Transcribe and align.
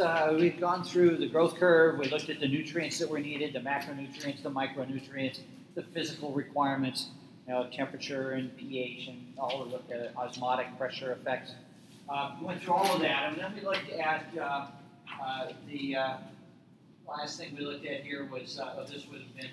uh, 0.00 0.34
we've 0.38 0.58
gone 0.58 0.82
through 0.82 1.16
the 1.16 1.28
growth 1.28 1.56
curve. 1.56 1.98
We 1.98 2.08
looked 2.08 2.28
at 2.28 2.40
the 2.40 2.48
nutrients 2.48 2.98
that 2.98 3.08
were 3.08 3.20
needed, 3.20 3.52
the 3.52 3.60
macronutrients, 3.60 4.42
the 4.42 4.50
micronutrients, 4.50 5.40
the 5.74 5.82
physical 5.82 6.32
requirements, 6.32 7.08
you 7.46 7.52
know, 7.52 7.68
temperature 7.72 8.32
and 8.32 8.56
pH 8.56 9.08
and 9.08 9.34
all 9.38 9.62
of 9.62 9.70
the 9.88 10.14
osmotic 10.16 10.66
pressure 10.78 11.12
effects. 11.12 11.52
Uh, 12.08 12.34
we 12.40 12.46
went 12.46 12.62
through 12.62 12.74
all 12.74 12.94
of 12.96 13.00
that, 13.00 13.30
and 13.30 13.40
then 13.40 13.54
we 13.54 13.60
looked 13.60 13.90
at 13.90 14.26
uh, 14.36 14.66
uh, 15.22 15.52
the 15.68 15.94
uh, 15.94 16.16
last 17.08 17.38
thing 17.38 17.54
we 17.56 17.64
looked 17.64 17.86
at 17.86 18.02
here 18.02 18.28
was 18.30 18.58
uh, 18.58 18.84
this 18.90 19.06
would 19.10 19.20
have 19.20 19.36
been 19.36 19.50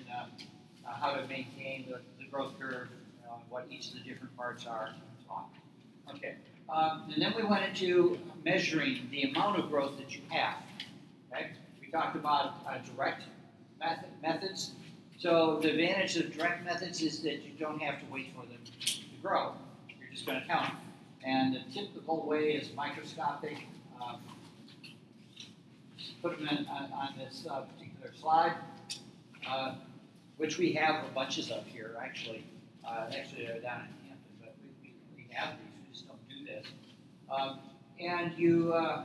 how 0.84 1.12
to 1.12 1.26
maintain 1.28 1.86
the, 1.88 2.00
the 2.18 2.28
growth 2.30 2.58
curve, 2.58 2.88
what 3.50 3.66
each 3.70 3.88
of 3.88 3.94
the 3.94 4.00
different 4.00 4.34
parts 4.36 4.66
are. 4.66 4.90
Okay, 6.14 6.36
um, 6.70 7.10
and 7.12 7.22
then 7.22 7.34
we 7.36 7.44
went 7.44 7.64
into 7.64 8.18
measuring 8.44 9.08
the 9.10 9.22
amount 9.24 9.58
of 9.58 9.68
growth 9.70 9.96
that 9.98 10.14
you 10.14 10.22
have. 10.28 10.56
Okay, 11.32 11.50
we 11.80 11.88
talked 11.90 12.16
about 12.16 12.56
uh, 12.66 12.78
direct 12.94 13.22
method, 13.80 14.08
methods. 14.22 14.72
So 15.18 15.58
the 15.60 15.70
advantage 15.70 16.16
of 16.16 16.32
direct 16.36 16.64
methods 16.64 17.02
is 17.02 17.22
that 17.22 17.42
you 17.42 17.52
don't 17.58 17.80
have 17.80 18.00
to 18.00 18.06
wait 18.12 18.28
for 18.34 18.46
them 18.46 18.58
to 18.64 18.98
grow. 19.20 19.52
You're 19.88 20.10
just 20.12 20.26
going 20.26 20.40
to 20.40 20.46
count. 20.46 20.74
And 21.24 21.54
the 21.54 21.60
typical 21.72 22.26
way 22.26 22.52
is 22.52 22.72
microscopic. 22.74 23.58
Um, 24.00 24.20
put 26.22 26.38
them 26.38 26.48
in, 26.48 26.66
on, 26.66 26.92
on 26.92 27.14
this 27.18 27.46
uh, 27.48 27.60
particular 27.62 28.12
slide, 28.20 28.54
uh, 29.48 29.74
which 30.36 30.58
we 30.58 30.72
have 30.72 31.04
a 31.04 31.08
bunches 31.14 31.50
of 31.50 31.66
here, 31.66 31.96
actually. 32.00 32.44
Uh, 32.86 33.06
actually, 33.16 33.46
they're 33.46 33.60
down 33.60 33.80
in 33.80 34.08
Hampton, 34.08 34.32
but 34.40 34.54
we, 34.62 34.70
we, 34.82 34.94
we 35.16 35.26
have 35.30 35.54
these. 35.58 35.68
We 35.84 35.92
just 35.92 36.08
don't 36.08 36.28
do 36.28 36.44
this. 36.44 36.66
Um, 37.30 37.58
and 38.00 38.32
you 38.36 38.72
uh, 38.72 39.04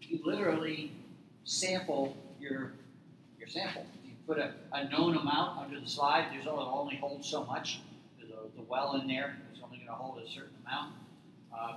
you 0.00 0.20
literally 0.24 0.92
sample 1.44 2.16
your 2.40 2.72
your 3.38 3.48
sample. 3.48 3.86
You 4.04 4.12
put 4.26 4.38
a, 4.38 4.54
a 4.72 4.88
known 4.88 5.16
amount 5.16 5.58
under 5.58 5.80
the 5.80 5.88
slide. 5.88 6.28
There's 6.32 6.46
only, 6.46 6.64
only 6.64 6.96
hold 6.96 7.24
so 7.24 7.44
much. 7.44 7.80
The 8.56 8.62
well 8.68 8.94
in 9.00 9.08
there 9.08 9.36
is 9.52 9.60
only 9.62 9.78
going 9.78 9.88
to 9.88 9.94
hold 9.94 10.22
a 10.22 10.28
certain 10.28 10.54
amount. 10.66 10.94
Um, 11.52 11.76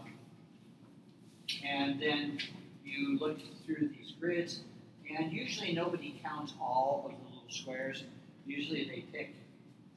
and 1.66 2.00
then 2.00 2.40
you 2.86 3.18
look 3.20 3.40
through 3.66 3.90
these 3.90 4.14
grids, 4.20 4.62
and 5.10 5.32
usually 5.32 5.74
nobody 5.74 6.20
counts 6.24 6.54
all 6.62 7.04
of 7.06 7.12
the 7.12 7.36
little 7.36 7.50
squares. 7.50 8.04
Usually 8.46 8.86
they 8.86 9.06
pick 9.18 9.34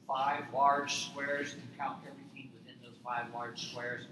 five 0.07 0.45
large 0.53 1.09
squares 1.09 1.53
and 1.53 1.63
count 1.77 1.99
everything 2.05 2.51
within 2.53 2.75
those 2.83 2.97
five 3.03 3.25
large 3.33 3.69
squares. 3.71 4.05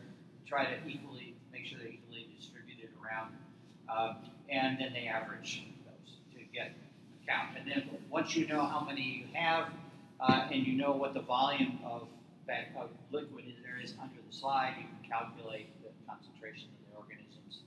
Try 0.48 0.66
to 0.66 0.88
equally 0.88 1.19
make 1.60 1.68
sure 1.68 1.80
they're 1.80 1.92
equally 1.92 2.28
distributed 2.38 2.90
around, 3.04 3.36
um, 3.90 4.16
and 4.50 4.80
then 4.80 4.94
they 4.94 5.08
average 5.08 5.64
those 5.86 6.16
to 6.34 6.40
get 6.54 6.72
a 6.72 7.28
count. 7.28 7.58
And 7.58 7.68
then 7.70 7.90
once 8.10 8.36
you 8.36 8.48
know 8.48 8.62
how 8.62 8.86
many 8.86 9.02
you 9.02 9.26
have, 9.34 9.70
uh, 10.20 10.48
and 10.52 10.66
you 10.66 10.78
know 10.78 10.94
what 10.94 11.14
the 11.14 11.22
volume 11.22 11.80
of, 11.84 12.08
of 12.78 12.90
liquid 13.12 13.46
there 13.64 13.80
is 13.84 13.94
under 14.02 14.16
the 14.26 14.34
slide, 14.34 14.76
you 14.80 14.86
can 14.86 15.10
calculate 15.10 15.68
the 15.84 15.90
concentration 16.08 16.70
of 16.70 16.92
the 16.92 16.98
organisms. 16.98 17.62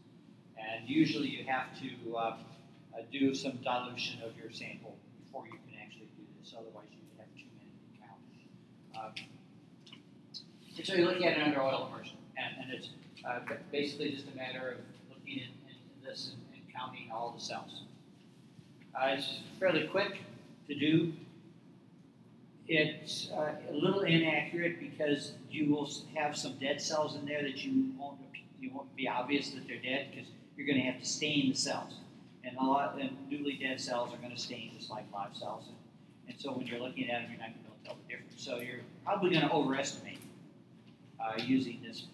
and 0.57 0.89
usually 0.89 1.29
you 1.29 1.45
have 1.45 1.67
to 1.79 2.17
uh, 2.17 2.37
do 3.11 3.35
some 3.35 3.59
dilution 3.63 4.23
of 4.23 4.37
your 4.37 4.51
sample 4.51 4.97
before 5.25 5.45
you 5.47 5.59
can 5.69 5.79
actually 5.85 6.09
do 6.17 6.25
this. 6.41 6.55
Otherwise, 6.57 6.89
you 6.93 7.05
have 7.19 7.29
too 7.37 7.48
many 7.59 7.73
to 7.77 8.01
count. 8.01 8.20
Um, 8.97 9.13
so 10.83 10.95
you're 10.95 11.07
looking 11.07 11.27
at 11.27 11.37
it 11.37 11.43
under 11.43 11.61
oil 11.63 11.89
immersion, 11.89 12.17
and, 12.36 12.64
and 12.64 12.72
it's 12.72 12.91
uh, 13.28 13.41
basically 13.70 14.11
just 14.11 14.27
a 14.33 14.36
matter 14.36 14.78
of 14.78 14.78
looking 15.08 15.38
in, 15.38 15.48
in 15.69 16.05
this 16.05 16.33
and, 16.33 16.42
and, 16.55 16.62
counting 16.74 17.11
all 17.12 17.34
the 17.36 17.41
cells. 17.41 17.83
Uh, 18.94 19.14
it's 19.16 19.41
fairly 19.61 19.86
quick 19.89 20.20
to 20.69 20.74
do. 20.74 21.12
It's 22.66 23.30
uh, 23.30 23.55
a 23.69 23.72
little 23.72 24.00
inaccurate 24.00 24.80
because 24.80 25.33
you 25.51 25.70
will 25.70 25.90
have 26.14 26.36
some 26.36 26.55
dead 26.58 26.80
cells 26.80 27.17
in 27.17 27.27
there 27.27 27.42
that 27.42 27.64
you 27.64 27.92
won't 27.98 28.18
you 28.61 28.70
won't 28.73 28.95
be 28.95 29.08
obvious 29.08 29.51
that 29.51 29.67
they're 29.67 29.83
dead 29.83 30.08
because 30.11 30.28
you're 30.57 30.67
going 30.67 30.78
to 30.78 30.84
have 30.84 31.01
to 31.01 31.07
stain 31.07 31.51
the 31.51 31.57
cells. 31.57 31.95
And 32.45 32.57
a 32.57 32.62
lot 32.62 32.98
and 33.01 33.11
newly 33.28 33.55
dead 33.55 33.80
cells 33.80 34.14
are 34.14 34.18
going 34.18 34.34
to 34.34 34.40
stain 34.40 34.73
just 34.78 34.89
like 34.89 35.05
live 35.12 35.36
cells. 35.36 35.64
And, 35.67 35.77
and 36.28 36.40
so 36.40 36.52
when 36.52 36.67
you're 36.67 36.80
looking 36.80 37.11
at 37.11 37.23
them, 37.23 37.30
you're 37.30 37.40
not 37.40 37.48
going 37.48 37.55
to 37.55 37.58
be 37.58 37.67
able 37.67 37.77
to 37.77 37.84
tell 37.84 37.96
the 37.96 38.08
difference. 38.08 38.34
So 38.36 38.58
you're 38.58 38.84
probably 39.05 39.30
going 39.30 39.42
to 39.42 39.52
overestimate 39.52 40.20
uh, 41.20 41.42
using 41.42 41.80
this. 41.83 42.05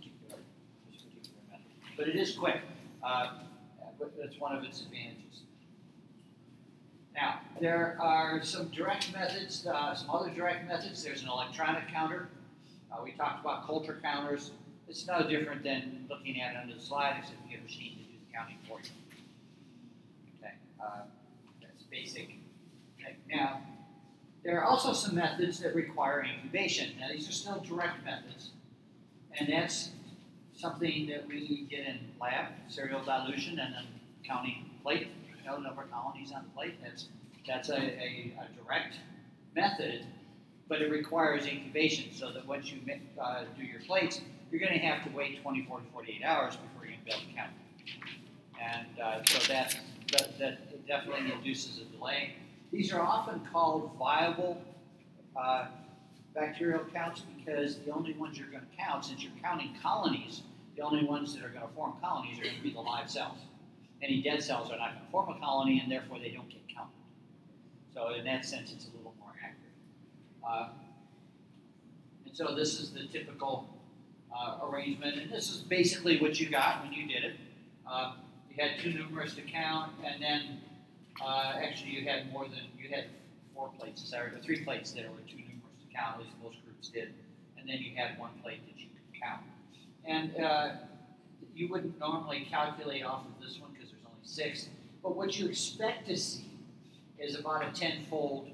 But 1.98 2.06
it 2.06 2.14
is 2.14 2.36
quick. 2.36 2.60
Uh, 3.02 3.30
that's 4.20 4.38
one 4.38 4.54
of 4.54 4.62
its 4.62 4.82
advantages. 4.82 5.42
Now, 7.12 7.40
there 7.60 7.98
are 8.00 8.40
some 8.44 8.68
direct 8.68 9.12
methods, 9.12 9.66
uh, 9.66 9.96
some 9.96 10.08
other 10.08 10.30
direct 10.30 10.68
methods. 10.68 11.02
There's 11.02 11.24
an 11.24 11.28
electronic 11.28 11.88
counter. 11.88 12.28
Uh, 12.92 13.02
we 13.02 13.12
talked 13.12 13.40
about 13.40 13.66
Coulter 13.66 13.98
counters. 14.00 14.52
It's 14.86 15.08
no 15.08 15.28
different 15.28 15.64
than 15.64 16.06
looking 16.08 16.40
at 16.40 16.54
it 16.54 16.58
under 16.62 16.74
the 16.74 16.80
slide, 16.80 17.16
except 17.18 17.38
you 17.44 17.56
get 17.56 17.60
a 17.60 17.64
machine 17.64 17.98
to 17.98 18.04
do 18.04 18.10
the 18.24 18.32
counting 18.32 18.58
for 18.68 18.78
you. 18.78 18.90
Okay, 20.38 20.54
uh, 20.80 21.02
that's 21.60 21.82
basic. 21.90 22.30
Okay. 23.00 23.16
Now, 23.28 23.60
there 24.44 24.60
are 24.60 24.64
also 24.64 24.92
some 24.92 25.16
methods 25.16 25.58
that 25.58 25.74
require 25.74 26.24
incubation. 26.24 26.90
Now, 27.00 27.08
these 27.10 27.28
are 27.28 27.32
still 27.32 27.60
direct 27.60 28.04
methods, 28.04 28.50
and 29.38 29.48
that's 29.52 29.90
something 30.58 31.06
that 31.08 31.26
we 31.26 31.66
get 31.70 31.86
in 31.86 31.98
lab, 32.20 32.46
serial 32.68 33.02
dilution, 33.04 33.58
and 33.58 33.74
then 33.74 33.84
counting 34.26 34.70
plate, 34.82 35.08
know, 35.48 35.58
number 35.58 35.82
of 35.82 35.90
colonies 35.90 36.32
on 36.32 36.42
the 36.44 36.50
plate. 36.50 36.74
That's 36.82 37.06
that's 37.46 37.70
a, 37.70 37.78
a, 37.78 38.34
a 38.38 38.62
direct 38.62 38.96
method, 39.56 40.04
but 40.68 40.82
it 40.82 40.90
requires 40.90 41.46
incubation 41.46 42.12
so 42.12 42.30
that 42.32 42.46
once 42.46 42.70
you 42.70 42.80
uh, 43.20 43.44
do 43.56 43.64
your 43.64 43.80
plates, 43.80 44.20
you're 44.50 44.60
going 44.60 44.78
to 44.78 44.86
have 44.86 45.02
to 45.04 45.16
wait 45.16 45.40
24 45.42 45.78
to 45.80 45.84
48 45.92 46.22
hours 46.24 46.56
before 46.56 46.86
you 46.86 46.94
can 47.06 47.18
to 47.18 47.26
be 47.26 47.34
count 47.34 47.52
and 48.60 49.00
uh, 49.00 49.22
so 49.24 49.52
that, 49.52 49.78
that, 50.12 50.38
that, 50.38 50.86
definitely 50.86 51.30
induces 51.30 51.80
a 51.82 51.84
delay. 51.96 52.34
These 52.72 52.92
are 52.94 53.02
often 53.02 53.42
called 53.52 53.90
viable 53.98 54.60
uh, 55.36 55.66
bacterial 56.38 56.84
counts 56.92 57.22
because 57.36 57.78
the 57.80 57.92
only 57.92 58.12
ones 58.14 58.38
you're 58.38 58.48
going 58.48 58.62
to 58.62 58.76
count, 58.76 59.04
since 59.04 59.22
you're 59.22 59.32
counting 59.42 59.74
colonies, 59.82 60.42
the 60.76 60.82
only 60.82 61.04
ones 61.04 61.34
that 61.34 61.44
are 61.44 61.48
going 61.48 61.66
to 61.66 61.74
form 61.74 61.94
colonies 62.00 62.38
are 62.38 62.44
going 62.44 62.56
to 62.56 62.62
be 62.62 62.72
the 62.72 62.80
live 62.80 63.10
cells. 63.10 63.38
Any 64.00 64.22
dead 64.22 64.42
cells 64.42 64.70
are 64.70 64.78
not 64.78 64.94
going 64.94 65.04
to 65.04 65.10
form 65.10 65.36
a 65.36 65.40
colony, 65.40 65.80
and 65.80 65.90
therefore 65.90 66.18
they 66.18 66.30
don't 66.30 66.48
get 66.48 66.60
counted. 66.72 66.92
So 67.92 68.14
in 68.14 68.24
that 68.26 68.44
sense, 68.44 68.72
it's 68.72 68.86
a 68.86 68.96
little 68.96 69.14
more 69.18 69.32
accurate. 69.42 69.74
Uh, 70.48 70.68
and 72.24 72.36
so 72.36 72.54
this 72.54 72.78
is 72.78 72.92
the 72.92 73.06
typical 73.06 73.68
uh, 74.34 74.58
arrangement, 74.62 75.18
and 75.18 75.32
this 75.32 75.50
is 75.50 75.58
basically 75.58 76.20
what 76.20 76.38
you 76.38 76.48
got 76.48 76.84
when 76.84 76.92
you 76.92 77.08
did 77.08 77.24
it. 77.24 77.34
Uh, 77.90 78.12
had 78.56 78.78
too 78.80 78.92
numerous 78.92 79.34
to 79.34 79.42
count, 79.42 79.92
and 80.04 80.20
then 80.20 80.60
uh, 81.24 81.54
actually 81.62 81.90
you 81.90 82.04
had 82.08 82.30
more 82.32 82.44
than 82.44 82.58
you 82.76 82.88
had 82.88 83.04
four 83.54 83.70
plates, 83.78 84.12
or 84.12 84.32
three 84.42 84.64
plates 84.64 84.90
that 84.92 85.04
were 85.04 85.20
too 85.28 85.36
numerous 85.36 85.57
At 85.98 86.18
most 86.42 86.56
groups 86.64 86.88
did, 86.88 87.12
and 87.58 87.68
then 87.68 87.78
you 87.78 87.96
had 87.96 88.18
one 88.18 88.30
plate 88.42 88.60
that 88.66 88.78
you 88.80 88.86
could 88.86 89.20
count. 89.20 89.42
And 90.04 90.44
uh, 90.44 90.70
you 91.54 91.68
wouldn't 91.68 91.98
normally 91.98 92.46
calculate 92.50 93.04
off 93.04 93.24
of 93.26 93.44
this 93.44 93.58
one 93.60 93.72
because 93.72 93.90
there's 93.90 94.02
only 94.06 94.18
six, 94.22 94.68
but 95.02 95.16
what 95.16 95.38
you 95.38 95.48
expect 95.48 96.06
to 96.08 96.16
see 96.16 96.50
is 97.18 97.38
about 97.38 97.64
a 97.66 97.72
tenfold 97.72 98.50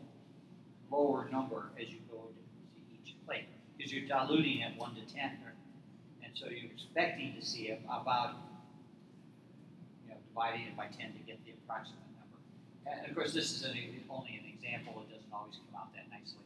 lower 0.90 1.28
number 1.30 1.66
as 1.80 1.88
you 1.88 1.98
go 2.10 2.16
to 2.16 2.94
each 2.94 3.14
plate 3.26 3.46
because 3.76 3.92
you're 3.92 4.08
diluting 4.08 4.62
at 4.62 4.76
one 4.78 4.94
to 4.94 5.02
ten, 5.14 5.32
and 6.22 6.32
so 6.34 6.46
you're 6.46 6.70
expecting 6.72 7.34
to 7.38 7.44
see 7.44 7.76
about 7.84 8.36
dividing 10.34 10.66
it 10.66 10.76
by 10.76 10.86
10 10.86 11.14
to 11.14 11.22
get 11.22 11.38
the 11.46 11.52
approximate 11.62 12.02
number. 12.18 12.42
And 12.90 13.08
of 13.08 13.14
course, 13.14 13.32
this 13.32 13.54
is 13.54 13.62
an, 13.62 13.78
only 14.10 14.42
an 14.42 14.50
example. 14.50 15.06
It 15.06 15.14
doesn't 15.14 15.30
always 15.32 15.54
come 15.62 15.78
out 15.78 15.94
that 15.94 16.10
nicely. 16.10 16.42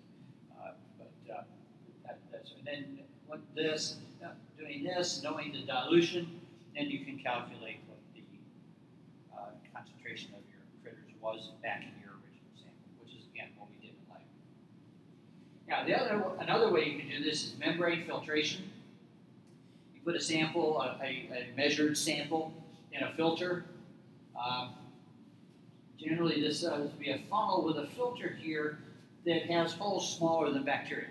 Uh, 1.30 1.42
that, 2.04 2.18
that's, 2.32 2.52
and 2.58 2.66
then 2.66 2.98
what 3.26 3.40
this, 3.54 3.96
uh, 4.24 4.28
doing 4.58 4.84
this, 4.84 5.22
knowing 5.22 5.52
the 5.52 5.62
dilution, 5.62 6.40
then 6.74 6.88
you 6.88 7.04
can 7.04 7.18
calculate 7.18 7.80
what 7.86 7.98
the 8.14 8.22
uh, 9.36 9.50
concentration 9.74 10.30
of 10.34 10.40
your 10.48 10.62
critters 10.82 11.12
was 11.20 11.50
back 11.62 11.82
in 11.82 11.92
your 12.00 12.14
original 12.20 12.52
sample, 12.56 12.88
which 13.00 13.14
is 13.14 13.24
again 13.32 13.48
what 13.58 13.68
we 13.70 13.86
did 13.86 13.94
in 13.94 14.08
life. 14.08 14.22
Now, 15.68 15.84
the 15.84 15.94
other 15.98 16.24
another 16.40 16.72
way 16.72 16.84
you 16.84 16.98
can 16.98 17.08
do 17.08 17.22
this 17.22 17.44
is 17.44 17.58
membrane 17.58 18.06
filtration. 18.06 18.70
You 19.94 20.00
put 20.04 20.14
a 20.14 20.20
sample, 20.20 20.80
a, 20.80 20.98
a, 21.02 21.06
a 21.06 21.56
measured 21.56 21.96
sample, 21.98 22.52
in 22.92 23.02
a 23.02 23.12
filter 23.14 23.64
um, 24.38 24.70
generally, 25.98 26.40
this 26.40 26.64
uh, 26.64 26.76
would 26.80 26.98
be 26.98 27.10
a 27.10 27.20
funnel 27.30 27.64
with 27.64 27.76
a 27.76 27.86
filter 27.88 28.38
here 28.40 28.78
that 29.26 29.42
has 29.46 29.72
holes 29.72 30.16
smaller 30.16 30.52
than 30.52 30.62
bacteria. 30.62 31.08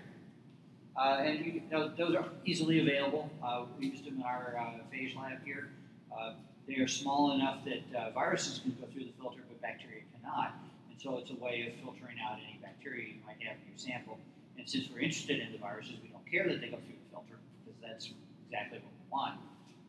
Uh, 0.98 1.22
and 1.22 1.62
those 1.70 2.14
are 2.16 2.24
easily 2.44 2.80
available. 2.80 3.30
Uh, 3.44 3.64
we 3.78 3.86
used 3.86 4.04
them 4.04 4.16
in 4.16 4.22
our 4.22 4.56
uh, 4.58 4.82
phage 4.92 5.16
lab 5.16 5.44
here. 5.44 5.68
Uh, 6.10 6.32
they 6.66 6.74
are 6.76 6.88
small 6.88 7.32
enough 7.32 7.64
that 7.64 7.96
uh, 7.96 8.10
viruses 8.10 8.58
can 8.58 8.76
go 8.80 8.86
through 8.92 9.04
the 9.04 9.12
filter, 9.20 9.38
but 9.48 9.60
bacteria 9.62 10.02
cannot. 10.12 10.54
And 10.90 11.00
so 11.00 11.16
it's 11.18 11.30
a 11.30 11.36
way 11.36 11.70
of 11.70 11.80
filtering 11.80 12.16
out 12.18 12.38
any 12.42 12.58
bacteria 12.60 13.06
you 13.06 13.20
might 13.24 13.40
have 13.46 13.56
in 13.62 13.68
your 13.70 13.78
sample. 13.78 14.18
And 14.58 14.68
since 14.68 14.90
we're 14.90 14.98
interested 14.98 15.38
in 15.38 15.52
the 15.52 15.58
viruses, 15.58 15.94
we 16.02 16.08
don't 16.08 16.26
care 16.28 16.48
that 16.48 16.60
they 16.60 16.66
go 16.66 16.82
through 16.82 16.98
the 16.98 17.10
filter 17.14 17.38
because 17.64 17.78
that's 17.80 18.10
exactly 18.50 18.80
what 18.82 18.90
we 18.90 19.06
want. 19.08 19.38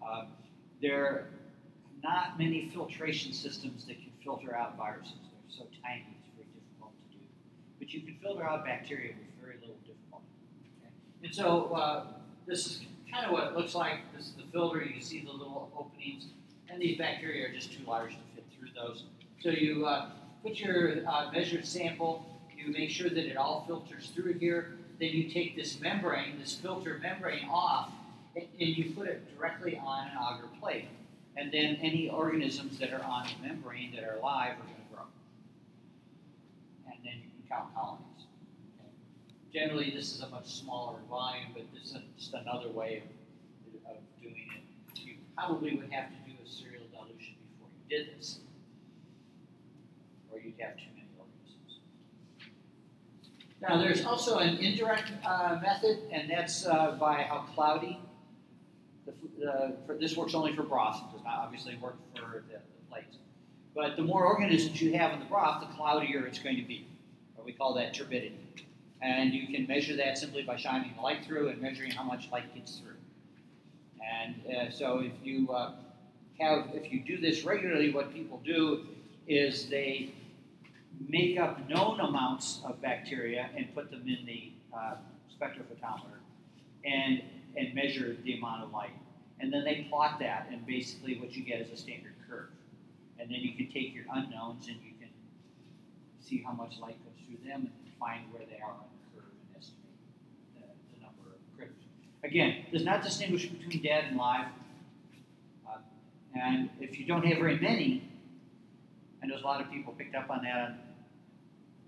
Um, 0.06 0.28
there 0.80 1.04
are 1.04 1.26
not 2.04 2.38
many 2.38 2.70
filtration 2.70 3.34
systems 3.34 3.86
that 3.88 3.98
can 3.98 4.14
filter 4.24 4.56
out 4.56 4.78
viruses. 4.78 5.18
They're 5.26 5.58
so 5.58 5.66
tiny, 5.82 6.06
it's 6.22 6.30
very 6.38 6.48
difficult 6.54 6.94
to 6.94 7.18
do. 7.18 7.24
But 7.80 7.90
you 7.94 8.02
can 8.02 8.16
filter 8.22 8.46
out 8.46 8.64
bacteria 8.64 9.18
with 9.18 9.28
very 9.42 9.58
little 9.60 9.82
difficulty. 9.84 10.30
And 11.24 11.34
so 11.34 11.74
uh, 11.74 12.04
this 12.48 12.66
is 12.66 12.82
kind 13.12 13.26
of 13.26 13.32
what 13.32 13.48
it 13.48 13.58
looks 13.58 13.76
like. 13.76 14.00
This 14.16 14.28
is 14.28 14.34
the 14.34 14.44
filter. 14.52 14.84
You 14.84 15.02
see 15.02 15.22
the 15.22 15.32
little 15.32 15.70
openings, 15.78 16.28
and 16.70 16.82
these 16.82 16.98
bacteria 16.98 17.48
are 17.48 17.54
just 17.54 17.74
too 17.74 17.84
large 17.86 18.12
to 18.12 18.18
fit 18.36 18.46
through 18.58 18.70
those. 18.76 19.04
So 19.42 19.50
you 19.50 19.86
uh, 19.86 20.10
put 20.44 20.60
your 20.60 21.08
uh, 21.08 21.32
measured 21.32 21.66
sample. 21.66 22.26
You 22.56 22.72
make 22.72 22.90
sure 22.90 23.10
that 23.10 23.26
it 23.26 23.38
all 23.38 23.64
filters 23.68 24.12
through 24.16 24.34
here. 24.34 24.78
Then 25.00 25.10
you 25.10 25.30
take 25.30 25.56
this 25.56 25.80
membrane, 25.80 26.40
this 26.40 26.56
filter 26.56 27.00
membrane 27.02 27.48
off, 27.50 27.90
and, 28.36 28.46
and 28.60 28.78
you 28.78 28.92
put 28.92 29.08
it 29.08 29.38
directly 29.38 29.78
on 29.78 30.08
an 30.08 30.14
agar 30.14 30.50
plate. 30.60 30.88
And 31.38 31.52
then 31.54 31.78
any 31.82 32.10
organisms 32.10 32.80
that 32.80 32.92
are 32.92 33.04
on 33.04 33.28
the 33.28 33.48
membrane 33.48 33.96
that 33.96 34.04
are 34.04 34.18
alive 34.18 34.54
are 34.54 34.64
going 34.64 34.76
to 34.76 34.94
grow. 34.94 35.04
And 36.88 36.96
then 37.04 37.14
you 37.14 37.30
can 37.40 37.50
count 37.50 37.74
colonies. 37.74 38.09
Generally, 39.54 39.92
this 39.96 40.14
is 40.14 40.22
a 40.22 40.30
much 40.30 40.48
smaller 40.48 41.00
volume, 41.10 41.48
but 41.54 41.64
this 41.74 41.92
is 41.92 41.98
just 42.18 42.34
another 42.34 42.70
way 42.70 43.02
of, 43.86 43.92
of 43.92 43.98
doing 44.22 44.46
it. 44.56 45.00
You 45.00 45.16
probably 45.36 45.76
would 45.76 45.92
have 45.92 46.10
to 46.10 46.16
do 46.26 46.38
a 46.44 46.48
serial 46.48 46.84
dilution 46.92 47.36
before 47.58 47.70
you 47.90 47.98
did 47.98 48.16
this, 48.16 48.40
or 50.32 50.40
you'd 50.40 50.54
have 50.60 50.76
too 50.78 50.84
many 50.96 51.08
organisms. 51.18 51.80
Now, 53.60 53.78
there's 53.78 54.06
also 54.06 54.38
an 54.38 54.58
indirect 54.58 55.12
uh, 55.26 55.58
method, 55.64 55.98
and 56.12 56.30
that's 56.30 56.68
uh, 56.68 56.96
by 57.00 57.24
how 57.24 57.46
cloudy 57.56 58.00
the, 59.08 59.14
the, 59.40 59.76
for, 59.88 59.96
this 59.96 60.16
works 60.16 60.36
only 60.36 60.56
for 60.56 60.62
broth. 60.62 61.02
It 61.10 61.16
does 61.16 61.26
not 61.26 61.40
obviously 61.40 61.76
work 61.78 61.96
for 62.16 62.44
the, 62.48 62.54
the 62.54 62.92
plates. 62.92 63.18
But 63.76 63.96
the 63.96 64.04
more 64.04 64.26
organisms 64.26 64.80
you 64.80 64.94
have 64.94 65.14
in 65.14 65.20
the 65.20 65.26
broth, 65.26 65.62
the 65.62 65.76
cloudier 65.76 66.28
it's 66.28 66.40
going 66.40 66.58
to 66.58 66.68
be. 66.68 66.86
Or 67.36 67.44
we 67.44 67.54
call 67.54 67.74
that 67.76 67.96
turbidity. 67.96 68.38
And 69.02 69.34
you 69.34 69.48
can 69.48 69.66
measure 69.68 69.96
that 69.96 70.18
simply 70.18 70.44
by 70.44 70.58
shining 70.58 70.94
the 70.96 71.02
light 71.02 71.26
through 71.26 71.50
and 71.50 71.62
measuring 71.62 71.92
how 71.92 72.04
much 72.04 72.30
light 72.32 72.54
gets 72.54 72.80
through. 72.80 72.98
And 74.02 74.36
uh, 74.48 74.72
so 74.72 75.00
if 75.00 75.14
you 75.24 75.50
uh, 75.52 75.74
have, 76.40 76.70
if 76.74 76.92
you 76.92 77.02
do 77.02 77.20
this 77.20 77.44
regularly, 77.44 77.94
what 77.94 78.14
people 78.14 78.42
do 78.44 78.88
is 79.28 79.70
they 79.70 80.14
make 81.08 81.40
up 81.40 81.70
known 81.70 82.00
amounts 82.00 82.62
of 82.66 82.82
bacteria 82.82 83.50
and 83.56 83.74
put 83.74 83.90
them 83.90 84.02
in 84.08 84.26
the 84.26 84.52
uh, 84.76 84.96
spectrophotometer 85.34 86.20
and 86.84 87.22
and 87.56 87.74
measure 87.74 88.16
the 88.24 88.38
amount 88.38 88.64
of 88.64 88.72
light. 88.72 88.94
And 89.40 89.52
then 89.52 89.64
they 89.64 89.88
plot 89.90 90.20
that, 90.20 90.48
and 90.52 90.66
basically 90.66 91.20
what 91.20 91.36
you 91.36 91.44
get 91.44 91.62
is 91.62 91.72
a 91.72 91.78
standard 91.78 92.14
curve. 92.28 92.50
And 93.20 93.30
then 93.30 93.40
you 93.40 93.56
can 93.56 93.72
take 93.72 93.94
your 93.94 94.06
unknowns 94.14 94.68
and 94.68 94.78
you 94.78 94.94
can 95.00 95.10
see 96.20 96.44
how 96.46 96.54
much 96.54 96.80
light 96.80 96.98
goes 97.04 97.16
through 97.26 97.48
them 97.48 97.72
and 97.84 97.94
find 98.00 98.32
where 98.32 98.44
they 98.50 98.60
are 98.64 98.72
on 98.72 98.88
the 98.92 99.22
curve 99.22 99.32
and 99.32 99.58
estimate 99.58 99.96
the, 100.56 100.64
the 100.96 101.02
number 101.04 101.36
of 101.36 101.42
critters. 101.58 101.76
Again, 102.24 102.66
does 102.72 102.84
not 102.84 103.02
distinguish 103.02 103.48
between 103.48 103.82
dead 103.82 104.06
and 104.10 104.18
live. 104.18 104.48
Uh, 105.68 105.78
and 106.36 106.70
if 106.80 107.00
you 107.00 107.06
don't 107.06 107.26
have 107.26 107.38
very 107.38 107.58
many, 107.58 108.10
I 109.24 109.28
know 109.28 109.38
a 109.38 109.40
lot 109.40 109.62
of 109.62 109.72
people 109.72 109.94
picked 109.94 110.16
up 110.16 110.30
on 110.30 110.44
that 110.44 110.78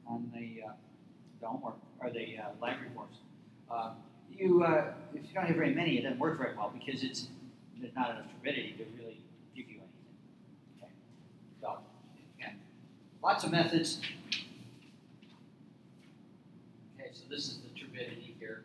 on, 0.08 0.32
the 0.34 0.64
uh, 0.68 0.72
dome 1.42 1.62
or, 1.64 1.74
or 2.00 2.10
the 2.10 2.38
uh, 2.38 2.50
lab 2.62 2.82
reports. 2.82 3.18
Uh, 3.70 3.92
you, 4.30 4.64
uh, 4.64 4.94
if 5.14 5.22
you 5.28 5.34
don't 5.34 5.46
have 5.46 5.56
very 5.56 5.74
many, 5.74 5.98
it 5.98 6.04
doesn't 6.04 6.20
work 6.20 6.38
very 6.38 6.56
well 6.56 6.74
because 6.74 7.04
it's 7.04 7.28
there's 7.80 7.96
not 7.96 8.12
enough 8.12 8.26
turbidity 8.38 8.74
to 8.74 8.84
really 8.98 9.18
give 9.56 9.68
you 9.70 9.78
anything. 9.78 9.88
Okay. 10.78 10.92
So, 11.62 11.78
again, 12.38 12.60
lots 13.24 13.44
of 13.44 13.52
methods. 13.52 14.00
Okay, 17.00 17.10
so 17.14 17.24
this 17.30 17.48
is 17.48 17.60
the 17.60 17.80
turbidity 17.80 18.36
here. 18.40 18.64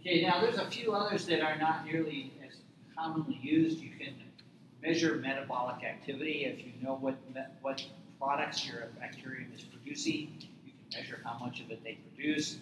Okay, 0.00 0.22
now 0.22 0.40
there's 0.40 0.56
a 0.56 0.64
few 0.70 0.92
others 0.92 1.26
that 1.26 1.42
are 1.42 1.58
not 1.58 1.84
nearly 1.84 2.32
as 2.46 2.56
commonly 2.96 3.38
used. 3.42 3.80
You 3.80 3.90
can 3.98 4.14
measure 4.82 5.16
metabolic 5.16 5.84
activity 5.84 6.46
if 6.46 6.58
you 6.64 6.72
know 6.82 6.94
what 6.94 7.16
what 7.60 7.84
products 8.18 8.66
your 8.66 8.88
bacterium 8.98 9.52
is 9.54 9.62
producing 9.62 10.32
You 10.64 10.72
can 10.72 11.00
measure 11.00 11.20
how 11.22 11.38
much 11.38 11.60
of 11.60 11.70
it 11.70 11.84
they 11.84 11.98
produce, 12.16 12.56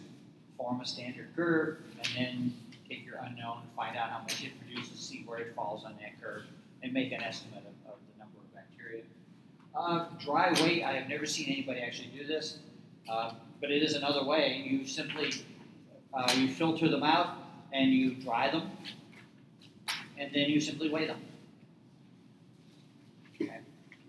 form 0.56 0.80
a 0.80 0.86
standard 0.86 1.28
curve, 1.36 1.78
and 2.02 2.08
then 2.16 2.54
take 2.88 3.06
your 3.06 3.18
unknown, 3.18 3.58
find 3.76 3.96
out 3.96 4.10
how 4.10 4.20
much 4.20 4.42
it 4.42 4.52
produces, 4.58 4.98
see 4.98 5.22
where 5.24 5.38
it 5.38 5.54
falls 5.54 5.84
on 5.84 5.94
that 6.00 6.20
curve, 6.20 6.42
and 6.82 6.92
make 6.92 7.12
an 7.12 7.22
estimate 7.22 7.60
of, 7.60 7.92
of 7.92 7.98
the 8.12 8.18
number 8.18 8.38
of 8.38 8.52
bacteria. 8.52 9.02
Uh, 9.76 10.06
dry 10.18 10.52
weight, 10.60 10.82
I 10.82 10.92
have 10.94 11.08
never 11.08 11.26
seen 11.26 11.46
anybody 11.52 11.80
actually 11.80 12.08
do 12.08 12.26
this, 12.26 12.58
uh, 13.08 13.34
but 13.60 13.70
it 13.70 13.82
is 13.82 13.94
another 13.94 14.24
way. 14.24 14.64
You 14.68 14.84
simply 14.86 15.32
uh, 16.14 16.32
you 16.36 16.48
filter 16.48 16.88
them 16.88 17.02
out 17.02 17.36
and 17.72 17.92
you 17.92 18.14
dry 18.14 18.50
them, 18.50 18.70
and 20.16 20.30
then 20.34 20.48
you 20.48 20.60
simply 20.60 20.88
weigh 20.88 21.06
them. 21.06 21.20
Okay. 23.34 23.60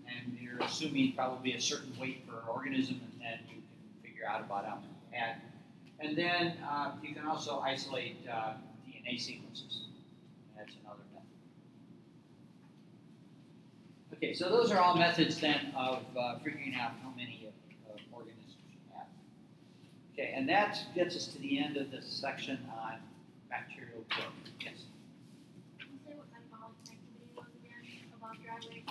And 0.06 0.38
you're 0.40 0.58
assuming 0.60 1.12
probably 1.12 1.54
a 1.54 1.60
certain 1.60 1.92
weight 2.00 2.26
per 2.28 2.38
organism, 2.50 3.00
and 3.04 3.20
then 3.20 3.38
you 3.48 3.54
can 3.54 3.62
figure 4.02 4.26
out 4.26 4.40
about 4.40 4.64
how 4.64 4.78
you 4.78 5.18
had. 5.18 5.36
And 6.00 6.16
then 6.16 6.54
uh, 6.68 6.92
you 7.02 7.14
can 7.14 7.26
also 7.26 7.60
isolate 7.60 8.16
uh, 8.30 8.54
DNA 8.86 9.20
sequences. 9.20 9.82
That's 10.56 10.72
another 10.82 11.02
method. 11.12 11.26
Okay, 14.14 14.34
so 14.34 14.48
those 14.48 14.70
are 14.70 14.78
all 14.78 14.96
methods 14.96 15.38
then 15.40 15.72
of 15.76 16.02
uh, 16.18 16.38
figuring 16.38 16.74
out 16.74 16.92
how 17.02 17.10
many 17.10 17.46
of, 17.48 17.94
of 17.94 18.00
organisms 18.12 18.56
you 18.70 18.78
have. 18.96 19.06
Okay, 20.12 20.32
and 20.34 20.48
that 20.48 20.78
gets 20.94 21.16
us 21.16 21.26
to 21.28 21.38
the 21.38 21.58
end 21.58 21.76
of 21.76 21.90
this 21.90 22.06
section 22.06 22.58
on 22.72 22.94
bacterial 23.48 24.04
growth. 24.10 24.32
Yes? 24.60 24.84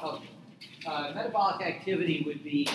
Oh, 0.01 0.21
uh, 0.87 1.11
metabolic 1.13 1.61
activity 1.65 2.23
would 2.25 2.43
be 2.43 2.67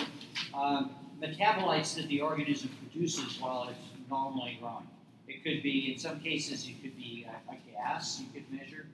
um, 0.53 0.91
metabolites 1.21 1.95
that 1.95 2.07
the 2.07 2.21
organism 2.21 2.69
produces 2.81 3.39
while 3.39 3.69
it's 3.69 3.79
normally 4.09 4.57
growing. 4.61 4.87
It 5.27 5.43
could 5.43 5.63
be, 5.63 5.91
in 5.91 5.99
some 5.99 6.19
cases, 6.19 6.67
it 6.67 6.81
could 6.81 6.95
be 6.95 7.25
a, 7.27 7.51
a 7.51 7.57
gas 7.71 8.21
you 8.21 8.27
could 8.31 8.51
measure. 8.51 8.85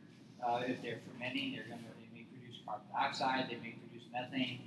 Uh, 0.46 0.62
if 0.66 0.82
they're 0.82 1.00
fermenting, 1.12 1.54
they're 1.54 1.66
going 1.66 1.80
to 1.80 1.86
they 2.00 2.20
may 2.20 2.24
produce 2.24 2.62
carbon 2.66 2.88
dioxide, 2.94 3.48
they 3.50 3.56
may 3.56 3.76
produce 3.88 4.08
methane. 4.12 4.62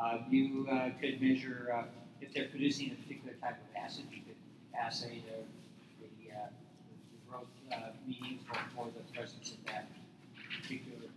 Uh, 0.00 0.18
you 0.30 0.66
uh, 0.70 0.90
could 1.00 1.20
measure 1.20 1.74
uh, 1.74 1.82
if 2.20 2.32
they're 2.32 2.48
producing 2.48 2.92
a 2.92 2.94
particular 3.02 3.34
type 3.40 3.56
of 3.56 3.76
acid. 3.76 4.04
You 4.10 4.22
could 4.22 4.36
assay 4.78 5.22
the, 5.26 5.44
the, 6.00 6.34
uh, 6.34 6.48
the 7.12 7.30
growth 7.30 7.46
uh, 7.72 7.90
medium 8.06 8.38
for, 8.46 8.58
for, 8.74 8.86
the 8.96 9.04
presence 9.12 9.52
of 9.52 9.64
that 9.66 9.88
particular 10.62 11.08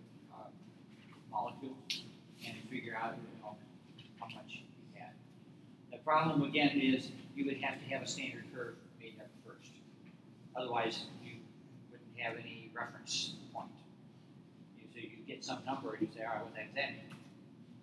molecule 1.31 1.75
and 2.45 2.57
figure 2.69 2.95
out 2.95 3.15
you 3.15 3.41
know, 3.41 3.55
how 4.19 4.27
much 4.35 4.49
you 4.49 4.99
had. 4.99 5.11
the 5.91 5.97
problem 5.99 6.43
again 6.43 6.79
is 6.79 7.09
you 7.35 7.45
would 7.45 7.57
have 7.57 7.79
to 7.79 7.85
have 7.89 8.01
a 8.01 8.07
standard 8.07 8.43
curve 8.53 8.75
made 8.99 9.15
up 9.19 9.27
first. 9.45 9.71
Otherwise, 10.55 11.05
you 11.23 11.37
wouldn't 11.89 12.19
have 12.19 12.35
any 12.37 12.69
reference 12.75 13.33
point. 13.53 13.69
So 14.93 14.99
you 14.99 15.09
get 15.25 15.43
some 15.43 15.59
number 15.65 15.93
and 15.93 16.01
you 16.01 16.07
say, 16.13 16.25
all 16.25 16.33
right, 16.33 16.43
what 16.43 16.53
the 16.53 16.61
that? 16.75 16.91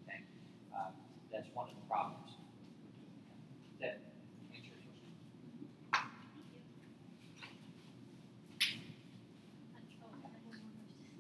Okay. 0.07 0.21
Uh, 0.75 0.91
that's 1.33 1.49
one 1.55 1.69
of 1.69 1.75
the 1.75 1.89
problems. 1.89 2.33
That 3.81 3.99
answer 4.53 4.69
your 4.69 4.83
question? 4.85 5.09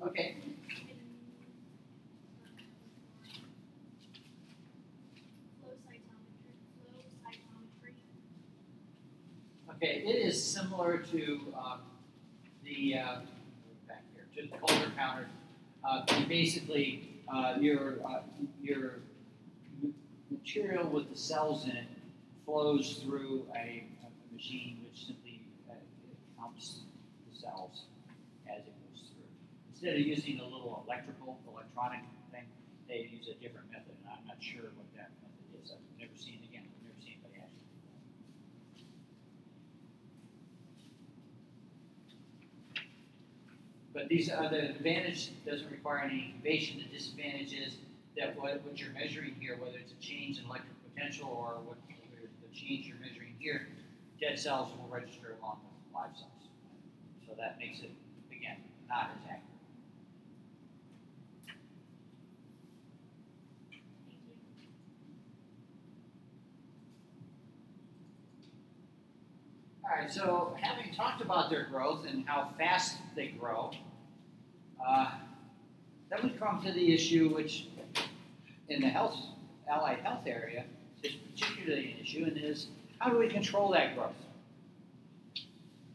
Okay. 0.00 0.36
Okay, 9.80 10.02
it 10.04 10.16
is 10.26 10.42
similar 10.42 10.98
to 10.98 11.54
um, 11.56 11.80
the 12.64 12.96
uh, 12.98 13.20
back 13.86 14.02
here 14.12 14.26
to 14.34 14.50
the 14.50 14.56
Coulter 14.58 14.90
counter. 14.96 15.28
Uh, 15.84 16.04
basically, 16.28 17.22
uh, 17.32 17.54
your 17.60 17.94
uh, 18.04 18.20
your 18.60 18.94
material 20.30 20.88
with 20.88 21.10
the 21.10 21.16
cells 21.16 21.64
in 21.64 21.70
it 21.70 21.86
flows 22.44 23.00
through 23.04 23.46
a, 23.54 23.84
a 24.02 24.34
machine 24.34 24.78
which 24.84 25.06
simply 25.06 25.42
uh, 25.70 25.74
counts 26.40 26.80
the 27.30 27.38
cells 27.38 27.84
as 28.48 28.60
it 28.60 28.72
goes 28.90 29.02
through. 29.10 29.28
Instead 29.78 29.94
of 29.94 30.04
using 30.04 30.40
a 30.40 30.42
little 30.42 30.82
electrical, 30.84 31.38
electronic 31.46 32.00
thing, 32.32 32.42
they 32.88 33.08
use 33.14 33.28
a 33.28 33.34
different 33.38 33.70
method, 33.70 33.94
and 34.02 34.10
I'm 34.10 34.26
not 34.26 34.42
sure 34.42 34.74
what 34.74 34.90
that 34.98 35.14
method 35.22 35.62
is. 35.62 35.70
I've 35.70 35.78
never 35.94 36.18
seen, 36.18 36.42
it 36.42 36.50
again, 36.50 36.66
I've 36.66 36.82
never 36.82 36.98
seen 36.98 37.14
anybody 37.22 37.38
actually. 37.38 37.62
But 43.94 44.08
these 44.08 44.28
are 44.28 44.50
the 44.50 44.74
advantage 44.74 45.30
doesn't 45.46 45.70
require 45.70 46.00
any 46.00 46.34
incubation. 46.34 46.82
The 46.82 46.90
disadvantage 46.98 47.52
is 47.54 47.76
that 48.18 48.34
what, 48.34 48.60
what 48.66 48.80
you're 48.80 48.90
measuring 48.90 49.36
here, 49.38 49.58
whether 49.62 49.78
it's 49.78 49.92
a 49.92 50.02
change 50.02 50.40
in 50.40 50.46
electric 50.46 50.74
potential 50.90 51.30
or 51.30 51.62
what 51.62 51.78
the 51.86 52.50
change 52.50 52.86
you're 52.86 52.98
measuring 52.98 53.38
here, 53.38 53.68
dead 54.18 54.40
cells 54.40 54.72
will 54.74 54.90
register 54.90 55.38
along 55.38 55.60
with 55.62 55.94
live 55.94 56.18
cells. 56.18 56.50
So 57.28 57.34
that 57.38 57.60
makes 57.60 57.78
it, 57.78 57.92
again, 58.34 58.56
not 58.90 59.14
as 59.14 59.22
accurate. 59.22 59.47
All 69.88 69.96
right, 69.96 70.12
so 70.12 70.54
having 70.60 70.92
talked 70.92 71.22
about 71.22 71.48
their 71.48 71.64
growth 71.64 72.04
and 72.06 72.28
how 72.28 72.50
fast 72.58 72.96
they 73.16 73.28
grow, 73.28 73.70
uh, 74.86 75.12
then 76.10 76.18
we 76.24 76.30
come 76.30 76.62
to 76.62 76.72
the 76.72 76.92
issue 76.92 77.34
which, 77.34 77.68
in 78.68 78.82
the 78.82 78.88
health, 78.88 79.16
allied 79.70 80.00
health 80.00 80.26
area, 80.26 80.64
is 81.02 81.12
particularly 81.14 81.92
an 81.92 82.00
issue, 82.00 82.24
and 82.24 82.36
is 82.36 82.66
how 82.98 83.08
do 83.08 83.18
we 83.18 83.28
control 83.28 83.70
that 83.72 83.96
growth? 83.96 84.12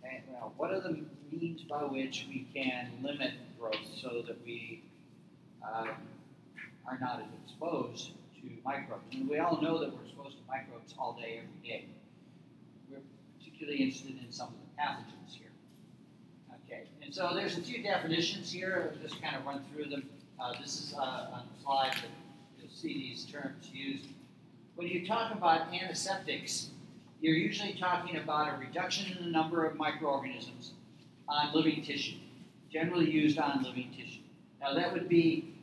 And, 0.03 0.23
well, 0.27 0.53
what 0.57 0.71
are 0.71 0.79
the 0.79 1.03
means 1.31 1.61
by 1.61 1.83
which 1.83 2.25
we 2.29 2.47
can 2.51 2.93
limit 3.03 3.33
growth 3.59 3.75
so 4.01 4.23
that 4.25 4.43
we 4.43 4.81
uh, 5.63 5.87
are 6.87 6.97
not 6.99 7.19
as 7.19 7.27
exposed 7.45 8.07
to 8.41 8.49
microbes? 8.65 9.03
We 9.29 9.37
all 9.37 9.61
know 9.61 9.79
that 9.79 9.93
we're 9.93 10.03
exposed 10.03 10.37
to 10.37 10.43
microbes 10.47 10.95
all 10.97 11.13
day, 11.13 11.41
every 11.43 11.69
day. 11.69 11.85
Particularly 13.63 13.83
interested 13.85 14.25
in 14.25 14.31
some 14.31 14.47
of 14.47 14.53
the 14.55 14.81
pathogens 14.81 15.37
here. 15.37 15.47
Okay, 16.65 16.83
and 17.01 17.15
so 17.15 17.31
there's 17.33 17.57
a 17.57 17.61
few 17.61 17.81
definitions 17.81 18.51
here. 18.51 18.91
I'll 18.93 19.01
just 19.01 19.21
kind 19.21 19.37
of 19.37 19.45
run 19.45 19.63
through 19.71 19.85
them. 19.85 20.09
Uh, 20.37 20.51
this 20.59 20.81
is 20.81 20.93
uh, 20.93 21.29
on 21.31 21.43
the 21.55 21.63
slide 21.63 21.93
that 21.93 22.09
you'll 22.59 22.69
see 22.69 22.93
these 22.93 23.23
terms 23.23 23.69
used. 23.71 24.07
When 24.75 24.89
you 24.89 25.07
talk 25.07 25.33
about 25.33 25.73
antiseptics, 25.73 26.71
you're 27.21 27.37
usually 27.37 27.73
talking 27.79 28.17
about 28.17 28.53
a 28.53 28.57
reduction 28.57 29.17
in 29.17 29.23
the 29.23 29.31
number 29.31 29.63
of 29.63 29.77
microorganisms 29.77 30.73
on 31.29 31.53
living 31.53 31.83
tissue, 31.83 32.17
generally 32.69 33.09
used 33.09 33.39
on 33.39 33.63
living 33.63 33.93
tissue. 33.95 34.23
Now 34.59 34.73
that 34.73 34.91
would 34.91 35.07
be 35.07 35.53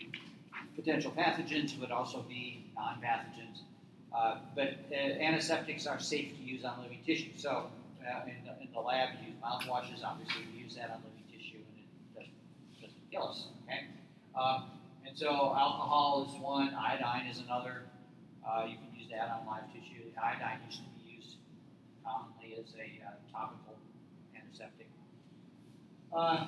potential 0.75 1.13
pathogens, 1.15 1.79
would 1.79 1.91
also 1.91 2.25
be 2.27 2.65
non-pathogens, 2.77 3.61
uh, 4.17 4.39
but 4.55 4.79
uh, 4.91 4.95
antiseptics 4.95 5.87
are 5.87 6.01
safe 6.01 6.35
to 6.39 6.43
use 6.43 6.65
on 6.65 6.81
living 6.83 7.01
tissue. 7.05 7.29
So 7.37 7.67
uh, 8.07 8.27
in, 8.27 8.45
the, 8.45 8.53
in 8.63 8.73
the 8.73 8.81
lab, 8.81 9.11
you 9.21 9.33
use 9.33 9.37
mouthwashes. 9.43 10.05
Obviously, 10.05 10.43
we 10.53 10.63
use 10.63 10.75
that 10.77 10.91
on 10.91 11.03
living 11.05 11.25
tissue, 11.31 11.59
and 11.59 11.77
it 11.79 11.89
doesn't, 12.15 12.35
doesn't 12.81 13.11
kill 13.11 13.29
us. 13.29 13.47
Okay, 13.65 13.87
um, 14.39 14.71
and 15.07 15.17
so 15.17 15.29
alcohol 15.29 16.29
is 16.29 16.41
one, 16.41 16.75
iodine 16.75 17.27
is 17.27 17.41
another. 17.41 17.83
Uh, 18.47 18.65
you 18.65 18.77
can 18.77 18.89
use 18.99 19.09
that 19.11 19.29
on 19.31 19.47
live 19.47 19.67
tissue. 19.73 20.09
Iodine 20.17 20.61
used 20.67 20.79
to 20.79 20.91
be 20.97 21.15
used 21.17 21.37
commonly 22.05 22.57
as 22.59 22.75
a 22.75 23.07
uh, 23.07 23.11
topical 23.33 23.77
antiseptic. 24.35 24.89
Uh, 26.13 26.47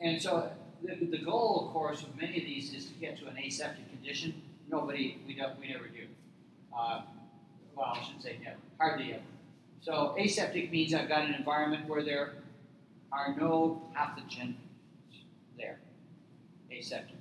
and 0.00 0.20
so 0.20 0.50
the, 0.82 1.06
the 1.06 1.18
goal, 1.18 1.66
of 1.66 1.72
course, 1.72 2.02
of 2.02 2.16
many 2.16 2.38
of 2.38 2.44
these 2.44 2.72
is 2.74 2.86
to 2.86 2.94
get 2.94 3.18
to 3.18 3.26
an 3.26 3.36
aseptic 3.38 3.88
condition. 3.90 4.42
Nobody, 4.68 5.20
we 5.26 5.34
don't, 5.34 5.58
we 5.60 5.68
never 5.68 5.86
do. 5.88 6.06
Well, 7.76 7.94
I 7.96 8.02
shouldn't 8.02 8.22
say 8.22 8.38
never, 8.42 8.56
hardly 8.78 9.14
ever. 9.14 9.22
So 9.80 10.14
aseptic 10.18 10.70
means 10.70 10.92
I've 10.92 11.08
got 11.08 11.24
an 11.24 11.34
environment 11.34 11.88
where 11.88 12.04
there 12.04 12.34
are 13.12 13.34
no 13.38 13.82
pathogens 13.96 14.54
there. 15.56 15.78
Aseptic. 16.70 17.16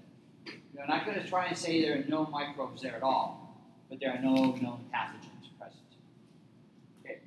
I'm 0.81 0.87
not 0.87 1.05
going 1.05 1.21
to 1.21 1.27
try 1.27 1.47
and 1.47 1.57
say 1.57 1.81
there 1.81 1.99
are 1.99 2.03
no 2.07 2.25
microbes 2.27 2.81
there 2.81 2.95
at 2.95 3.03
all, 3.03 3.57
but 3.89 3.99
there 3.99 4.11
are 4.11 4.21
no 4.21 4.33
known 4.33 4.85
pathogens 4.93 5.49
present. 5.59 5.83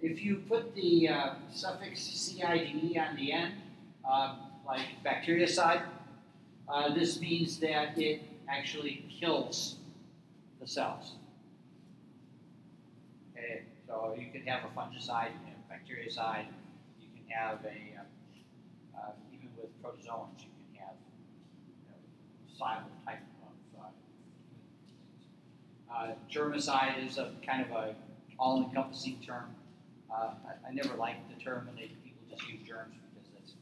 If 0.00 0.22
you 0.22 0.36
put 0.48 0.74
the 0.74 1.08
uh, 1.08 1.34
suffix 1.52 2.00
CIDE 2.00 2.96
on 2.98 3.16
the 3.16 3.32
end, 3.32 3.54
uh, 4.08 4.36
like 4.66 4.86
bactericide, 5.04 5.82
uh, 6.68 6.94
this 6.94 7.20
means 7.20 7.58
that 7.60 7.98
it 7.98 8.22
actually 8.48 9.04
kills 9.20 9.76
the 10.60 10.66
cells. 10.66 11.12
You 14.10 14.30
can 14.32 14.42
have 14.46 14.64
a 14.64 14.68
fungicide, 14.74 15.30
you 15.32 15.38
can 15.44 15.54
have 15.54 15.62
a 15.62 15.72
bactericide, 15.72 16.46
you 17.00 17.08
can 17.16 17.24
have 17.30 17.64
a, 17.64 17.78
uh, 17.98 18.98
uh, 18.98 19.12
even 19.32 19.48
with 19.56 19.70
protozoans, 19.82 20.42
you 20.42 20.50
can 20.74 20.84
have 20.84 20.96
you 21.68 21.86
know, 21.88 22.66
type 23.06 23.22
of. 23.42 23.80
Uh, 23.80 23.86
uh, 25.94 26.14
germicide 26.30 27.06
is 27.06 27.18
a 27.18 27.32
kind 27.46 27.64
of 27.64 27.70
a 27.70 27.94
all-encompassing 28.38 29.20
term. 29.24 29.54
Uh, 30.10 30.30
I, 30.46 30.68
I, 30.68 30.72
never 30.72 30.94
liked 30.94 31.28
the 31.28 31.42
term, 31.42 31.68
and 31.68 31.78
they, 31.78 31.90
people 32.04 32.22
just 32.28 32.42
use 32.48 32.60
germs 32.66 32.94
because 33.14 33.30
that's 33.34 33.52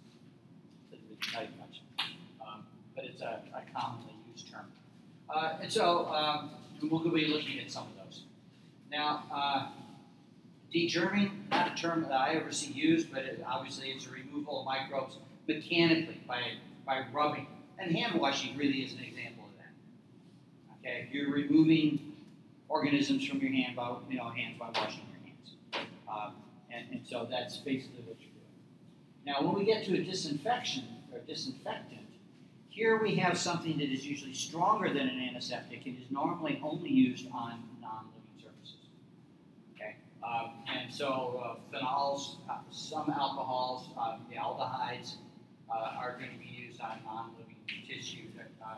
doesn't 0.91 1.07
really 1.07 1.19
tell 1.33 1.43
you 1.43 1.51
much. 1.61 1.83
Um, 2.41 2.65
but 2.97 3.05
it's 3.05 3.21
a, 3.21 3.43
a, 3.55 3.79
commonly 3.79 4.15
used 4.33 4.51
term. 4.51 4.67
Uh, 5.29 5.59
and 5.61 5.71
so 5.71 6.07
um, 6.07 6.51
we'll 6.83 7.01
be 7.11 7.27
looking 7.27 7.61
at 7.61 7.71
some 7.71 7.85
of 7.85 8.05
those. 8.05 8.23
Now, 8.91 9.25
uh, 9.33 9.67
degerming, 10.75 11.31
not 11.51 11.73
a 11.73 11.75
term 11.75 12.03
that 12.03 12.13
I 12.13 12.35
ever 12.35 12.53
see 12.53 12.73
used, 12.73 13.13
but 13.13 13.25
it, 13.25 13.45
obviously 13.47 13.89
it's 13.89 14.07
a 14.07 14.11
removal 14.11 14.61
of 14.61 14.67
microbes 14.67 15.17
mechanically 15.49 16.21
by, 16.27 16.41
by 16.87 17.05
rubbing. 17.13 17.47
And 17.79 17.93
hand 17.97 18.21
washing 18.21 18.57
really 18.57 18.83
is 18.83 18.93
an 18.93 19.01
example 19.01 19.45
of 19.45 19.51
that. 19.59 20.89
Okay, 20.89 21.09
you're 21.13 21.33
removing 21.33 22.13
organisms 22.69 23.27
from 23.27 23.41
your 23.41 23.51
hand 23.51 23.77
by, 23.77 23.93
you 24.09 24.19
know, 24.19 24.29
hands 24.29 24.57
by 24.59 24.69
washing 24.69 25.03
your 25.11 25.33
hands. 25.33 25.89
Um, 26.09 26.35
and, 26.73 26.87
and 26.93 27.07
so 27.07 27.27
that's 27.29 27.57
basically 27.59 28.03
what 28.07 28.17
you're 28.21 28.31
doing. 28.31 29.27
Now, 29.27 29.43
when 29.43 29.55
we 29.55 29.65
get 29.65 29.85
to 29.87 29.95
a 29.95 30.03
disinfection 30.03 30.85
or 31.13 31.19
disinfectant, 31.21 32.01
here 32.69 33.03
we 33.03 33.17
have 33.17 33.37
something 33.37 33.79
that 33.79 33.91
is 33.91 34.07
usually 34.07 34.35
stronger 34.35 34.89
than 34.89 35.09
an 35.09 35.21
antiseptic 35.29 35.85
and 35.87 35.99
is 35.99 36.11
normally 36.11 36.61
only 36.63 36.91
used 36.91 37.27
on 37.33 37.65
um, 40.31 40.51
and 40.73 40.93
so 40.93 41.43
uh, 41.45 41.77
phenols, 41.77 42.37
uh, 42.49 42.59
some 42.71 43.11
alcohols, 43.11 43.89
um, 43.97 44.21
the 44.31 44.37
aldehydes 44.37 45.15
uh, 45.71 45.97
are 45.99 46.17
going 46.19 46.31
to 46.31 46.39
be 46.39 46.47
used 46.47 46.81
on 46.81 46.99
non-living 47.05 47.57
tissue, 47.89 48.27
uh, 48.65 48.77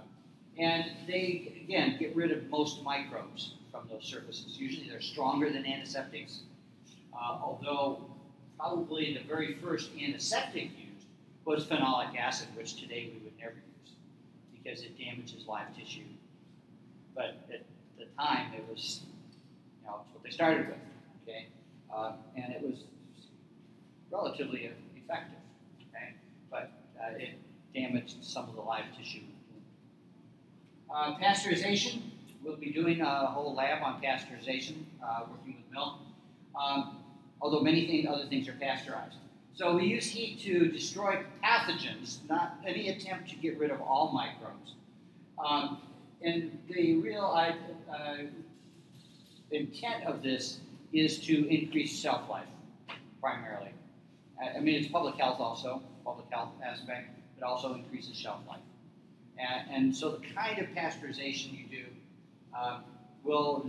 and 0.58 0.84
they 1.06 1.52
again 1.64 1.96
get 1.98 2.14
rid 2.16 2.30
of 2.30 2.48
most 2.48 2.82
microbes 2.82 3.54
from 3.70 3.82
those 3.90 4.04
surfaces. 4.04 4.58
Usually, 4.58 4.88
they're 4.88 5.00
stronger 5.00 5.50
than 5.50 5.66
antiseptics, 5.66 6.40
uh, 7.14 7.38
although 7.42 8.04
probably 8.58 9.14
the 9.14 9.24
very 9.26 9.54
first 9.54 9.90
antiseptic 10.00 10.70
used 10.78 11.06
was 11.44 11.66
phenolic 11.66 12.16
acid, 12.16 12.48
which 12.56 12.80
today 12.80 13.10
we 13.12 13.20
would 13.24 13.36
never 13.38 13.54
use 13.54 13.94
because 14.52 14.82
it 14.82 14.96
damages 14.96 15.46
live 15.46 15.76
tissue. 15.76 16.02
But 17.14 17.36
at 17.52 17.62
the 17.98 18.06
time, 18.18 18.52
it 18.54 18.64
was, 18.72 19.00
you 19.80 19.88
know, 19.88 19.96
what 20.12 20.22
they 20.22 20.30
started 20.30 20.68
with, 20.68 20.78
okay? 21.22 21.48
Uh, 21.94 22.12
and 22.36 22.52
it 22.52 22.62
was 22.62 22.84
relatively 24.10 24.70
effective, 24.96 25.38
okay? 25.88 26.14
But 26.50 26.70
uh, 27.00 27.16
it 27.16 27.38
damaged 27.74 28.22
some 28.22 28.48
of 28.48 28.54
the 28.54 28.60
live 28.60 28.84
tissue. 28.96 29.20
Uh, 30.94 31.16
pasteurization, 31.18 32.02
we'll 32.44 32.56
be 32.56 32.70
doing 32.70 33.00
a 33.00 33.26
whole 33.26 33.54
lab 33.54 33.82
on 33.82 34.00
pasteurization, 34.02 34.84
uh, 35.02 35.24
working 35.30 35.56
with 35.56 35.72
milk. 35.72 35.94
Um, 36.60 36.98
although 37.40 37.60
many 37.60 37.86
things, 37.86 38.06
other 38.08 38.26
things 38.26 38.48
are 38.48 38.52
pasteurized. 38.52 39.16
So 39.54 39.76
we 39.76 39.84
use 39.84 40.06
heat 40.06 40.40
to 40.40 40.70
destroy 40.70 41.22
pathogens, 41.42 42.18
not 42.28 42.58
any 42.66 42.88
attempt 42.88 43.28
to 43.30 43.36
get 43.36 43.58
rid 43.58 43.70
of 43.70 43.80
all 43.80 44.12
microbes. 44.12 44.74
Um, 45.44 45.78
and 46.22 46.58
the 46.68 46.96
real 46.96 47.24
uh, 47.24 48.16
intent 49.50 50.04
of 50.04 50.22
this 50.22 50.60
is 50.92 51.18
to 51.20 51.46
increase 51.48 51.98
shelf 51.98 52.28
life, 52.28 52.46
primarily. 53.20 53.72
I 54.40 54.60
mean, 54.60 54.74
it's 54.74 54.88
public 54.88 55.16
health 55.16 55.40
also, 55.40 55.82
public 56.04 56.26
health 56.30 56.50
aspect, 56.64 57.10
but 57.38 57.46
also 57.46 57.74
increases 57.74 58.16
shelf 58.16 58.40
life. 58.48 58.60
And, 59.38 59.70
and 59.70 59.96
so 59.96 60.10
the 60.10 60.26
kind 60.34 60.58
of 60.58 60.66
pasteurization 60.68 61.52
you 61.56 61.66
do 61.70 61.84
uh, 62.56 62.80
will, 63.22 63.64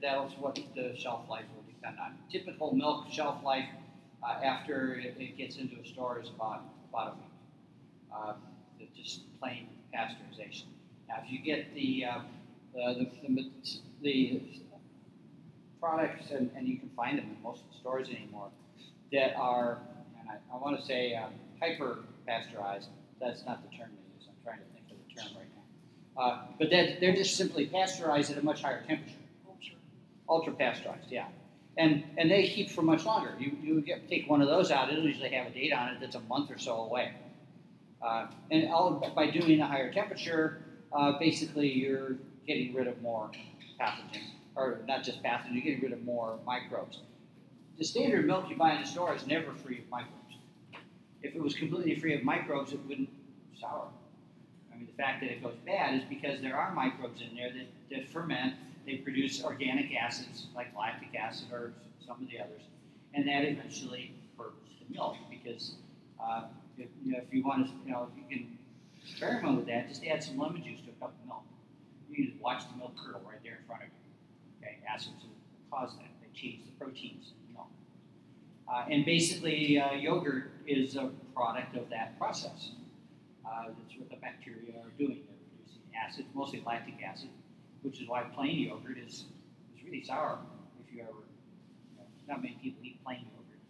that's 0.00 0.32
what 0.34 0.58
the 0.74 0.96
shelf 0.96 1.28
life 1.28 1.44
will 1.54 1.64
depend 1.68 1.98
on. 2.00 2.14
Typical 2.30 2.74
milk 2.74 3.06
shelf 3.10 3.44
life 3.44 3.68
uh, 4.26 4.42
after 4.42 4.94
it, 4.94 5.14
it, 5.18 5.36
gets 5.36 5.56
into 5.56 5.76
a 5.80 5.86
store 5.86 6.18
is 6.20 6.30
about, 6.30 6.62
about 6.90 7.08
a 7.08 7.14
week. 7.14 7.26
uh, 8.14 8.32
just 8.96 9.20
plain 9.38 9.68
pasteurization. 9.94 10.64
Now, 11.08 11.16
if 11.24 11.30
you 11.30 11.38
get 11.38 11.74
the 11.74 12.04
uh, 12.06 12.20
the, 12.74 13.06
the, 13.28 13.50
the, 14.02 14.42
products, 15.80 16.30
and, 16.30 16.50
and 16.56 16.66
you 16.66 16.78
can 16.78 16.90
find 16.96 17.18
them 17.18 17.26
in 17.26 17.42
most 17.42 17.62
stores 17.78 18.08
anymore, 18.08 18.48
that 19.12 19.36
are, 19.36 19.78
and 20.20 20.28
I, 20.28 20.54
I 20.54 20.58
want 20.58 20.78
to 20.78 20.84
say 20.84 21.14
um, 21.14 21.32
hyper 21.60 21.98
pasteurized. 22.26 22.88
That's 23.20 23.44
not 23.46 23.62
the 23.62 23.76
term 23.76 23.90
they 23.90 24.18
use. 24.18 24.28
I'm 24.28 24.34
trying 24.44 24.58
to 24.58 24.64
think 24.72 24.84
of 24.90 24.96
the 25.06 25.14
term 25.14 25.36
right 25.36 25.48
now. 25.54 26.22
Uh, 26.22 26.40
but 26.58 26.70
that, 26.70 27.00
they're 27.00 27.14
just 27.14 27.36
simply 27.36 27.66
pasteurized 27.66 28.30
at 28.30 28.38
a 28.38 28.42
much 28.42 28.62
higher 28.62 28.82
temperature. 28.86 29.14
Ultra 30.28 30.54
pasteurized, 30.54 31.10
yeah. 31.10 31.26
And, 31.76 32.02
and 32.18 32.28
they 32.30 32.48
keep 32.48 32.70
for 32.70 32.82
much 32.82 33.04
longer. 33.04 33.32
You, 33.38 33.56
you 33.62 33.80
get, 33.80 34.08
take 34.08 34.28
one 34.28 34.42
of 34.42 34.48
those 34.48 34.70
out, 34.72 34.90
it'll 34.90 35.04
usually 35.04 35.28
have 35.30 35.46
a 35.46 35.50
date 35.50 35.72
on 35.72 35.88
it 35.88 36.00
that's 36.00 36.16
a 36.16 36.20
month 36.20 36.50
or 36.50 36.58
so 36.58 36.82
away. 36.82 37.12
Uh, 38.02 38.26
and 38.50 38.68
all, 38.70 39.12
by 39.14 39.30
doing 39.30 39.60
a 39.60 39.66
higher 39.66 39.92
temperature, 39.92 40.62
uh, 40.92 41.18
basically 41.18 41.68
you're 41.72 42.16
getting 42.46 42.74
rid 42.74 42.86
of 42.86 43.00
more 43.02 43.30
pathogens, 43.80 44.30
or 44.56 44.80
not 44.86 45.04
just 45.04 45.22
pathogens, 45.22 45.52
you're 45.52 45.62
getting 45.62 45.82
rid 45.82 45.92
of 45.92 46.02
more 46.04 46.38
microbes. 46.44 47.00
The 47.78 47.84
standard 47.84 48.26
milk 48.26 48.48
you 48.48 48.56
buy 48.56 48.74
in 48.74 48.82
the 48.82 48.86
store 48.88 49.14
is 49.14 49.26
never 49.26 49.52
free 49.52 49.78
of 49.78 49.90
microbes. 49.90 50.36
If 51.22 51.34
it 51.34 51.42
was 51.42 51.54
completely 51.54 51.94
free 51.94 52.14
of 52.14 52.22
microbes, 52.22 52.72
it 52.72 52.80
wouldn't 52.88 53.10
sour. 53.60 53.88
I 54.72 54.76
mean, 54.76 54.86
the 54.86 55.02
fact 55.02 55.20
that 55.20 55.30
it 55.30 55.42
goes 55.42 55.56
bad 55.66 55.94
is 55.94 56.02
because 56.08 56.40
there 56.40 56.56
are 56.56 56.74
microbes 56.74 57.20
in 57.20 57.36
there 57.36 57.50
that, 57.50 57.66
that 57.90 58.08
ferment. 58.12 58.54
They 58.86 58.96
produce 58.96 59.42
organic 59.42 59.94
acids 59.94 60.46
like 60.54 60.68
lactic 60.78 61.14
acid 61.14 61.48
or 61.52 61.72
some 62.06 62.22
of 62.22 62.28
the 62.30 62.38
others, 62.38 62.62
and 63.14 63.26
that 63.26 63.44
eventually 63.44 64.12
hurts 64.38 64.70
the 64.78 64.94
milk 64.94 65.16
because 65.28 65.72
uh, 66.22 66.44
if, 66.78 66.88
you 67.04 67.12
know, 67.12 67.18
if 67.18 67.32
you 67.34 67.42
want 67.44 67.66
to, 67.66 67.72
you 67.84 67.92
know, 67.92 68.08
if 68.10 68.16
you 68.16 68.36
can 68.36 68.58
experiment 69.02 69.56
with 69.56 69.66
that, 69.66 69.88
just 69.88 70.04
add 70.04 70.22
some 70.22 70.38
lemon 70.38 70.62
juice 70.62 70.80
to 70.82 70.90
a 70.90 71.00
cup 71.00 71.14
of 71.20 71.26
milk. 71.26 71.42
You 72.08 72.16
can 72.16 72.26
just 72.26 72.40
watch 72.40 72.62
the 72.70 72.78
milk 72.78 72.92
curdle 72.96 73.22
right 73.26 73.42
there 73.42 73.58
in 73.60 73.66
front 73.66 73.82
of 73.82 73.88
you. 73.88 74.05
Acids 74.88 75.24
cause 75.70 75.96
that. 75.96 76.08
They 76.20 76.28
change 76.38 76.64
the 76.64 76.72
proteins 76.84 77.32
in 77.48 77.54
milk. 77.54 77.68
Uh, 78.68 78.84
and 78.90 79.04
basically, 79.04 79.78
uh, 79.78 79.92
yogurt 79.92 80.50
is 80.66 80.96
a 80.96 81.10
product 81.34 81.76
of 81.76 81.88
that 81.90 82.18
process. 82.18 82.70
Uh, 83.44 83.68
that's 83.68 83.98
what 83.98 84.10
the 84.10 84.16
bacteria 84.16 84.72
are 84.78 84.90
doing. 84.98 85.22
They're 85.26 85.36
producing 85.50 85.82
acids, 85.94 86.28
mostly 86.34 86.62
lactic 86.66 87.02
acid, 87.02 87.28
which 87.82 88.00
is 88.00 88.08
why 88.08 88.22
plain 88.22 88.58
yogurt 88.58 88.98
is, 88.98 89.24
is 89.76 89.84
really 89.84 90.02
sour. 90.02 90.38
If 90.84 90.94
you 90.94 91.02
ever, 91.02 91.10
you 91.92 91.98
know, 91.98 92.04
not 92.28 92.42
many 92.42 92.58
people 92.62 92.84
eat 92.84 93.02
plain 93.04 93.26
yogurt. 93.36 93.60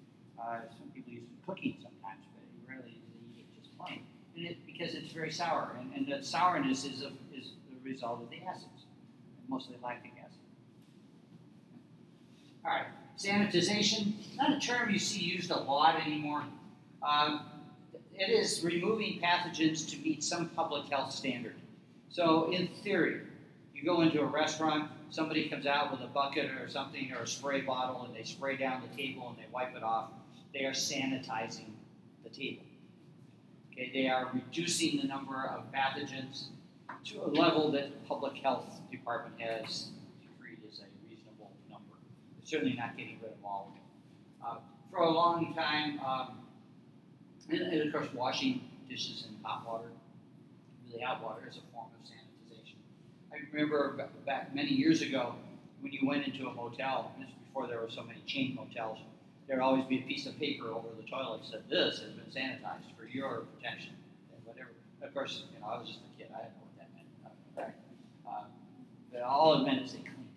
Uh, 0.40 0.68
some 0.78 0.88
people 0.94 1.12
use 1.12 1.24
it 1.24 1.28
in 1.28 1.46
cooking 1.46 1.76
sometimes, 1.82 2.24
but 2.34 2.72
rarely 2.72 2.90
do 2.90 3.00
they 3.12 3.40
eat 3.40 3.46
it 3.52 3.60
just 3.60 3.76
plain. 3.78 4.02
And 4.36 4.46
it, 4.46 4.64
because 4.66 4.94
it's 4.94 5.12
very 5.12 5.30
sour, 5.30 5.76
and, 5.80 5.92
and 5.94 6.06
the 6.06 6.24
sourness 6.24 6.84
is 6.84 7.02
a, 7.02 7.12
is 7.36 7.52
the 7.68 7.90
result 7.90 8.22
of 8.22 8.30
the 8.30 8.42
acids, 8.42 8.84
mostly 9.48 9.76
lactic. 9.82 10.15
All 12.66 12.72
right, 12.72 12.86
sanitization, 13.16 14.14
not 14.36 14.52
a 14.52 14.58
term 14.58 14.90
you 14.90 14.98
see 14.98 15.20
used 15.20 15.52
a 15.52 15.56
lot 15.56 16.04
anymore. 16.04 16.42
Um, 17.00 17.42
it 18.12 18.28
is 18.28 18.64
removing 18.64 19.20
pathogens 19.20 19.88
to 19.90 19.98
meet 19.98 20.24
some 20.24 20.48
public 20.48 20.88
health 20.88 21.12
standard. 21.12 21.54
So, 22.08 22.50
in 22.50 22.66
theory, 22.82 23.20
you 23.72 23.84
go 23.84 24.00
into 24.00 24.20
a 24.20 24.24
restaurant, 24.24 24.90
somebody 25.10 25.48
comes 25.48 25.66
out 25.66 25.92
with 25.92 26.00
a 26.00 26.06
bucket 26.06 26.50
or 26.60 26.68
something 26.68 27.12
or 27.12 27.22
a 27.22 27.26
spray 27.26 27.60
bottle 27.60 28.04
and 28.04 28.16
they 28.16 28.24
spray 28.24 28.56
down 28.56 28.82
the 28.90 28.96
table 28.96 29.28
and 29.28 29.38
they 29.38 29.48
wipe 29.52 29.76
it 29.76 29.82
off. 29.82 30.10
They 30.52 30.64
are 30.64 30.72
sanitizing 30.72 31.70
the 32.24 32.30
table. 32.30 32.64
Okay, 33.72 33.90
they 33.92 34.08
are 34.08 34.30
reducing 34.32 34.96
the 34.96 35.06
number 35.06 35.44
of 35.44 35.70
pathogens 35.72 36.46
to 37.04 37.22
a 37.22 37.28
level 37.28 37.70
that 37.72 37.90
the 37.90 38.08
public 38.08 38.36
health 38.38 38.80
department 38.90 39.40
has 39.40 39.90
decreed 40.20 40.58
as 40.68 40.80
a 40.80 40.84
reasonable 41.08 41.52
number. 41.70 41.94
They're 42.34 42.35
certainly 42.46 42.74
not 42.74 42.96
getting 42.96 43.18
rid 43.22 43.32
of 43.32 43.44
all 43.44 43.72
of. 44.42 44.46
Uh, 44.46 44.60
for 44.90 45.00
a 45.00 45.10
long 45.10 45.54
time, 45.54 46.00
um, 46.00 46.38
and, 47.50 47.60
and, 47.60 47.82
of 47.82 47.92
course, 47.92 48.08
washing 48.14 48.62
dishes 48.88 49.26
in 49.28 49.36
hot 49.42 49.66
water, 49.66 49.88
really 50.88 51.02
hot 51.02 51.22
water, 51.22 51.42
is 51.48 51.56
a 51.56 51.72
form 51.72 51.86
of 51.86 52.08
sanitization. 52.08 52.76
I 53.32 53.36
remember 53.52 54.08
back 54.24 54.54
many 54.54 54.70
years 54.70 55.02
ago 55.02 55.34
when 55.80 55.92
you 55.92 56.06
went 56.06 56.26
into 56.26 56.48
a 56.48 56.54
motel, 56.54 57.12
this 57.18 57.28
before 57.56 57.66
there 57.68 57.80
were 57.80 57.90
so 57.90 58.02
many 58.02 58.20
chain 58.26 58.54
motels, 58.54 58.98
there 59.46 59.56
would 59.56 59.62
always 59.62 59.84
be 59.84 60.00
a 60.00 60.02
piece 60.02 60.26
of 60.26 60.38
paper 60.38 60.68
over 60.68 60.88
the 60.96 61.08
toilet 61.08 61.40
that 61.42 61.48
said, 61.48 61.62
This 61.70 62.00
has 62.00 62.12
been 62.12 62.30
sanitized 62.30 62.92
for 62.98 63.06
your 63.06 63.46
protection. 63.56 63.92
And 64.34 64.44
whatever. 64.44 64.70
Of 65.02 65.14
course, 65.14 65.44
you 65.54 65.60
know, 65.60 65.66
I 65.66 65.78
was 65.78 65.88
just 65.88 66.00
a 66.00 66.18
kid, 66.18 66.30
I 66.34 66.42
didn't 66.42 66.56
know 66.56 66.66
what 66.66 66.76
that 66.76 66.90
meant. 67.56 67.74
Uh, 68.26 68.44
but 69.12 69.22
all 69.22 69.60
it 69.60 69.64
meant 69.64 69.82
is 69.82 69.92
they 69.92 70.00
cleaned 70.00 70.28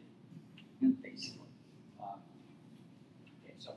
it, 0.81 1.03
basically. 1.03 1.49
Um, 1.99 2.19
okay, 3.43 3.55
so, 3.57 3.73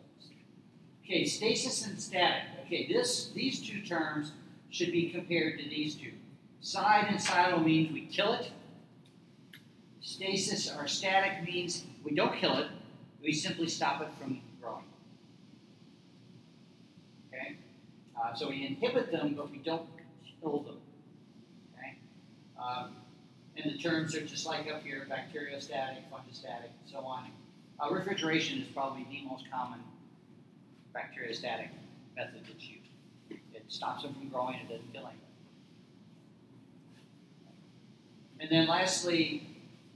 okay, 1.12 1.26
stasis 1.26 1.86
and 1.86 2.00
static. 2.00 2.44
Okay, 2.64 2.90
this 2.90 3.30
these 3.34 3.60
two 3.60 3.82
terms 3.82 4.32
should 4.70 4.92
be 4.92 5.10
compared 5.10 5.58
to 5.58 5.68
these 5.68 5.94
two. 5.94 6.12
Side 6.60 7.06
and 7.08 7.20
cidal 7.20 7.60
means 7.60 7.92
we 7.92 8.06
kill 8.06 8.32
it. 8.32 8.50
Stasis 10.00 10.72
or 10.74 10.88
static 10.88 11.44
means 11.46 11.84
we 12.02 12.14
don't 12.14 12.34
kill 12.34 12.56
it, 12.56 12.68
we 13.22 13.32
simply 13.32 13.68
stop 13.68 14.00
it 14.00 14.08
from 14.18 14.40
growing. 14.60 14.84
Okay? 17.28 17.56
Uh, 18.16 18.34
so 18.34 18.48
we 18.48 18.66
inhibit 18.66 19.12
them, 19.12 19.34
but 19.34 19.50
we 19.50 19.58
don't 19.58 19.86
kill 20.40 20.60
them. 20.60 20.78
Okay? 21.76 21.98
Um, 22.58 22.96
and 23.56 23.72
the 23.72 23.78
terms 23.78 24.14
are 24.16 24.24
just 24.24 24.46
like 24.46 24.66
up 24.68 24.82
here 24.82 25.06
bacteriostatic, 25.10 26.02
fungistatic, 26.10 26.70
and 26.80 26.90
so 26.90 26.98
on. 27.00 27.26
Uh, 27.78 27.92
refrigeration 27.92 28.60
is 28.60 28.68
probably 28.68 29.06
the 29.10 29.28
most 29.28 29.44
common 29.52 29.80
bacteriostatic 30.94 31.68
method 32.16 32.40
that's 32.46 32.64
used. 32.64 32.82
It 33.30 33.64
stops 33.68 34.02
them 34.02 34.14
from 34.14 34.28
growing, 34.28 34.56
it 34.56 34.68
doesn't 34.68 34.92
kill 34.92 35.06
anything. 35.06 35.18
And 38.40 38.50
then 38.50 38.66
lastly, 38.66 39.46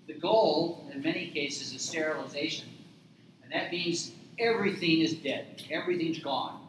the 0.06 0.14
goal 0.14 0.88
in 0.92 1.02
many 1.02 1.28
cases 1.28 1.74
is 1.74 1.82
sterilization. 1.82 2.68
And 3.42 3.52
that 3.52 3.72
means 3.72 4.12
everything 4.38 5.00
is 5.00 5.14
dead, 5.14 5.62
everything's 5.70 6.18
gone. 6.18 6.60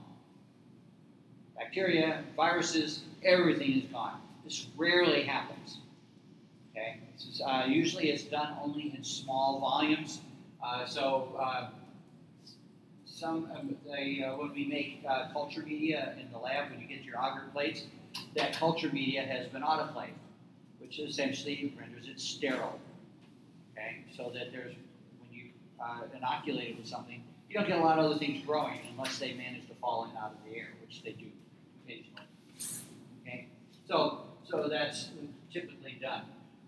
Bacteria, 1.56 2.24
viruses, 2.36 3.02
everything 3.24 3.82
is 3.82 3.84
gone. 3.92 4.22
This 4.44 4.68
rarely 4.76 5.24
happens. 5.24 5.80
Okay, 6.72 7.00
is, 7.18 7.42
uh, 7.46 7.66
usually 7.68 8.10
it's 8.10 8.24
done 8.24 8.56
only 8.64 8.94
in 8.96 9.04
small 9.04 9.60
volumes. 9.60 10.22
Uh, 10.64 10.86
so 10.86 11.36
uh, 11.40 11.70
some 13.18 13.50
um, 13.56 13.76
they, 13.88 14.24
uh, 14.24 14.38
when 14.38 14.54
we 14.54 14.66
make 14.66 15.04
uh, 15.10 15.28
culture 15.34 15.62
media 15.62 16.16
in 16.22 16.32
the 16.32 16.38
lab, 16.38 16.70
when 16.70 16.80
you 16.80 16.88
get 16.88 17.04
your 17.04 17.16
agar 17.16 17.46
plates, 17.52 17.84
that 18.36 18.54
culture 18.54 18.90
media 18.90 19.24
has 19.24 19.48
been 19.48 19.64
autoclaved, 19.64 20.12
which 20.80 21.00
essentially 21.00 21.74
renders 21.80 22.08
it 22.08 22.20
sterile. 22.20 22.80
Okay, 23.74 24.04
so 24.16 24.32
that 24.34 24.52
there's 24.52 24.76
when 25.20 25.32
you 25.32 25.50
uh, 25.84 26.02
inoculate 26.16 26.70
it 26.70 26.78
with 26.78 26.88
something, 26.88 27.24
you 27.50 27.58
don't 27.58 27.68
get 27.68 27.80
a 27.80 27.82
lot 27.82 27.98
of 27.98 28.06
other 28.06 28.20
things 28.20 28.46
growing 28.46 28.80
unless 28.92 29.18
they 29.18 29.34
manage 29.34 29.68
to 29.68 29.74
fall 29.76 30.06
in 30.06 30.16
out 30.18 30.34
of 30.34 30.38
the 30.48 30.56
air, 30.56 30.68
which 30.82 31.02
they 31.02 31.14
do 31.14 31.26
occasionally. 31.86 32.28
Okay, 33.24 33.48
so 33.88 34.26
so 34.48 34.68
that's 34.70 35.10
typically 35.52 35.98
done. 36.00 36.22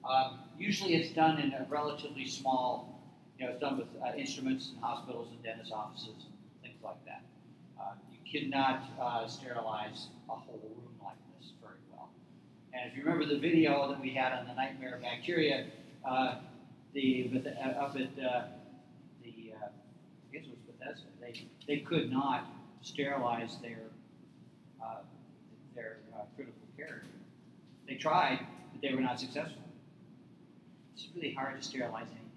Um, 0.03 0.39
usually, 0.57 0.95
it's 0.95 1.13
done 1.13 1.39
in 1.39 1.53
a 1.53 1.67
relatively 1.69 2.27
small. 2.27 2.95
You 3.37 3.45
know, 3.45 3.51
it's 3.51 3.61
done 3.61 3.77
with 3.77 3.87
uh, 4.03 4.17
instruments 4.17 4.71
in 4.75 4.81
hospitals 4.81 5.27
and 5.31 5.43
dentist 5.43 5.71
offices 5.71 6.25
like 6.83 7.03
that. 7.05 7.23
Uh, 7.79 7.93
you 8.11 8.19
cannot 8.41 8.83
uh, 9.01 9.27
sterilize 9.27 10.07
a 10.29 10.33
whole 10.33 10.61
room 10.63 10.93
like 11.03 11.17
this 11.37 11.51
very 11.61 11.79
well. 11.91 12.09
And 12.73 12.91
if 12.91 12.97
you 12.97 13.03
remember 13.03 13.25
the 13.25 13.39
video 13.39 13.87
that 13.89 13.99
we 14.01 14.11
had 14.11 14.33
on 14.33 14.47
the 14.47 14.53
nightmare 14.53 14.99
bacteria, 15.01 15.67
uh, 16.07 16.35
the, 16.93 17.31
uh, 17.45 17.69
up 17.83 17.95
at 17.95 18.23
uh, 18.23 18.43
the, 19.23 19.53
I 19.53 20.33
guess 20.33 20.43
it 20.43 20.49
was 20.49 20.59
Bethesda, 20.67 21.07
they, 21.21 21.47
they 21.67 21.79
could 21.81 22.11
not 22.11 22.45
sterilize 22.81 23.57
their, 23.61 23.79
their 25.75 25.97
critical 26.35 26.59
care. 26.77 27.03
They 27.87 27.95
tried, 27.95 28.39
but 28.71 28.81
they 28.81 28.93
were 28.93 29.01
not 29.01 29.19
successful. 29.19 29.61
It's 30.95 31.07
really 31.15 31.33
hard 31.33 31.61
to 31.61 31.67
sterilize 31.67 32.07
anything 32.11 32.28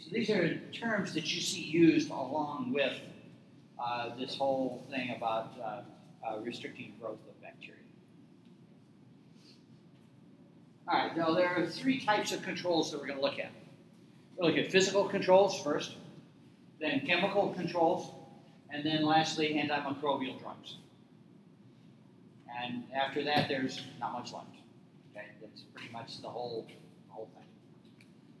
so 0.00 0.10
these 0.12 0.30
are 0.30 0.56
terms 0.72 1.14
that 1.14 1.34
you 1.34 1.40
see 1.40 1.62
used 1.62 2.10
along 2.10 2.72
with 2.72 2.92
uh, 3.78 4.16
this 4.18 4.36
whole 4.36 4.84
thing 4.90 5.14
about 5.16 5.52
uh, 5.62 5.82
uh, 6.26 6.40
restricting 6.40 6.94
growth 7.00 7.18
of 7.28 7.40
bacteria. 7.42 7.80
All 10.88 10.98
right, 10.98 11.16
now 11.16 11.34
there 11.34 11.48
are 11.48 11.66
three 11.66 12.04
types 12.04 12.32
of 12.32 12.42
controls 12.42 12.90
that 12.90 13.00
we're 13.00 13.06
going 13.06 13.18
to 13.18 13.24
look 13.24 13.38
at. 13.38 13.50
We'll 14.36 14.50
look 14.50 14.58
at 14.58 14.70
physical 14.70 15.08
controls 15.08 15.60
first, 15.62 15.94
then 16.80 17.00
chemical 17.06 17.52
controls, 17.54 18.12
and 18.70 18.84
then 18.84 19.04
lastly 19.04 19.54
antimicrobial 19.54 20.38
drugs. 20.40 20.76
And 22.62 22.84
after 22.94 23.24
that, 23.24 23.48
there's 23.48 23.82
not 23.98 24.12
much 24.12 24.32
left. 24.32 24.46
Okay, 25.10 25.26
that's 25.40 25.62
pretty 25.74 25.92
much 25.92 26.20
the 26.22 26.28
whole. 26.28 26.66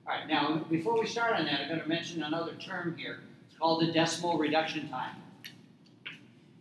All 0.08 0.14
right, 0.14 0.28
now 0.28 0.58
before 0.70 1.00
we 1.00 1.06
start 1.06 1.34
on 1.34 1.46
that, 1.46 1.62
I'm 1.62 1.68
going 1.68 1.80
to 1.80 1.88
mention 1.88 2.22
another 2.22 2.52
term 2.54 2.96
here. 2.96 3.18
It's 3.48 3.58
called 3.58 3.82
the 3.82 3.92
decimal 3.92 4.38
reduction 4.38 4.88
time. 4.88 5.16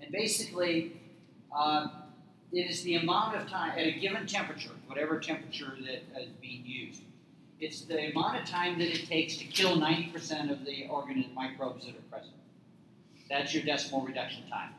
And 0.02 0.12
basically, 0.12 1.00
uh, 1.56 1.90
it 2.52 2.72
is 2.72 2.82
the 2.82 2.96
amount 2.96 3.36
of 3.36 3.48
time 3.48 3.78
at 3.78 3.86
a 3.86 3.92
given 3.92 4.26
temperature, 4.26 4.72
whatever 4.88 5.20
temperature 5.20 5.78
that 5.82 6.22
is 6.22 6.30
being 6.42 6.66
used. 6.66 7.02
It's 7.60 7.82
the 7.82 8.10
amount 8.12 8.40
of 8.40 8.48
time 8.48 8.80
that 8.80 8.88
it 8.88 9.06
takes 9.08 9.38
to 9.38 9.44
kill 9.46 9.78
90% 9.78 10.52
of 10.52 10.66
the 10.66 10.88
organism 10.88 11.34
microbes 11.36 11.86
that 11.86 11.96
are 11.96 12.10
present. 12.10 12.34
That's 13.30 13.54
your 13.54 13.64
decimal 13.64 14.02
reduction 14.02 14.50
time. 14.50 14.72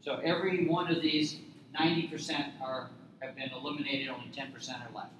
So 0.00 0.16
every 0.24 0.66
one 0.66 0.90
of 0.92 1.02
these 1.02 1.36
90% 1.78 2.60
are 2.60 2.90
have 3.20 3.34
been 3.36 3.50
eliminated, 3.50 4.08
only 4.08 4.28
10% 4.28 4.52
are 4.52 4.94
left. 4.94 5.12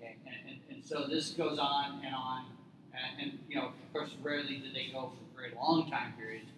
Okay, 0.00 0.16
and, 0.26 0.34
and, 0.48 0.58
and 0.70 0.79
so 0.90 1.06
this 1.08 1.30
goes 1.30 1.56
on 1.56 2.00
and 2.04 2.12
on, 2.12 2.46
and, 2.92 3.22
and 3.22 3.38
you 3.48 3.54
know, 3.54 3.66
of 3.66 3.92
course, 3.92 4.10
rarely 4.24 4.56
do 4.56 4.72
they 4.72 4.88
go 4.92 5.12
for 5.12 5.40
very 5.40 5.54
long 5.54 5.88
time 5.88 6.14
periods, 6.18 6.50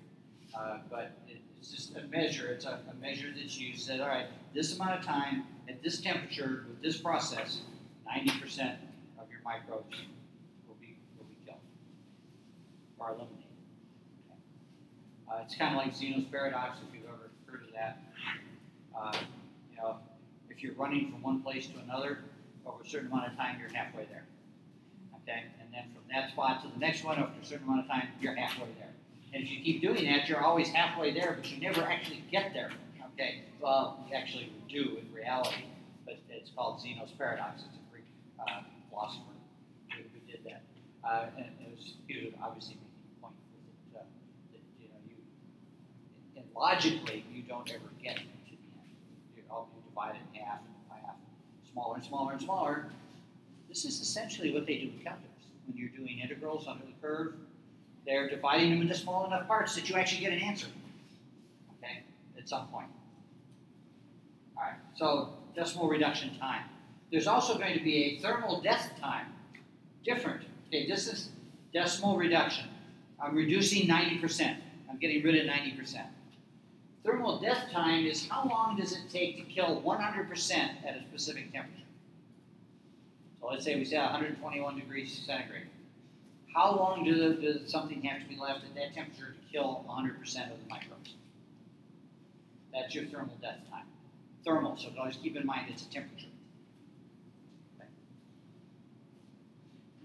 uh, 0.58 0.78
but 0.90 1.12
it, 1.28 1.36
it's 1.58 1.70
just 1.70 1.94
a 1.96 2.02
measure. 2.04 2.46
It's 2.46 2.64
a, 2.64 2.80
a 2.90 2.94
measure 2.94 3.28
that's 3.36 3.58
used 3.58 3.86
that 3.88 4.00
all 4.00 4.08
right, 4.08 4.26
this 4.54 4.74
amount 4.74 4.98
of 4.98 5.04
time 5.04 5.44
at 5.68 5.82
this 5.82 6.00
temperature 6.00 6.64
with 6.66 6.80
this 6.80 6.96
process, 6.96 7.60
90% 8.08 8.76
of 9.20 9.30
your 9.30 9.40
microbes 9.44 9.96
will 10.66 10.76
be 10.80 10.96
will 11.18 11.26
be 11.26 11.36
killed 11.44 11.58
or 12.98 13.08
eliminated. 13.08 13.36
Uh, 15.30 15.40
it's 15.44 15.56
kind 15.56 15.76
of 15.76 15.84
like 15.84 15.94
Zeno's 15.94 16.24
paradox, 16.30 16.78
if 16.88 16.94
you've 16.94 17.04
ever 17.06 17.30
heard 17.46 17.64
of 17.68 17.74
that. 17.74 17.98
Uh, 18.98 19.18
you 19.70 19.76
know, 19.76 19.96
if 20.48 20.62
you're 20.62 20.74
running 20.74 21.10
from 21.10 21.20
one 21.22 21.42
place 21.42 21.66
to 21.66 21.78
another 21.80 22.20
over 22.66 22.82
a 22.82 22.88
certain 22.88 23.08
amount 23.08 23.32
of 23.32 23.36
time, 23.36 23.58
you're 23.60 23.72
halfway 23.72 24.04
there. 24.06 24.24
Okay, 25.22 25.44
and 25.60 25.72
then 25.72 25.84
from 25.94 26.02
that 26.10 26.30
spot 26.30 26.62
to 26.62 26.68
the 26.68 26.78
next 26.78 27.04
one, 27.04 27.18
after 27.18 27.40
a 27.40 27.44
certain 27.44 27.66
amount 27.66 27.80
of 27.82 27.86
time, 27.88 28.08
you're 28.20 28.34
halfway 28.34 28.68
there. 28.78 28.90
And 29.32 29.42
if 29.42 29.50
you 29.50 29.60
keep 29.62 29.80
doing 29.80 30.04
that, 30.06 30.28
you're 30.28 30.42
always 30.42 30.68
halfway 30.68 31.12
there, 31.12 31.34
but 31.38 31.50
you 31.50 31.60
never 31.60 31.82
actually 31.82 32.24
get 32.30 32.52
there. 32.52 32.70
Okay, 33.14 33.42
well, 33.60 34.04
actually, 34.14 34.52
we 34.52 34.72
do 34.72 34.98
in 34.98 35.12
reality, 35.14 35.64
but 36.04 36.18
it's 36.30 36.50
called 36.56 36.80
Zeno's 36.80 37.10
paradox. 37.16 37.62
It's 37.62 37.76
a 37.76 37.92
Greek 37.92 38.04
uh, 38.40 38.62
philosopher 38.90 39.36
who, 39.90 40.02
who 40.02 40.20
did 40.30 40.44
that, 40.44 40.62
uh, 41.04 41.26
and 41.36 41.46
it 41.60 41.76
was 41.76 41.94
he 42.08 42.24
was 42.24 42.34
obviously 42.42 42.76
making 42.76 43.04
the 43.14 43.20
point 43.20 43.34
that 43.92 44.06
you 44.80 44.88
know 44.88 45.00
you, 45.06 46.42
logically, 46.56 47.24
you 47.32 47.42
don't 47.42 47.70
ever 47.70 47.90
get 48.02 48.16
to 48.16 48.22
the 48.22 48.48
end. 48.48 48.56
You, 49.36 49.42
oh, 49.50 49.66
you 49.76 49.82
divide 49.88 50.16
it 50.16 50.22
in 50.34 50.40
half, 50.40 50.60
smaller 51.72 51.96
and 51.96 52.04
smaller 52.04 52.32
and 52.32 52.40
smaller. 52.40 52.86
This 53.68 53.84
is 53.84 54.00
essentially 54.00 54.52
what 54.52 54.66
they 54.66 54.78
do 54.78 54.86
with 54.86 55.04
calculus. 55.04 55.28
When 55.66 55.76
you're 55.76 55.88
doing 55.90 56.20
integrals 56.20 56.66
under 56.68 56.84
the 56.84 56.92
curve, 57.00 57.34
they're 58.06 58.28
dividing 58.28 58.70
them 58.70 58.82
into 58.82 58.94
small 58.94 59.26
enough 59.26 59.46
parts 59.46 59.74
that 59.76 59.88
you 59.88 59.96
actually 59.96 60.20
get 60.20 60.32
an 60.32 60.40
answer. 60.40 60.66
Okay, 61.78 62.02
at 62.36 62.48
some 62.48 62.66
point. 62.68 62.88
All 64.56 64.64
right, 64.64 64.74
so 64.94 65.30
decimal 65.54 65.88
reduction 65.88 66.36
time. 66.38 66.64
There's 67.10 67.26
also 67.26 67.58
going 67.58 67.74
to 67.78 67.84
be 67.84 68.04
a 68.04 68.18
thermal 68.20 68.60
death 68.60 68.92
time. 69.00 69.26
Different. 70.04 70.42
Okay, 70.68 70.86
this 70.88 71.06
is 71.06 71.28
decimal 71.72 72.16
reduction. 72.16 72.66
I'm 73.20 73.36
reducing 73.36 73.86
90%. 73.86 74.56
I'm 74.90 74.98
getting 74.98 75.22
rid 75.22 75.36
of 75.36 75.46
90%. 75.46 76.04
Thermal 77.04 77.40
death 77.40 77.70
time 77.72 78.06
is 78.06 78.28
how 78.28 78.48
long 78.48 78.76
does 78.76 78.92
it 78.92 79.10
take 79.10 79.36
to 79.36 79.42
kill 79.52 79.82
100% 79.82 80.52
at 80.86 80.96
a 80.96 81.02
specific 81.02 81.52
temperature? 81.52 81.82
So 83.40 83.48
let's 83.48 83.64
say 83.64 83.74
we 83.74 83.84
say 83.84 83.98
121 83.98 84.76
degrees 84.76 85.20
centigrade. 85.26 85.66
How 86.54 86.76
long 86.76 87.04
do 87.04 87.14
the, 87.14 87.34
does 87.40 87.70
something 87.70 88.02
have 88.02 88.22
to 88.22 88.28
be 88.28 88.36
left 88.36 88.64
at 88.64 88.74
that 88.76 88.94
temperature 88.94 89.34
to 89.34 89.52
kill 89.52 89.84
100% 89.88 90.20
of 90.52 90.58
the 90.62 90.68
microbes? 90.68 91.14
That's 92.72 92.94
your 92.94 93.06
thermal 93.06 93.36
death 93.40 93.58
time. 93.70 93.86
Thermal, 94.44 94.76
so 94.76 94.90
always 94.98 95.16
keep 95.16 95.36
in 95.36 95.44
mind 95.44 95.70
it's 95.70 95.82
a 95.82 95.90
temperature. 95.90 96.26
Okay. 97.78 97.88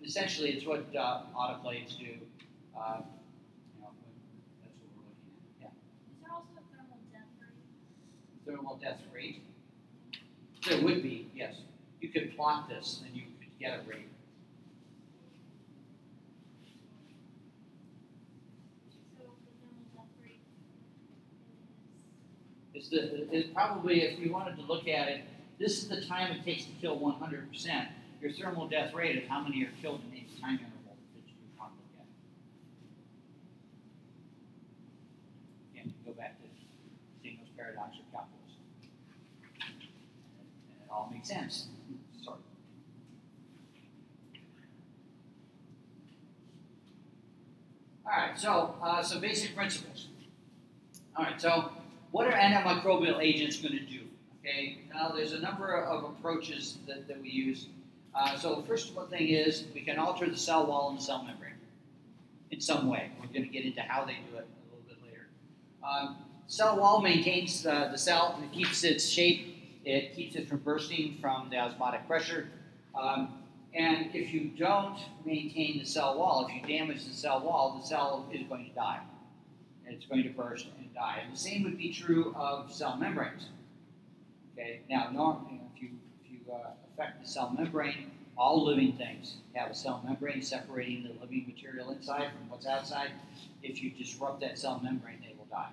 essentially, 0.04 0.52
it's 0.52 0.66
what 0.66 0.86
uh, 0.96 1.22
autoclaves 1.36 1.98
do. 2.00 2.14
Uh, 2.78 3.02
thermal 8.48 8.80
death 8.82 9.00
rate? 9.14 9.44
There 10.68 10.82
would 10.84 11.04
be, 11.04 11.30
yes. 11.36 11.56
You 12.02 12.10
could 12.10 12.36
plot 12.36 12.70
this 12.70 13.02
and 13.06 13.16
you 13.16 13.24
could 13.40 13.60
get 13.60 13.80
a 13.80 13.90
rate. 13.90 14.10
Is 22.74 22.90
the, 22.90 23.36
it 23.36 23.56
probably, 23.56 24.04
if 24.04 24.20
you 24.20 24.32
wanted 24.32 24.56
to 24.58 24.62
look 24.62 24.88
at 24.88 25.08
it, 25.08 25.24
this 25.60 25.82
is 25.82 25.88
the 25.88 26.06
time 26.06 26.32
it 26.32 26.46
takes 26.46 26.66
to 26.66 26.72
kill 26.80 27.00
100%. 27.00 27.88
Your 28.22 28.32
thermal 28.32 28.68
death 28.68 28.94
rate 28.94 29.16
is 29.16 29.28
how 29.28 29.42
many 29.42 29.64
are 29.64 29.72
killed 29.82 30.02
in 30.12 30.18
each 30.18 30.40
time 30.40 30.60
interval 30.60 30.96
that 31.16 31.28
you 31.28 31.34
want 31.58 31.74
to 31.74 31.80
look 31.82 31.98
at. 31.98 32.06
Again, 35.74 35.94
go 36.06 36.12
back 36.12 36.38
to 36.38 36.46
Zeno's 37.24 37.50
paradox 37.58 37.98
of 37.98 38.12
calculus 38.12 38.38
all 40.98 41.10
make 41.14 41.26
sense. 41.26 41.68
Sorry. 42.24 42.38
All 48.06 48.12
right, 48.12 48.40
so 48.40 48.76
uh, 48.82 49.04
some 49.04 49.22
basic 49.22 49.56
principles. 49.56 50.08
All 51.16 51.26
right, 51.26 51.40
so 51.40 51.72
what 52.12 52.28
are 52.28 52.34
antimicrobial 52.34 53.22
agents 53.22 53.60
going 53.60 53.74
to 53.74 53.86
do? 53.86 54.00
Okay, 54.40 54.80
now 54.94 55.10
there's 55.10 55.34
a 55.34 55.40
number 55.40 55.76
of 55.76 56.04
approaches 56.04 56.78
that, 56.88 57.08
that 57.08 57.22
we 57.22 57.30
use. 57.30 57.68
Uh, 58.16 58.36
so 58.36 58.56
the 58.56 58.68
first 58.68 58.96
one 58.96 59.08
thing 59.08 59.28
is 59.28 59.66
we 59.76 59.82
can 59.82 60.00
alter 60.00 60.28
the 60.30 60.38
cell 60.38 60.66
wall 60.66 60.90
and 60.90 60.98
the 60.98 61.04
cell 61.04 61.24
membrane 61.24 61.54
in 62.50 62.60
some 62.60 62.88
way. 62.88 63.12
We're 63.20 63.28
going 63.28 63.44
to 63.44 63.50
get 63.50 63.66
into 63.66 63.82
how 63.82 64.06
they 64.06 64.14
do 64.32 64.38
it 64.38 64.48
a 64.48 64.76
little 64.76 64.86
bit 64.88 64.98
later. 65.06 65.28
Um, 65.88 66.18
cell 66.48 66.78
wall 66.78 67.02
maintains 67.02 67.66
uh, 67.66 67.90
the 67.92 67.98
cell 67.98 68.34
and 68.36 68.46
it 68.46 68.52
keeps 68.52 68.84
its 68.84 69.08
shape 69.08 69.57
it 69.88 70.14
keeps 70.14 70.36
it 70.36 70.50
from 70.50 70.58
bursting 70.60 71.18
from 71.22 71.50
the 71.50 71.58
osmotic 71.58 72.06
pressure. 72.08 72.50
Um, 72.94 73.40
and 73.74 74.14
if 74.14 74.34
you 74.34 74.52
don't 74.58 75.00
maintain 75.26 75.80
the 75.80 75.86
cell 75.86 76.18
wall, 76.18 76.46
if 76.48 76.54
you 76.54 76.78
damage 76.78 77.06
the 77.06 77.14
cell 77.14 77.40
wall, 77.40 77.80
the 77.80 77.88
cell 77.88 78.28
is 78.34 78.42
going 78.48 78.66
to 78.68 78.76
die. 78.76 79.00
It's 79.86 80.06
going 80.06 80.24
to 80.24 80.30
burst 80.30 80.68
and 80.78 80.94
die. 80.94 81.22
And 81.24 81.34
the 81.34 81.38
same 81.38 81.64
would 81.64 81.78
be 81.78 81.94
true 81.94 82.36
of 82.36 82.74
cell 82.74 82.98
membranes. 82.98 83.48
Okay. 84.54 84.82
Now, 84.90 85.10
normally, 85.14 85.62
if 85.74 85.82
you 85.82 85.90
if 86.26 86.32
you 86.32 86.40
uh, 86.52 86.72
affect 86.92 87.22
the 87.24 87.30
cell 87.30 87.56
membrane, 87.58 88.12
all 88.38 88.66
living 88.66 88.92
things 88.94 89.38
have 89.54 89.72
a 89.72 89.76
cell 89.76 90.02
membrane 90.06 90.42
separating 90.42 91.04
the 91.04 91.22
living 91.22 91.46
material 91.48 91.92
inside 91.92 92.30
from 92.32 92.50
what's 92.50 92.68
outside. 92.68 93.12
If 93.64 93.82
you 93.82 93.92
disrupt 93.92 94.42
that 94.42 94.60
cell 94.60 94.82
membrane, 94.84 95.20
they 95.22 95.34
will 95.38 95.48
die. 95.50 95.70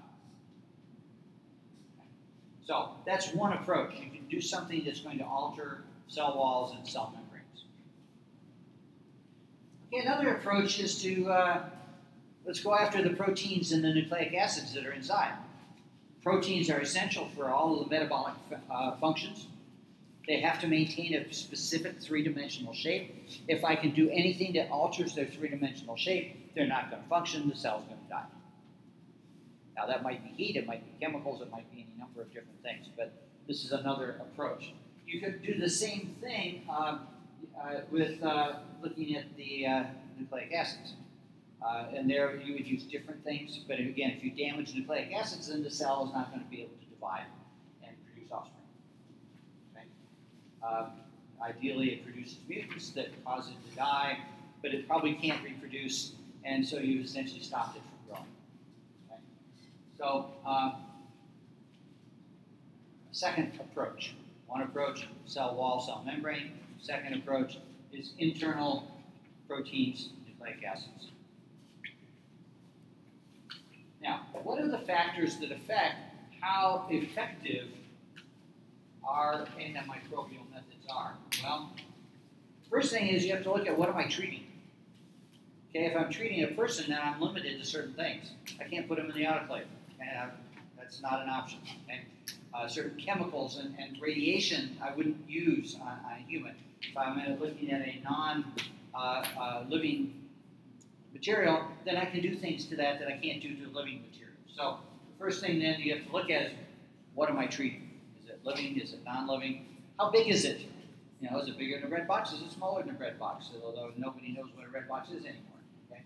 So 2.65 2.91
that's 3.05 3.33
one 3.33 3.53
approach. 3.53 3.95
You 3.95 4.11
can 4.11 4.27
do 4.29 4.41
something 4.41 4.83
that's 4.85 5.01
going 5.01 5.19
to 5.19 5.25
alter 5.25 5.83
cell 6.09 6.37
walls 6.37 6.75
and 6.75 6.87
cell 6.87 7.13
membranes. 7.15 7.65
Okay, 9.93 10.07
another 10.07 10.35
approach 10.37 10.81
is 10.81 11.01
to 11.03 11.31
uh, 11.31 11.65
let's 12.47 12.61
go 12.61 12.75
after 12.75 13.03
the 13.03 13.11
proteins 13.11 13.73
and 13.73 13.85
the 13.85 13.93
nucleic 13.93 14.35
acids 14.35 14.73
that 14.75 14.87
are 14.87 14.93
inside. 14.93 15.33
Proteins 16.23 16.71
are 16.71 16.79
essential 16.79 17.29
for 17.37 17.51
all 17.51 17.79
of 17.79 17.89
the 17.89 17.95
metabolic 17.95 18.35
uh, 18.71 18.97
functions. 18.97 19.47
They 20.27 20.41
have 20.41 20.59
to 20.61 20.67
maintain 20.67 21.15
a 21.15 21.31
specific 21.35 22.01
three-dimensional 22.01 22.73
shape. 22.73 23.29
If 23.47 23.63
I 23.63 23.77
can 23.77 23.91
do 23.91 24.09
anything 24.09 24.55
that 24.55 24.71
alters 24.71 25.15
their 25.15 25.27
three-dimensional 25.27 25.97
shape, 25.97 26.55
they're 26.55 26.67
not 26.67 26.91
going 26.91 27.03
to 27.03 27.09
function. 27.11 27.47
The 27.51 27.57
cell's 27.57 27.85
going 27.85 28.01
to 28.01 28.09
die. 28.09 28.25
Now, 29.77 29.87
that 29.87 30.03
might 30.03 30.23
be 30.23 30.31
heat, 30.43 30.57
it 30.57 30.67
might 30.67 30.85
be 30.85 31.05
chemicals, 31.05 31.43
it 31.43 31.51
might 31.51 31.71
be 31.73 31.87
any 31.89 31.99
number 31.99 32.23
of 32.23 32.29
different 32.29 32.63
things, 32.63 32.87
but 32.97 33.13
this 33.49 33.65
is 33.65 33.73
another 33.73 34.21
approach. 34.21 34.73
You 35.07 35.21
could 35.21 35.43
do 35.43 35.59
the 35.59 35.69
same 35.69 36.17
thing 36.21 36.63
uh, 36.71 36.99
uh, 37.61 37.81
with 37.91 38.23
uh, 38.23 38.55
looking 38.83 39.17
at 39.17 39.37
the 39.37 39.67
uh, 39.67 39.85
nucleic 40.19 40.53
acids. 40.53 40.95
Uh, 41.65 41.87
and 41.95 42.11
there 42.11 42.37
you 42.37 42.53
would 42.53 42.67
use 42.67 42.83
different 42.85 43.25
things, 43.25 43.59
but 43.67 43.79
again, 43.79 44.13
if 44.17 44.23
you 44.23 44.31
damage 44.31 44.75
nucleic 44.75 45.13
acids, 45.13 45.49
then 45.49 45.63
the 45.63 45.71
cell 45.71 46.07
is 46.07 46.13
not 46.13 46.31
going 46.31 46.45
to 46.45 46.51
be 46.51 46.61
able 46.61 46.75
to 46.79 46.85
divide 46.95 47.25
and 47.83 47.97
produce 48.13 48.31
offspring. 48.31 48.61
Okay? 49.75 49.87
Um, 50.63 50.91
ideally, 51.43 51.91
it 51.91 52.05
produces 52.05 52.37
mutants 52.47 52.91
that 52.91 53.09
cause 53.25 53.49
it 53.49 53.71
to 53.71 53.77
die, 53.77 54.19
but 54.63 54.75
it 54.75 54.87
probably 54.87 55.15
can't 55.15 55.43
reproduce, 55.43 56.13
and 56.45 56.67
so 56.67 56.79
you've 56.79 57.07
essentially 57.07 57.41
stopped 57.41 57.77
it. 57.77 57.83
So, 60.05 60.27
um, 60.45 60.75
second 63.11 63.59
approach. 63.59 64.15
One 64.47 64.61
approach, 64.61 65.09
cell 65.25 65.55
wall, 65.55 65.81
cell 65.81 66.03
membrane. 66.05 66.53
Second 66.79 67.15
approach 67.15 67.57
is 67.91 68.13
internal 68.19 68.87
proteins, 69.49 70.11
nucleic 70.29 70.63
acids. 70.63 71.09
Now, 74.03 74.27
what 74.43 74.61
are 74.61 74.69
the 74.69 74.81
factors 74.81 75.39
that 75.39 75.51
affect 75.51 75.95
how 76.39 76.87
effective 76.91 77.69
our 79.03 79.47
antimicrobial 79.59 80.51
methods 80.53 80.87
are? 80.95 81.15
Well, 81.43 81.71
first 82.69 82.93
thing 82.93 83.09
is 83.09 83.25
you 83.25 83.33
have 83.33 83.45
to 83.45 83.53
look 83.55 83.67
at 83.67 83.79
what 83.79 83.89
am 83.89 83.97
I 83.97 84.07
treating? 84.07 84.45
Okay, 85.71 85.87
if 85.87 85.97
I'm 85.97 86.13
treating 86.13 86.45
a 86.45 86.49
person, 86.49 86.91
then 86.91 87.01
I'm 87.03 87.19
limited 87.23 87.59
to 87.59 87.65
certain 87.65 87.95
things. 87.95 88.33
I 88.61 88.65
can't 88.65 88.87
put 88.87 88.99
them 88.99 89.07
in 89.07 89.17
the 89.17 89.25
autoclave. 89.25 89.65
And 90.07 90.31
that's 90.77 91.01
not 91.03 91.23
an 91.23 91.29
option. 91.29 91.61
Okay? 91.85 92.03
Uh, 92.53 92.69
certain 92.69 92.99
chemicals 93.01 93.59
and, 93.59 93.75
and, 93.79 94.01
radiation 94.01 94.79
I 94.81 94.95
wouldn't 94.95 95.29
use 95.29 95.77
on, 95.81 95.89
on, 95.89 96.13
a 96.13 96.29
human. 96.29 96.55
If 96.83 96.97
I'm 96.97 97.19
looking 97.41 97.73
at 97.73 97.81
a 97.81 98.01
non 98.05 98.45
uh, 98.95 99.25
uh, 99.39 99.65
living 99.69 100.15
material, 101.13 101.65
then 101.85 101.97
I 101.97 102.05
can 102.05 102.21
do 102.21 102.37
things 102.37 102.67
to 102.67 102.77
that 102.77 103.01
that 103.01 103.09
I 103.09 103.17
can't 103.17 103.43
do 103.43 103.57
to 103.57 103.65
a 103.65 103.73
living 103.73 104.05
material. 104.09 104.37
So 104.55 104.79
the 105.13 105.25
first 105.25 105.41
thing 105.41 105.59
then 105.59 105.81
you 105.81 105.95
have 105.97 106.07
to 106.07 106.13
look 106.13 106.31
at 106.31 106.43
is 106.43 106.53
what 107.15 107.31
am 107.31 107.39
I 107.39 107.47
treating? 107.47 107.91
Is 108.23 108.29
it 108.29 108.41
living? 108.45 108.79
Is 108.79 108.93
it 108.93 109.01
non-living? 109.05 109.67
How 109.99 110.11
big 110.11 110.29
is 110.29 110.45
it? 110.45 110.61
You 111.21 111.31
know, 111.31 111.39
is 111.39 111.49
it 111.49 111.57
bigger 111.57 111.81
than 111.81 111.91
a 111.91 111.95
red 111.95 112.09
box? 112.09 112.33
Is 112.33 112.43
it 112.43 112.53
smaller 112.53 112.83
than 112.83 112.97
a 112.97 112.99
red 112.99 113.19
box? 113.19 113.51
Although 113.65 113.93
nobody 113.97 114.33
knows 114.33 114.51
what 114.55 114.67
a 114.67 114.71
red 114.71 114.89
box 114.89 115.11
is 115.11 115.25
anymore. 115.25 115.63
Okay, 115.91 116.03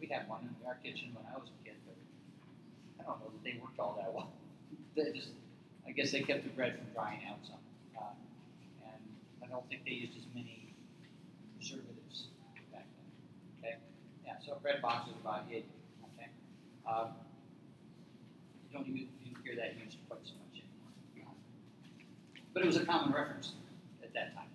we 0.00 0.08
had 0.08 0.28
one 0.28 0.40
in 0.42 0.66
our 0.66 0.74
kitchen 0.82 1.10
when 1.14 1.24
I 1.32 1.38
was 1.38 1.48
a 1.48 1.64
kid, 1.64 1.67
don't 3.08 3.20
know 3.20 3.32
that 3.32 3.42
they 3.44 3.58
worked 3.60 3.80
all 3.80 3.96
that 3.96 4.12
well. 4.12 4.30
they 4.96 5.12
just, 5.12 5.32
I 5.86 5.92
guess 5.92 6.12
they 6.12 6.20
kept 6.20 6.44
the 6.44 6.50
bread 6.50 6.76
from 6.76 6.92
drying 6.92 7.20
out 7.28 7.40
some, 7.42 7.56
uh, 7.96 8.12
and 8.84 9.00
I 9.42 9.46
don't 9.48 9.66
think 9.68 9.84
they 9.84 9.92
used 9.92 10.12
as 10.16 10.28
many 10.34 10.74
preservatives 11.56 12.28
back 12.52 12.64
then. 12.70 12.86
Okay, 13.58 13.76
yeah. 14.24 14.34
So 14.44 14.58
bread 14.60 14.82
box 14.82 15.08
is 15.08 15.16
about 15.20 15.44
it. 15.50 15.64
Okay, 16.12 16.28
um, 16.84 17.16
you 18.68 18.76
don't 18.76 18.86
even 18.86 19.08
hear 19.42 19.56
that 19.56 19.80
used 19.82 19.96
quite 20.08 20.20
so 20.24 20.34
much 20.44 20.60
anymore. 21.16 21.32
But 22.52 22.62
it 22.62 22.66
was 22.66 22.76
a 22.76 22.84
common 22.84 23.14
reference 23.14 23.52
at 24.02 24.12
that 24.12 24.34
time. 24.34 24.52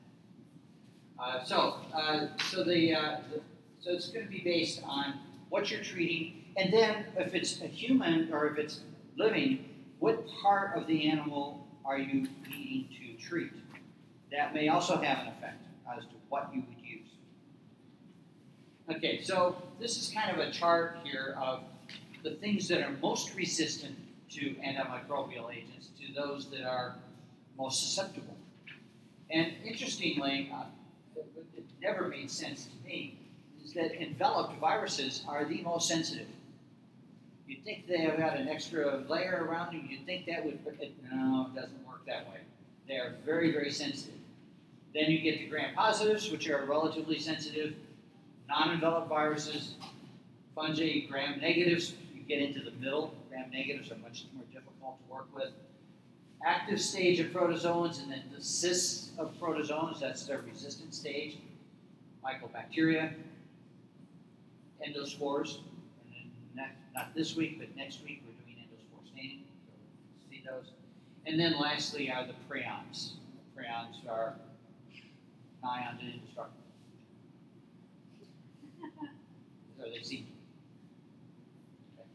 Uh, 1.17 1.43
so, 1.43 1.77
uh, 1.93 2.27
so 2.51 2.63
the, 2.63 2.93
uh, 2.93 3.17
the 3.31 3.41
so 3.83 3.91
it's 3.91 4.07
going 4.09 4.25
to 4.25 4.31
be 4.31 4.39
based 4.39 4.81
on 4.85 5.15
what 5.49 5.69
you're 5.69 5.83
treating, 5.83 6.42
and 6.57 6.71
then 6.71 7.05
if 7.17 7.33
it's 7.33 7.61
a 7.61 7.67
human 7.67 8.31
or 8.31 8.47
if 8.47 8.57
it's 8.57 8.81
living, 9.17 9.69
what 9.99 10.23
part 10.41 10.77
of 10.77 10.87
the 10.87 11.09
animal 11.09 11.67
are 11.85 11.97
you 11.97 12.27
needing 12.49 12.87
to 12.89 13.23
treat? 13.23 13.51
That 14.31 14.53
may 14.53 14.67
also 14.67 14.97
have 14.97 15.19
an 15.19 15.27
effect 15.27 15.63
as 15.95 16.03
to 16.05 16.15
what 16.29 16.49
you 16.53 16.63
would 16.67 16.85
use. 16.85 17.07
Okay, 18.89 19.21
so 19.21 19.61
this 19.79 19.97
is 19.97 20.13
kind 20.13 20.31
of 20.31 20.39
a 20.39 20.51
chart 20.51 20.97
here 21.03 21.37
of 21.41 21.61
the 22.23 22.31
things 22.31 22.67
that 22.67 22.81
are 22.81 22.91
most 23.01 23.35
resistant 23.35 23.95
to 24.31 24.55
antimicrobial 24.65 25.53
agents 25.53 25.89
to 25.99 26.13
those 26.13 26.49
that 26.51 26.63
are 26.63 26.95
most 27.57 27.81
susceptible. 27.81 28.35
And 29.29 29.53
interestingly, 29.63 30.51
uh, 30.53 30.65
it, 31.15 31.65
never 31.81 32.07
made 32.07 32.31
sense 32.31 32.65
to 32.67 32.87
me 32.87 33.17
is 33.63 33.73
that 33.73 34.01
enveloped 34.01 34.57
viruses 34.59 35.23
are 35.27 35.43
the 35.43 35.61
most 35.61 35.87
sensitive. 35.87 36.27
You'd 37.53 37.63
think 37.63 37.87
they 37.87 37.99
have 37.99 38.17
got 38.17 38.35
an 38.35 38.47
extra 38.47 39.03
layer 39.07 39.45
around 39.47 39.75
them, 39.75 39.87
you'd 39.87 40.07
think 40.07 40.25
that 40.25 40.43
would, 40.43 40.57
no, 41.11 41.51
it 41.51 41.55
doesn't 41.55 41.87
work 41.87 42.03
that 42.07 42.27
way. 42.31 42.39
They 42.87 42.95
are 42.95 43.13
very, 43.23 43.51
very 43.51 43.69
sensitive. 43.69 44.19
Then 44.95 45.11
you 45.11 45.19
get 45.19 45.37
the 45.37 45.45
gram 45.45 45.75
positives, 45.75 46.31
which 46.31 46.49
are 46.49 46.65
relatively 46.65 47.19
sensitive, 47.19 47.75
non 48.49 48.71
enveloped 48.71 49.07
viruses, 49.07 49.75
fungi, 50.55 51.01
gram 51.07 51.39
negatives, 51.39 51.93
you 52.15 52.23
get 52.23 52.39
into 52.39 52.59
the 52.59 52.71
middle. 52.71 53.13
Gram 53.29 53.51
negatives 53.51 53.91
are 53.91 53.97
much 53.97 54.25
more 54.33 54.45
difficult 54.51 54.97
to 54.97 55.13
work 55.13 55.27
with. 55.35 55.51
Active 56.43 56.81
stage 56.81 57.19
of 57.19 57.27
protozoans, 57.27 58.01
and 58.01 58.11
then 58.11 58.23
the 58.35 58.43
cysts 58.43 59.11
of 59.19 59.31
protozoans, 59.39 59.99
that's 59.99 60.25
their 60.25 60.39
resistant 60.39 60.95
stage. 60.95 61.37
Mycobacteria, 62.25 63.13
endospores. 64.83 65.59
And 66.95 67.05
not, 67.05 67.15
this 67.15 67.35
week, 67.35 67.59
but 67.59 67.75
next 67.75 68.03
week 68.03 68.23
we're 68.25 68.33
doing 68.43 68.65
endospore 68.65 69.07
staining. 69.11 69.43
So 69.65 69.73
see 70.29 70.43
those. 70.45 70.71
And 71.25 71.39
then 71.39 71.59
lastly 71.59 72.11
are 72.11 72.25
the 72.25 72.33
prions. 72.49 73.11
The 73.55 73.61
prions 73.61 74.07
are 74.09 74.35
nigh 75.63 75.87
on 75.89 75.99
indestructible. 75.99 76.59
so 79.77 79.83
they 79.89 80.03
seem 80.03 80.27
okay. 81.97 82.07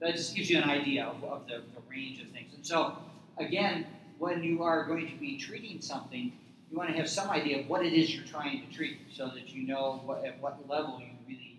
That 0.00 0.16
just 0.16 0.34
gives 0.34 0.50
you 0.50 0.58
an 0.58 0.68
idea 0.68 1.04
of, 1.04 1.22
of 1.24 1.46
the, 1.46 1.62
the 1.74 1.80
range 1.90 2.20
of 2.20 2.28
things. 2.30 2.52
And 2.54 2.66
so, 2.66 2.98
again, 3.38 3.86
when 4.18 4.42
you 4.42 4.62
are 4.62 4.84
going 4.84 5.08
to 5.08 5.16
be 5.16 5.36
treating 5.38 5.80
something, 5.80 6.32
you 6.70 6.76
want 6.76 6.90
to 6.90 6.96
have 6.96 7.08
some 7.08 7.30
idea 7.30 7.60
of 7.60 7.68
what 7.68 7.84
it 7.84 7.92
is 7.92 8.14
you're 8.14 8.24
trying 8.26 8.66
to 8.66 8.74
treat 8.74 8.98
so 9.12 9.28
that 9.28 9.50
you 9.50 9.66
know 9.66 10.02
what, 10.04 10.24
at 10.24 10.40
what 10.40 10.68
level 10.68 11.00
you 11.00 11.06
really 11.26 11.58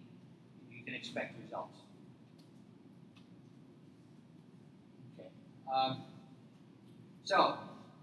you 0.71 0.83
can 0.83 0.93
expect 0.93 1.35
results. 1.43 1.77
Okay. 5.17 5.29
Um, 5.73 6.01
so 7.23 7.57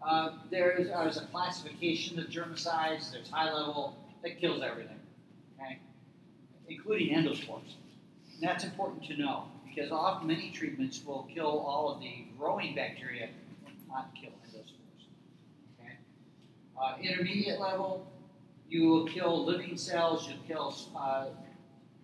uh, 0.06 0.32
there's, 0.50 0.88
uh, 0.90 1.22
a 1.22 1.26
classification 1.26 2.18
of 2.18 2.26
germicides. 2.26 3.12
There's 3.12 3.30
high 3.30 3.52
level 3.52 3.96
that 4.22 4.38
kills 4.40 4.62
everything, 4.62 5.00
okay, 5.58 5.78
including 6.68 7.14
endospores. 7.14 7.74
And 8.34 8.42
that's 8.42 8.64
important 8.64 9.04
to 9.06 9.16
know 9.16 9.44
because 9.64 9.90
often 9.90 10.28
many 10.28 10.50
treatments 10.50 11.02
will 11.04 11.28
kill 11.34 11.46
all 11.46 11.90
of 11.90 12.00
the 12.00 12.26
growing 12.38 12.74
bacteria, 12.74 13.28
not 13.88 14.10
kill 14.14 14.30
endospores. 14.30 15.06
Okay. 15.80 15.94
Uh, 16.80 16.96
intermediate 17.00 17.60
level, 17.60 18.06
you 18.68 18.88
will 18.88 19.06
kill 19.06 19.44
living 19.44 19.76
cells. 19.76 20.28
You'll 20.28 20.38
kill 20.46 20.76
uh, 20.96 21.26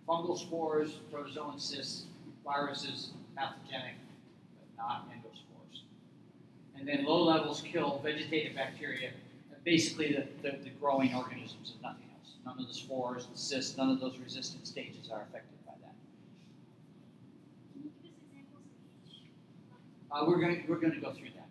fungal 0.07 0.37
spores, 0.37 0.99
protozoan 1.11 1.59
cysts, 1.59 2.05
viruses, 2.43 3.11
pathogenic, 3.35 3.95
but 4.57 4.83
not 4.83 5.09
endospores. 5.09 5.50
And 6.81 6.89
then 6.89 7.05
low 7.05 7.23
levels 7.23 7.61
kill 7.61 8.01
vegetative 8.03 8.55
bacteria, 8.55 9.11
basically 9.63 10.13
the, 10.13 10.25
the, 10.41 10.57
the 10.63 10.71
growing 10.79 11.13
organisms 11.13 11.73
and 11.73 11.81
nothing 11.83 12.07
else. 12.17 12.33
None 12.43 12.59
of 12.59 12.67
the 12.67 12.73
spores, 12.73 13.27
the 13.27 13.37
cysts, 13.37 13.77
none 13.77 13.91
of 13.91 13.99
those 13.99 14.17
resistant 14.17 14.65
stages 14.65 15.11
are 15.13 15.21
affected 15.21 15.63
by 15.63 15.73
that. 15.81 15.93
Can 17.71 17.83
you 17.83 17.91
give 18.01 18.09
us 18.09 18.17
examples 18.33 18.63
of 18.65 19.11
each? 19.11 19.21
Uh, 20.11 20.25
we're 20.27 20.41
going 20.41 20.65
we're 20.67 20.79
going 20.79 20.93
to 20.93 20.99
go 20.99 21.13
through 21.13 21.29
that. 21.35 21.49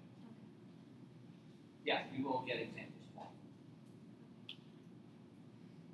Yeah, 1.86 2.00
you 2.12 2.24
will 2.24 2.42
get 2.44 2.56
examples. 2.56 2.86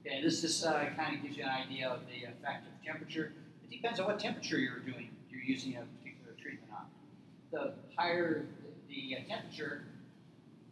Okay, 0.01 0.23
this 0.23 0.41
this 0.41 0.65
uh, 0.65 0.89
kind 0.97 1.15
of 1.15 1.23
gives 1.23 1.37
you 1.37 1.43
an 1.43 1.51
idea 1.51 1.91
of 1.91 2.01
the 2.07 2.25
effect 2.25 2.65
of 2.69 2.87
temperature. 2.87 3.33
It 3.65 3.71
depends 3.71 4.01
on 4.01 4.07
what 4.07 4.19
temperature 4.19 4.57
you're 4.57 4.79
doing. 4.79 5.11
You're 5.31 5.43
using 5.43 5.77
a 5.77 5.83
particular 5.99 6.33
treatment 6.41 6.73
on. 6.73 6.87
The 7.51 7.75
higher 7.97 8.47
the, 8.97 9.17
temperature, 9.29 9.83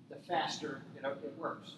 the 0.09 0.17
faster 0.17 0.83
it, 0.97 1.05
it 1.05 1.35
works. 1.39 1.75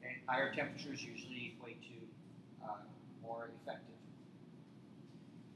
Okay, 0.00 0.16
higher 0.26 0.52
temperatures 0.54 1.02
usually 1.02 1.54
equate 1.56 1.80
to 1.82 2.64
uh, 2.64 2.76
more 3.22 3.50
effective. 3.62 3.94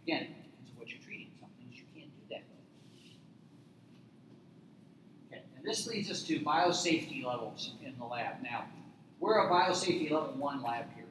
Again, 0.05 0.23
it 0.23 0.45
depends 0.45 0.71
on 0.71 0.79
what 0.79 0.89
you're 0.91 1.01
treating. 1.01 1.29
Some 1.41 1.49
things 1.59 1.75
you 1.77 1.85
can't 1.95 2.11
do 2.15 2.35
that. 2.35 2.45
Okay, 5.29 5.43
and 5.57 5.65
this 5.65 5.87
leads 5.87 6.11
us 6.11 6.23
to 6.25 6.41
biosafety 6.41 7.25
levels 7.25 7.73
in 7.85 7.97
the 7.99 8.05
lab. 8.05 8.43
Now, 8.43 8.67
we're 9.19 9.39
a 9.39 9.51
biosafety 9.51 10.11
level 10.11 10.35
one 10.35 10.63
lab 10.63 10.85
here. 10.95 11.05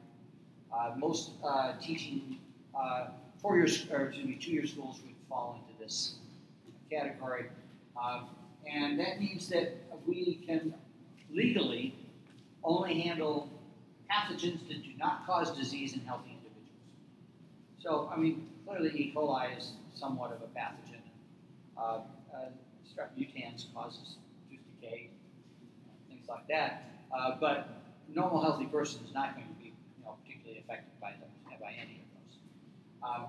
Uh, 0.71 0.91
most 0.97 1.31
uh, 1.43 1.73
teaching 1.81 2.37
uh, 2.79 3.07
four 3.41 3.55
years 3.57 3.87
or 3.91 4.07
excuse 4.07 4.27
me, 4.27 4.35
two 4.35 4.51
year 4.51 4.67
schools 4.67 4.99
would 5.03 5.15
fall 5.27 5.59
into 5.67 5.83
this 5.83 6.15
category, 6.89 7.45
um, 8.01 8.27
and 8.65 8.99
that 8.99 9.19
means 9.19 9.47
that 9.49 9.75
we 10.05 10.43
can 10.45 10.73
legally 11.31 11.95
only 12.63 13.01
handle 13.01 13.49
pathogens 14.09 14.67
that 14.67 14.83
do 14.83 14.91
not 14.97 15.25
cause 15.25 15.55
disease 15.57 15.93
in 15.93 15.99
healthy 16.01 16.31
individuals. 16.31 16.69
So, 17.79 18.09
I 18.11 18.17
mean, 18.17 18.47
clearly 18.67 18.89
E. 18.89 19.13
coli 19.15 19.57
is 19.57 19.73
somewhat 19.93 20.31
of 20.31 20.41
a 20.41 20.45
pathogen. 20.45 21.01
Uh, 21.77 21.99
uh, 22.33 22.49
strep 22.85 23.09
mutans 23.17 23.65
causes 23.73 24.17
tooth 24.49 24.59
decay, 24.81 25.09
things 26.09 26.27
like 26.27 26.47
that. 26.47 26.83
Uh, 27.15 27.35
but 27.39 27.69
normal 28.13 28.41
healthy 28.41 28.65
person 28.65 29.01
is 29.05 29.13
not 29.13 29.35
going 29.35 29.47
to 29.47 29.53
be 29.55 29.65
you 29.65 30.03
know, 30.03 30.15
particularly 30.23 30.59
affected 30.59 30.99
by 30.99 31.11
those, 31.19 31.59
by 31.59 31.71
any 31.71 32.01
of 32.01 32.09
those. 32.13 32.37
Um, 33.03 33.25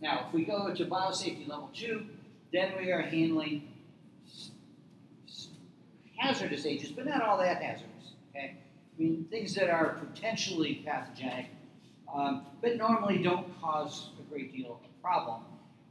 now, 0.00 0.26
if 0.26 0.34
we 0.34 0.44
go 0.44 0.72
to 0.74 0.84
biosafety 0.84 1.48
level 1.48 1.70
two, 1.74 2.06
then 2.52 2.72
we 2.78 2.92
are 2.92 3.02
handling 3.02 3.68
hazardous 6.16 6.66
agents, 6.66 6.92
but 6.94 7.06
not 7.06 7.22
all 7.22 7.38
that 7.38 7.62
hazardous. 7.62 8.12
Okay, 8.30 8.56
I 8.56 9.02
mean 9.02 9.26
things 9.30 9.54
that 9.54 9.70
are 9.70 10.00
potentially 10.00 10.82
pathogenic, 10.84 11.46
um, 12.12 12.46
but 12.60 12.76
normally 12.76 13.22
don't 13.22 13.58
cause 13.60 14.10
a 14.18 14.22
great 14.30 14.52
deal 14.54 14.80
of 14.82 15.02
problem. 15.02 15.42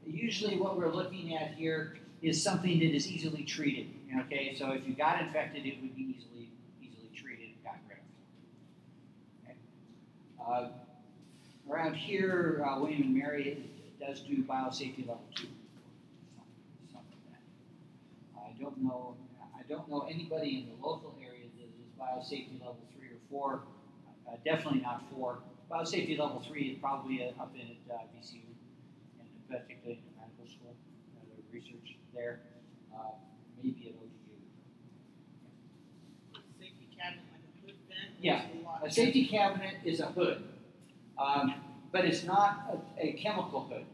Usually, 0.05 0.57
what 0.57 0.77
we're 0.77 0.93
looking 0.93 1.35
at 1.35 1.53
here 1.53 1.97
is 2.21 2.41
something 2.41 2.79
that 2.79 2.95
is 2.95 3.09
easily 3.09 3.43
treated. 3.43 3.87
Okay, 4.25 4.55
so 4.57 4.71
if 4.71 4.87
you 4.87 4.93
got 4.93 5.21
infected, 5.21 5.65
it 5.65 5.81
would 5.81 5.95
be 5.95 6.15
easily 6.17 6.49
easily 6.81 7.09
treated 7.15 7.49
and 7.49 7.63
gotten 7.63 7.81
rid 7.89 7.97
of. 9.47 9.57
Okay. 10.53 10.67
Uh, 10.67 11.71
around 11.71 11.95
here, 11.95 12.63
uh, 12.67 12.79
William 12.79 13.01
and 13.01 13.15
Mary 13.15 13.69
does 13.99 14.21
do 14.21 14.43
biosafety 14.43 14.99
level 14.99 15.23
two. 15.35 15.47
Something 16.91 17.17
like 17.31 17.41
that. 18.35 18.41
I 18.41 18.61
don't 18.61 18.77
know. 18.83 19.15
I 19.65 19.73
don't 19.73 19.89
know 19.89 20.05
anybody 20.09 20.59
in 20.59 20.69
the 20.69 20.85
local 20.85 21.15
area 21.19 21.47
that 21.57 21.63
is 21.63 21.89
biosafety 21.99 22.59
level 22.59 22.77
three 22.95 23.07
or 23.07 23.19
four. 23.31 23.61
Uh, 24.27 24.35
definitely 24.45 24.81
not 24.81 25.03
four. 25.11 25.39
Biosafety 25.71 26.19
level 26.19 26.43
three 26.47 26.69
is 26.69 26.77
probably 26.79 27.23
uh, 27.23 27.41
up 27.41 27.55
in 27.55 27.61
at 27.61 27.95
uh, 27.95 28.03
VCU, 28.15 28.45
and 29.19 29.27
particularly 29.49 29.97
in 29.97 30.03
the 30.05 30.21
medical 30.21 30.45
school. 30.45 30.75
Uh, 31.17 31.25
the 31.35 31.57
research 31.57 31.97
there, 32.13 32.41
uh, 32.93 33.13
maybe 33.57 33.87
at 33.87 33.95
ODU. 33.95 34.37
Safety 36.59 36.87
cabinet 36.95 37.23
like 37.31 37.41
a 37.41 37.65
hood 37.65 37.75
vent? 37.89 38.11
Yeah? 38.21 38.41
A 38.83 38.91
safety 38.91 39.25
cabinet 39.25 39.77
is 39.83 39.99
a 39.99 40.07
hood, 40.07 40.43
um, 41.17 41.55
but 41.91 42.05
it's 42.05 42.23
not 42.23 42.83
a, 42.99 43.07
a 43.07 43.13
chemical 43.13 43.61
hood. 43.61 43.85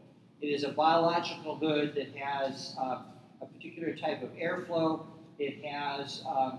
It 0.42 0.48
is 0.48 0.64
a 0.64 0.70
biological 0.70 1.56
hood 1.56 1.94
that 1.94 2.14
has 2.16 2.76
uh, 2.78 2.98
a 3.40 3.46
particular 3.46 3.94
type 3.96 4.22
of 4.22 4.30
airflow. 4.34 5.06
It 5.38 5.64
has 5.64 6.22
um, 6.26 6.58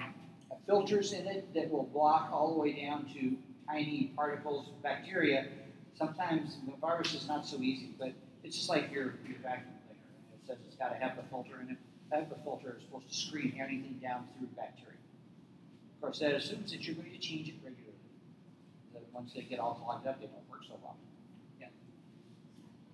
filters 0.67 1.13
in 1.13 1.27
it 1.27 1.53
that 1.53 1.69
will 1.69 1.83
block 1.83 2.29
all 2.31 2.53
the 2.53 2.59
way 2.59 2.73
down 2.86 3.05
to 3.13 3.36
tiny 3.67 4.12
particles 4.15 4.67
of 4.69 4.81
bacteria. 4.83 5.47
Sometimes 5.97 6.57
the 6.65 6.75
virus 6.81 7.13
is 7.13 7.27
not 7.27 7.45
so 7.45 7.57
easy, 7.57 7.93
but 7.99 8.13
it's 8.43 8.57
just 8.57 8.69
like 8.69 8.91
your, 8.91 9.15
your 9.27 9.38
vacuum 9.41 9.73
cleaner. 9.86 9.99
It 10.33 10.47
says 10.47 10.57
it's 10.67 10.75
got 10.75 10.91
a 10.91 10.95
HEPA 10.95 11.29
filter 11.29 11.62
in 11.62 11.69
it. 11.71 11.77
That 12.12 12.29
HEPA 12.29 12.43
filter 12.43 12.75
is 12.77 12.83
supposed 12.83 13.07
to 13.09 13.15
screen 13.15 13.53
anything 13.59 13.99
down 14.01 14.27
through 14.38 14.47
bacteria. 14.57 14.97
Of 15.95 16.01
course, 16.01 16.19
that 16.19 16.33
assumes 16.33 16.71
that 16.71 16.81
you're 16.86 16.95
going 16.95 17.12
to 17.12 17.19
change 17.19 17.47
it 17.49 17.55
regularly. 17.63 17.93
That 18.93 19.03
once 19.13 19.33
they 19.33 19.41
get 19.41 19.59
all 19.59 19.75
clogged 19.75 20.07
up, 20.07 20.19
they 20.19 20.27
don't 20.27 20.49
work 20.49 20.62
so 20.67 20.77
well. 20.83 20.97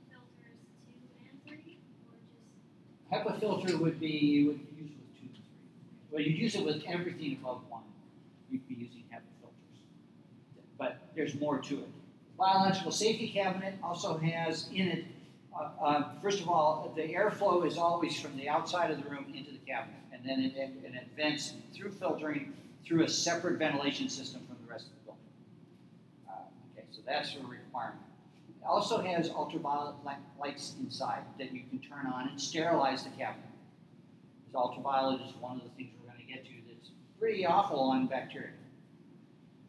Filters 0.10 0.62
two 0.86 1.30
and 1.32 1.40
three, 1.48 1.80
or 2.08 2.20
just 2.30 3.12
HEPA 3.12 3.40
filter 3.40 3.78
would 3.78 4.00
be 4.00 4.08
you 4.08 4.48
would 4.48 4.60
use 4.78 4.92
with 4.92 5.12
two 5.20 5.26
and 5.26 5.34
three. 5.34 5.44
Well, 6.12 6.22
you'd 6.22 6.38
use 6.38 6.56
it 6.56 6.66
with 6.66 6.84
everything 6.88 7.38
above 7.42 7.62
one. 7.70 7.84
You'd 8.50 8.68
be 8.68 8.76
using 8.76 9.04
HEPA 9.14 9.22
filters, 9.40 9.80
but 10.78 10.98
there's 11.16 11.36
more 11.40 11.60
to 11.60 11.76
it. 11.80 11.90
Biological 12.38 12.92
safety 12.92 13.30
cabinet 13.30 13.76
also 13.84 14.18
has 14.18 14.70
in 14.74 14.88
it. 14.88 15.06
Uh, 15.54 15.70
uh, 15.84 16.20
first 16.22 16.42
of 16.42 16.48
all, 16.48 16.92
the 16.96 17.02
airflow 17.02 17.66
is 17.66 17.78
always 17.78 18.20
from 18.20 18.36
the 18.38 18.50
outside 18.50 18.90
of 18.92 19.04
the 19.04 19.10
room 19.10 19.26
into 19.36 19.52
the 19.52 19.58
cabinet, 19.68 20.00
and 20.12 20.24
then 20.24 20.40
it, 20.40 20.56
it, 20.56 20.72
it 20.84 21.08
vents 21.16 21.54
through 21.74 21.92
filtering 21.92 22.54
through 22.86 23.04
a 23.04 23.10
separate 23.10 23.60
ventilation 23.60 24.10
system 24.10 24.42
from 24.48 24.58
the 24.66 24.72
rest 24.72 24.86
of 24.86 24.92
the 24.94 25.06
building. 25.06 25.22
Uh, 26.28 26.78
okay, 26.78 26.88
so 26.92 27.02
that's 27.06 27.36
a 27.36 27.40
requirement. 27.46 28.02
It 28.50 28.66
also 28.66 29.02
has 29.02 29.30
ultraviolet 29.30 29.96
lights 30.40 30.76
inside 30.80 31.24
that 31.38 31.54
you 31.54 31.62
can 31.70 31.80
turn 31.80 32.08
on 32.08 32.30
and 32.30 32.42
sterilize 32.42 33.04
the 33.04 33.10
cabinet. 33.12 33.46
Because 34.46 34.56
ultraviolet 34.56 35.22
is 35.22 35.34
one 35.40 35.58
of 35.58 35.64
the 35.64 35.70
things 35.78 35.92
we're 36.02 36.12
going 36.12 36.26
to 36.26 36.34
get 36.34 36.46
to 36.46 36.52
that's 36.68 36.90
pretty 37.20 37.46
awful 37.46 37.80
on 37.80 38.08
bacteria. 38.08 38.52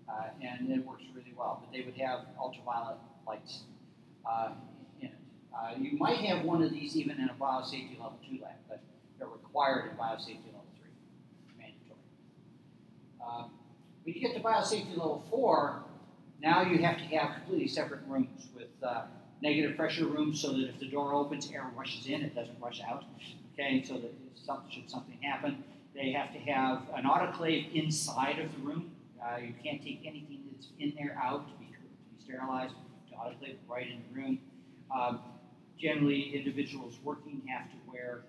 Uh, 0.08 0.28
and 0.42 0.70
it 0.70 0.84
works 0.86 1.02
really 1.14 1.32
well, 1.36 1.62
but 1.62 1.72
they 1.72 1.84
would 1.84 1.96
have 1.96 2.20
ultraviolet 2.38 2.96
lights 3.26 3.60
uh, 4.28 4.50
in 5.00 5.08
it. 5.08 5.14
Uh, 5.54 5.74
you 5.78 5.96
might 5.98 6.18
have 6.18 6.44
one 6.44 6.62
of 6.62 6.70
these 6.70 6.96
even 6.96 7.20
in 7.20 7.28
a 7.28 7.34
biosafety 7.34 7.98
level 7.98 8.18
2 8.28 8.38
lab, 8.42 8.52
but 8.68 8.80
they're 9.18 9.28
required 9.28 9.90
in 9.90 9.96
biosafety 9.96 10.46
level 10.46 10.64
3, 10.78 10.90
mandatory. 11.58 12.00
Um, 13.24 13.50
when 14.02 14.14
you 14.14 14.20
get 14.20 14.34
to 14.34 14.40
biosafety 14.40 14.96
level 14.96 15.24
4, 15.30 15.82
now 16.42 16.62
you 16.62 16.78
have 16.82 16.96
to 16.96 17.04
have 17.16 17.34
completely 17.34 17.68
separate 17.68 18.00
rooms 18.08 18.48
with 18.56 18.68
uh, 18.82 19.02
negative 19.42 19.76
pressure 19.76 20.06
rooms 20.06 20.40
so 20.40 20.52
that 20.52 20.68
if 20.68 20.78
the 20.78 20.88
door 20.88 21.12
opens, 21.14 21.50
air 21.52 21.70
rushes 21.76 22.06
in, 22.06 22.22
it 22.22 22.34
doesn't 22.34 22.58
rush 22.60 22.80
out. 22.80 23.04
Okay, 23.54 23.84
so 23.86 23.94
that 23.94 24.06
if 24.06 24.44
some, 24.44 24.62
should 24.70 24.90
something 24.90 25.18
happen, 25.22 25.62
they 25.94 26.12
have 26.12 26.32
to 26.32 26.38
have 26.38 26.82
an 26.94 27.04
autoclave 27.04 27.72
inside 27.74 28.38
of 28.38 28.52
the 28.52 28.58
room. 28.58 28.90
Uh, 29.22 29.38
you 29.38 29.54
can't 29.62 29.82
take 29.82 30.02
anything 30.06 30.40
that's 30.52 30.68
in 30.78 30.94
there 30.96 31.18
out 31.22 31.46
to 31.48 31.54
be, 31.58 31.66
to 31.66 31.80
be 31.80 32.22
sterilized, 32.22 32.74
to 33.08 33.14
autoclave 33.14 33.56
right 33.68 33.86
in 33.88 34.02
the 34.08 34.20
room. 34.20 34.38
Um, 34.94 35.20
generally, 35.78 36.34
individuals 36.34 36.98
working 37.02 37.42
have 37.48 37.68
to 37.70 37.76
wear 37.90 38.22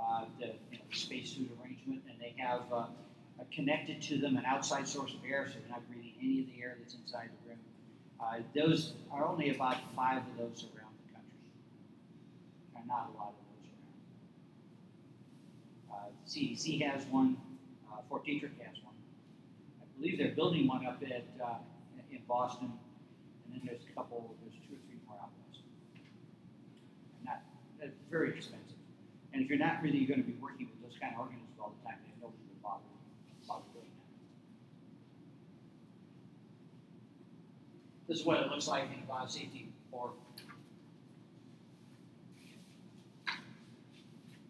uh, 0.00 0.24
the 0.38 0.46
you 0.70 0.78
know, 0.78 0.84
spacesuit 0.92 1.50
arrangement, 1.62 2.02
and 2.08 2.20
they 2.20 2.34
have 2.38 2.62
uh, 2.72 2.76
uh, 2.76 2.86
connected 3.52 4.00
to 4.02 4.18
them 4.18 4.36
an 4.36 4.44
outside 4.44 4.86
source 4.86 5.12
of 5.14 5.20
air, 5.28 5.46
so 5.48 5.54
they're 5.60 5.70
not 5.70 5.86
breathing 5.88 6.12
any 6.20 6.40
of 6.40 6.46
the 6.46 6.62
air 6.62 6.76
that's 6.78 6.94
inside 6.94 7.28
the 7.42 7.50
room. 7.50 7.58
Uh, 8.20 8.38
those 8.54 8.94
are 9.10 9.26
only 9.26 9.54
about 9.54 9.76
five 9.94 10.18
of 10.18 10.36
those 10.38 10.64
around 10.76 10.94
the 11.06 11.12
country. 11.12 11.30
Not 12.86 13.10
a 13.14 13.18
lot 13.18 13.28
of. 13.28 13.34
Uh, 13.34 13.45
CDC 16.26 16.82
has 16.82 17.06
one. 17.06 17.36
Uh, 17.90 18.02
Fort 18.08 18.26
Detrick 18.26 18.58
has 18.58 18.76
one. 18.82 18.94
I 19.80 19.84
believe 19.96 20.18
they're 20.18 20.34
building 20.34 20.66
one 20.66 20.84
up 20.84 21.00
at 21.02 21.24
uh, 21.42 21.58
in 22.10 22.20
Boston, 22.26 22.72
and 23.44 23.54
then 23.54 23.62
there's 23.64 23.82
a 23.88 23.94
couple. 23.94 24.34
There's 24.42 24.54
two 24.66 24.74
or 24.74 24.82
three 24.86 24.98
more 25.06 25.16
out 25.22 25.30
west. 25.46 25.62
Not 27.24 27.42
they're 27.78 27.92
very 28.10 28.30
expensive. 28.30 28.74
And 29.32 29.42
if 29.42 29.48
you're 29.48 29.58
not 29.58 29.82
really 29.82 30.04
going 30.04 30.22
to 30.22 30.26
be 30.26 30.36
working 30.40 30.66
with 30.66 30.82
those 30.82 30.98
kind 30.98 31.14
of 31.14 31.20
organisms 31.20 31.58
all 31.60 31.74
the 31.78 31.84
time, 31.88 31.98
then 32.02 32.12
nobody 32.20 32.42
would 32.48 32.62
bother, 32.62 32.82
bother 33.46 33.68
doing 33.72 33.86
that. 33.86 34.08
This 38.08 38.20
is 38.20 38.26
what 38.26 38.40
it 38.40 38.48
looks 38.48 38.66
like 38.66 38.84
in 38.84 39.02
a 39.02 39.06
biosafety 39.06 39.66
for. 39.90 40.12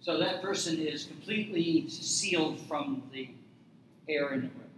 So 0.06 0.16
that 0.18 0.40
person 0.40 0.78
is 0.78 1.02
completely 1.02 1.88
sealed 1.88 2.60
from 2.68 3.02
the 3.12 3.28
air 4.08 4.34
in 4.34 4.42
the 4.42 4.46
room. 4.46 4.70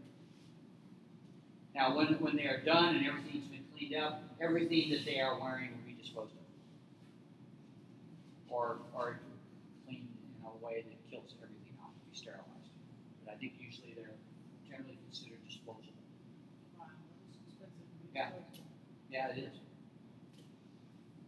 Now, 1.74 1.94
when, 1.94 2.14
when 2.14 2.34
they 2.34 2.46
are 2.46 2.62
done 2.64 2.96
and 2.96 3.06
everything's 3.06 3.46
been 3.48 3.62
cleaned 3.76 3.94
up, 3.94 4.22
everything 4.40 4.88
that 4.88 5.04
they 5.04 5.20
are 5.20 5.38
wearing 5.38 5.68
will 5.72 5.84
be 5.86 5.92
disposed 6.00 6.32
of. 6.32 6.38
Or, 8.48 8.78
or 8.94 9.20
cleaned 9.86 10.08
in 10.40 10.46
a 10.46 10.66
way 10.66 10.86
that 10.88 11.10
kills 11.10 11.34
everything 11.42 11.76
off, 11.84 11.92
to 11.92 12.10
be 12.10 12.16
sterilized. 12.16 12.72
But 13.26 13.34
I 13.34 13.36
think 13.36 13.52
usually 13.60 13.92
they're 13.94 14.16
generally 14.66 14.96
considered 15.10 15.46
disposable. 15.46 15.92
Yeah. 18.14 18.30
Yeah, 19.10 19.28
it 19.28 19.38
is. 19.40 19.60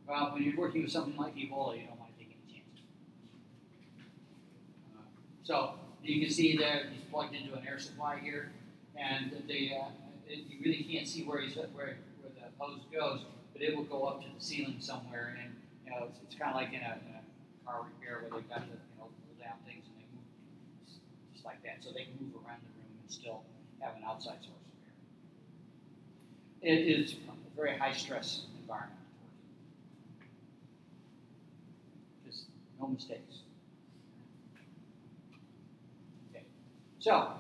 Well, 0.09 0.31
when 0.33 0.43
you're 0.43 0.57
working 0.57 0.81
with 0.85 0.91
something 0.91 1.19
like 1.19 1.35
Ebola, 1.37 1.77
you 1.79 1.87
don't 1.87 2.01
want 2.01 2.17
to 2.17 2.19
take 2.19 2.35
any 2.35 2.49
chances. 2.51 2.83
Uh, 4.97 5.03
So, 5.51 5.75
you 6.01 6.21
can 6.25 6.31
see 6.33 6.57
there, 6.57 6.87
he's 6.93 7.03
plugged 7.11 7.35
into 7.35 7.53
an 7.59 7.67
air 7.67 7.81
supply 7.81 8.21
here, 8.23 8.53
and 8.95 9.33
the, 9.49 9.75
uh, 9.75 9.89
it- 10.29 10.47
you 10.47 10.61
really 10.63 10.85
can't 10.85 11.09
see 11.09 11.25
where 11.25 11.41
he's, 11.41 11.57
where, 11.57 11.67
where 11.75 11.97
the 12.37 12.43
hose 12.57 12.79
goes, 12.93 13.25
but 13.53 13.61
it 13.61 13.75
will 13.77 13.83
go 13.83 14.05
up 14.05 14.23
to 14.23 14.29
the 14.33 14.41
ceiling 14.41 14.77
somewhere, 14.79 15.37
and, 15.43 15.53
you 15.85 15.91
know, 15.91 16.05
it's, 16.05 16.21
it's 16.23 16.37
kind 16.37 16.51
of 16.53 16.57
like 16.57 16.69
in 16.73 16.81
a, 16.83 17.01
in 17.09 17.15
a 17.17 17.23
car 17.67 17.83
repair 17.83 18.21
where 18.21 18.31
they've 18.41 18.49
got 18.49 18.61
the, 18.61 18.67
you 18.79 18.97
know, 18.97 19.11
pull 19.27 19.35
down 19.45 19.59
things 19.67 19.83
and 19.91 19.97
they 19.99 20.07
move, 20.15 20.23
just 21.35 21.45
like 21.45 21.61
that, 21.65 21.83
so 21.83 21.91
they 21.91 22.05
can 22.05 22.15
move 22.21 22.37
around 22.47 22.63
the 22.63 22.71
room 22.79 22.95
and 23.03 23.11
still 23.11 23.43
have 23.81 23.97
an 23.97 24.05
outside 24.07 24.39
source 24.39 24.55
of 24.55 24.87
air. 26.63 26.73
It 26.73 26.87
is 26.87 27.15
a 27.27 27.57
very 27.57 27.77
high 27.77 27.93
stress 27.93 28.43
environment. 28.63 29.01
Just 32.25 32.45
no 32.81 32.87
mistakes. 32.87 33.50
So, 37.01 37.33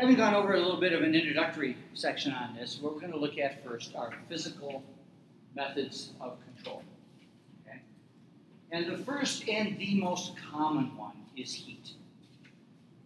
having 0.00 0.16
gone 0.16 0.34
over 0.34 0.54
a 0.54 0.58
little 0.58 0.80
bit 0.80 0.92
of 0.92 1.02
an 1.02 1.14
introductory 1.14 1.76
section 1.94 2.32
on 2.32 2.56
this, 2.56 2.80
what 2.80 2.92
we're 2.92 3.00
going 3.00 3.12
to 3.12 3.18
look 3.18 3.38
at 3.38 3.64
first 3.64 3.94
are 3.94 4.12
physical 4.28 4.82
methods 5.54 6.10
of 6.20 6.38
control. 6.44 6.82
Okay? 7.64 7.78
And 8.72 8.90
the 8.90 8.98
first 8.98 9.48
and 9.48 9.78
the 9.78 9.94
most 10.00 10.32
common 10.50 10.96
one 10.96 11.14
is 11.36 11.54
heat. 11.54 11.92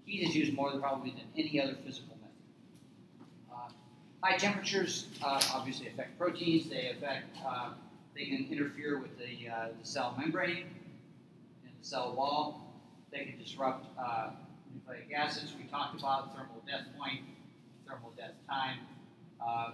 Heat 0.07 0.27
is 0.27 0.35
used 0.35 0.55
more 0.55 0.71
than 0.71 0.81
probably 0.81 1.11
than 1.11 1.25
any 1.37 1.61
other 1.61 1.77
physical 1.85 2.17
method. 2.17 3.53
Uh, 3.53 3.69
High 4.23 4.39
temperatures 4.39 5.09
uh, 5.23 5.43
obviously 5.53 5.89
affect 5.89 6.19
proteins. 6.19 6.71
They 6.71 6.93
affect. 6.97 7.37
Uh, 7.47 7.73
they 8.17 8.25
can 8.25 8.49
interfere 8.51 8.99
with 8.99 9.19
the, 9.19 9.51
uh, 9.51 9.69
the 9.79 9.87
cell 9.87 10.15
membrane 10.19 10.65
and 11.63 11.73
the 11.79 11.87
cell 11.87 12.15
wall. 12.15 12.73
They 13.13 13.27
can 13.27 13.39
disrupt 13.39 13.85
uh, 14.03 14.31
nucleic 14.75 15.13
acids, 15.15 15.55
we 15.57 15.65
talked 15.65 15.99
about 15.99 16.35
thermal 16.35 16.63
death 16.67 16.87
point, 16.99 17.21
thermal 17.87 18.13
death 18.17 18.35
time, 18.49 18.79
uh, 19.45 19.73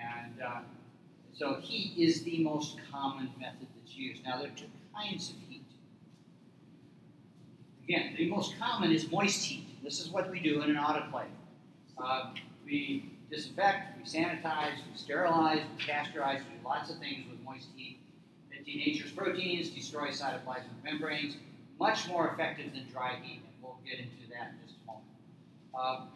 and 0.00 0.42
uh, 0.42 0.60
so 1.32 1.60
heat 1.60 1.94
is 1.96 2.22
the 2.24 2.42
most 2.42 2.78
common 2.90 3.30
method 3.38 3.66
that's 3.76 3.96
used. 3.96 4.24
Now, 4.24 4.38
there 4.38 4.48
are 4.48 4.56
two 4.56 4.66
kinds 4.94 5.30
of 5.30 5.36
heat. 5.48 5.62
Again, 7.84 8.14
the 8.16 8.28
most 8.28 8.58
common 8.58 8.92
is 8.92 9.10
moist 9.10 9.44
heat. 9.44 9.82
This 9.82 10.00
is 10.00 10.10
what 10.10 10.30
we 10.30 10.40
do 10.40 10.62
in 10.62 10.70
an 10.70 10.76
autoclave. 10.76 11.26
Uh, 11.96 12.34
we 12.64 13.12
disinfect, 13.30 13.98
we 13.98 14.04
sanitize, 14.04 14.76
we 14.90 14.96
sterilize, 14.96 15.60
we 15.76 15.84
pasteurize, 15.84 16.38
we 16.38 16.58
do 16.58 16.64
lots 16.64 16.90
of 16.90 16.98
things 16.98 17.24
with 17.30 17.40
moist 17.44 17.68
heat. 17.76 17.98
It 18.50 18.66
denatures 18.66 19.14
proteins, 19.16 19.70
destroys 19.70 20.20
cytoplasmic 20.20 20.82
membranes, 20.84 21.36
much 21.78 22.08
more 22.08 22.28
effective 22.28 22.72
than 22.72 22.86
dry 22.90 23.16
heat, 23.22 23.40
and 23.44 23.62
we'll 23.62 23.78
get 23.84 23.98
into 23.98 24.28
that 24.30 24.52
in 24.52 24.66
just 24.66 24.78
a 24.82 24.86
moment. 24.86 25.04
Um, 25.78 26.08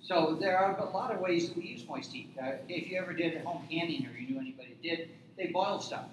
so 0.00 0.36
there 0.40 0.58
are 0.58 0.78
a 0.78 0.90
lot 0.90 1.12
of 1.12 1.20
ways 1.20 1.48
that 1.48 1.56
we 1.56 1.64
use 1.64 1.86
moist 1.88 2.12
heat. 2.12 2.30
Uh, 2.40 2.52
if 2.68 2.90
you 2.90 2.98
ever 2.98 3.12
did 3.12 3.42
home 3.44 3.66
canning 3.70 4.06
or 4.06 4.18
you 4.18 4.28
knew 4.28 4.40
anybody 4.40 4.68
that 4.68 4.82
did, 4.82 5.10
they 5.36 5.46
boil 5.46 5.80
stuff. 5.80 6.06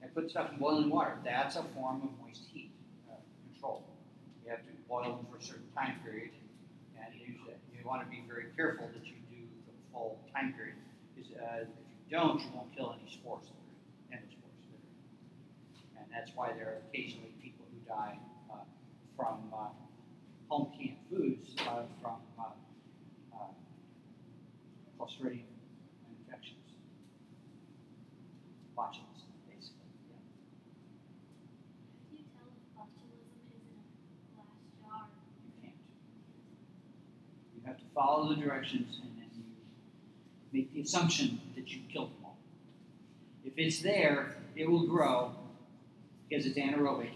They 0.00 0.08
put 0.08 0.30
stuff 0.30 0.50
in 0.52 0.58
boiling 0.58 0.90
water. 0.90 1.16
That's 1.24 1.56
a 1.56 1.64
form 1.74 2.02
of 2.02 2.10
moist 2.24 2.42
heat 2.52 2.70
uh, 3.10 3.14
control. 3.50 3.82
You 4.44 4.50
have 4.50 4.60
to 4.60 4.72
boil 4.88 5.16
them 5.16 5.26
for 5.30 5.38
a 5.38 5.42
certain 5.42 5.68
time 5.74 6.00
period, 6.04 6.30
and 6.98 7.14
you, 7.14 7.34
you 7.72 7.86
want 7.86 8.02
to 8.02 8.08
be 8.10 8.22
very 8.28 8.46
careful 8.56 8.88
that 8.92 9.06
you 9.06 9.14
do 9.30 9.42
the 9.66 9.72
full 9.92 10.18
time 10.34 10.54
period. 10.54 10.76
Because 11.14 11.32
uh, 11.32 11.62
if 11.62 11.68
you 12.10 12.16
don't, 12.16 12.40
you 12.40 12.48
won't 12.54 12.74
kill 12.76 12.94
any 13.00 13.10
spores 13.10 13.44
that 13.44 13.52
are 13.52 14.18
are. 14.18 14.22
And 15.98 16.06
that's 16.12 16.36
why 16.36 16.52
there 16.52 16.66
are 16.66 16.78
occasionally 16.88 17.31
die 17.92 18.18
uh, 18.50 18.56
from 19.16 19.52
uh, 19.52 19.68
home 20.48 20.72
canned 20.76 20.96
foods 21.10 21.54
uh, 21.60 21.82
from 22.00 22.16
uh, 22.38 22.44
uh, 23.34 23.52
Clostridium 24.98 25.44
infections. 26.18 26.58
Botulism, 28.76 29.28
basically. 29.48 29.92
Yeah. 30.08 30.16
Can 32.08 32.18
you 32.18 32.24
tell 32.32 32.48
if 32.48 32.64
botulism 32.76 33.28
is 33.52 33.64
in 33.68 33.76
a 33.76 34.40
glass 34.40 34.60
jar? 34.80 35.04
You 35.44 35.52
can't. 35.60 35.80
You 37.54 37.60
have 37.66 37.78
to 37.78 37.84
follow 37.94 38.34
the 38.34 38.40
directions 38.40 39.00
and 39.02 39.12
then 39.18 39.28
you 39.36 39.44
make 40.52 40.72
the 40.72 40.80
assumption 40.80 41.40
that 41.56 41.68
you 41.68 41.82
killed 41.92 42.10
them 42.16 42.24
all. 42.24 42.38
If 43.44 43.52
it's 43.56 43.82
there, 43.82 44.36
it 44.56 44.70
will 44.70 44.86
grow 44.86 45.34
because 46.32 46.46
it's 46.46 46.58
anaerobic. 46.58 47.10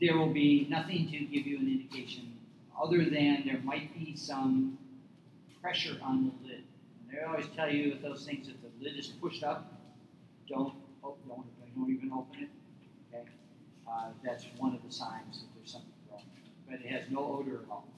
there 0.00 0.16
will 0.16 0.32
be 0.32 0.68
nothing 0.70 1.10
to 1.10 1.18
give 1.18 1.46
you 1.46 1.58
an 1.58 1.66
indication 1.66 2.32
other 2.80 2.98
than 2.98 3.42
there 3.44 3.60
might 3.64 3.92
be 3.92 4.14
some 4.16 4.78
pressure 5.60 5.96
on 6.00 6.26
the 6.26 6.48
lid. 6.48 6.62
And 7.02 7.18
they 7.18 7.24
always 7.24 7.46
tell 7.56 7.68
you 7.68 7.90
with 7.90 8.02
those 8.02 8.24
things 8.24 8.46
if 8.46 8.54
the 8.62 8.84
lid 8.84 8.96
is 8.96 9.08
pushed 9.08 9.42
up, 9.42 9.80
don't 10.48 10.74
oh, 11.02 11.16
don't, 11.26 11.44
don't 11.74 11.90
even 11.90 12.12
open 12.12 12.44
it. 12.44 12.48
Okay, 13.12 13.28
uh, 13.90 14.10
that's 14.24 14.46
one 14.58 14.74
of 14.74 14.82
the 14.86 14.92
signs 14.92 15.40
that 15.40 15.48
there's 15.56 15.72
something 15.72 15.90
wrong. 16.08 16.22
But 16.68 16.80
it 16.80 16.86
has 16.86 17.10
no 17.10 17.18
odor 17.40 17.62
at 17.64 17.70
all. 17.70 17.88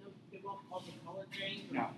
No, 0.00 0.08
it 0.32 0.44
won't 0.44 0.58
cause 0.68 0.88
a 0.88 1.06
color 1.06 1.26
change. 1.30 1.70
No. 1.70 1.90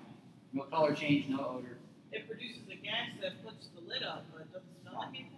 No 0.52 0.64
color 0.64 0.94
change, 0.94 1.28
no 1.28 1.58
odor. 1.58 1.78
It 2.12 2.28
produces 2.28 2.68
a 2.70 2.76
gas 2.76 3.16
that 3.22 3.42
puts 3.42 3.68
the 3.74 3.80
lid 3.80 4.02
up, 4.02 4.26
but 4.32 4.42
it 4.42 4.52
doesn't 4.52 4.82
smell 4.82 4.94
like 4.94 5.08
anything. 5.08 5.37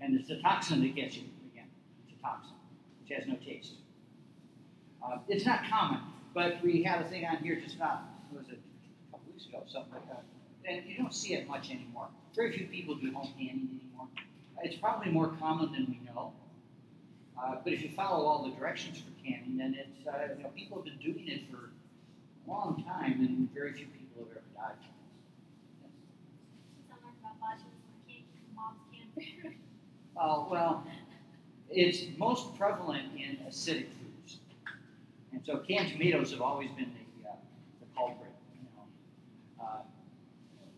And 0.00 0.18
it's 0.18 0.28
the 0.28 0.40
toxin 0.40 0.80
that 0.82 0.94
gets 0.94 1.16
you 1.16 1.24
again. 1.52 1.66
It's 2.06 2.18
a 2.18 2.22
toxin, 2.22 2.54
which 3.02 3.18
has 3.18 3.26
no 3.26 3.36
taste. 3.36 3.72
Uh, 5.04 5.18
it's 5.28 5.46
not 5.46 5.68
common, 5.68 6.00
but 6.34 6.62
we 6.62 6.82
had 6.82 7.00
a 7.00 7.08
thing 7.08 7.24
on 7.24 7.38
here 7.38 7.60
just 7.60 7.78
not, 7.78 8.04
what 8.30 8.42
was 8.42 8.50
it, 8.50 8.58
a 9.08 9.12
couple 9.12 9.32
weeks 9.32 9.46
ago, 9.46 9.62
something 9.66 9.92
like 9.92 10.08
that. 10.08 10.24
And 10.64 10.82
you 10.86 10.98
don't 10.98 11.14
see 11.14 11.34
it 11.34 11.48
much 11.48 11.70
anymore. 11.70 12.08
Very 12.34 12.52
few 12.52 12.66
people 12.66 12.94
do 12.94 13.12
home 13.12 13.32
canning 13.38 13.80
anymore. 13.80 14.08
It's 14.62 14.76
probably 14.76 15.10
more 15.10 15.28
common 15.40 15.72
than 15.72 15.86
we 15.88 16.00
know. 16.04 16.32
Uh, 17.40 17.56
but 17.62 17.72
if 17.72 17.82
you 17.82 17.90
follow 17.90 18.26
all 18.26 18.42
the 18.44 18.50
directions 18.56 18.98
for 18.98 19.10
canning, 19.24 19.56
then 19.56 19.76
it's, 19.78 20.06
uh, 20.06 20.34
you 20.36 20.42
know, 20.42 20.50
people 20.50 20.78
have 20.78 20.84
been 20.84 20.98
doing 20.98 21.26
it 21.28 21.42
for 21.50 21.70
a 22.46 22.50
long 22.50 22.82
time 22.84 23.20
and 23.20 23.52
very 23.54 23.72
few 23.72 23.86
people 23.86 24.24
have 24.24 24.30
ever 24.32 24.42
died 24.54 24.76
from 24.82 24.90
it. 24.90 25.92
Since 26.74 26.90
I'm 26.90 26.98
learning 27.04 27.20
about 27.22 27.38
botulism, 27.38 27.86
I 27.94 28.10
can't 28.10 28.26
keep 28.34 28.42
mom's 28.56 28.82
canned 28.90 29.12
food. 29.42 29.54
Oh, 30.20 30.48
well, 30.50 30.84
it's 31.70 32.02
most 32.18 32.56
prevalent 32.58 33.08
in 33.16 33.36
acidic 33.46 33.86
foods. 33.98 34.40
And 35.32 35.40
so 35.44 35.58
canned 35.58 35.92
tomatoes 35.92 36.32
have 36.32 36.40
always 36.40 36.70
been 36.70 36.90
the, 37.22 37.28
uh, 37.28 37.34
the 37.80 37.86
culprit, 37.96 38.32
you 38.54 38.62
know, 38.64 39.64
uh, 39.64 39.78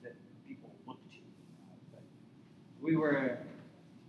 that 0.02 0.12
people 0.46 0.70
look 0.86 0.98
to. 1.10 1.16
Uh, 1.16 1.74
but 1.92 2.02
we 2.82 2.96
were, 2.96 3.38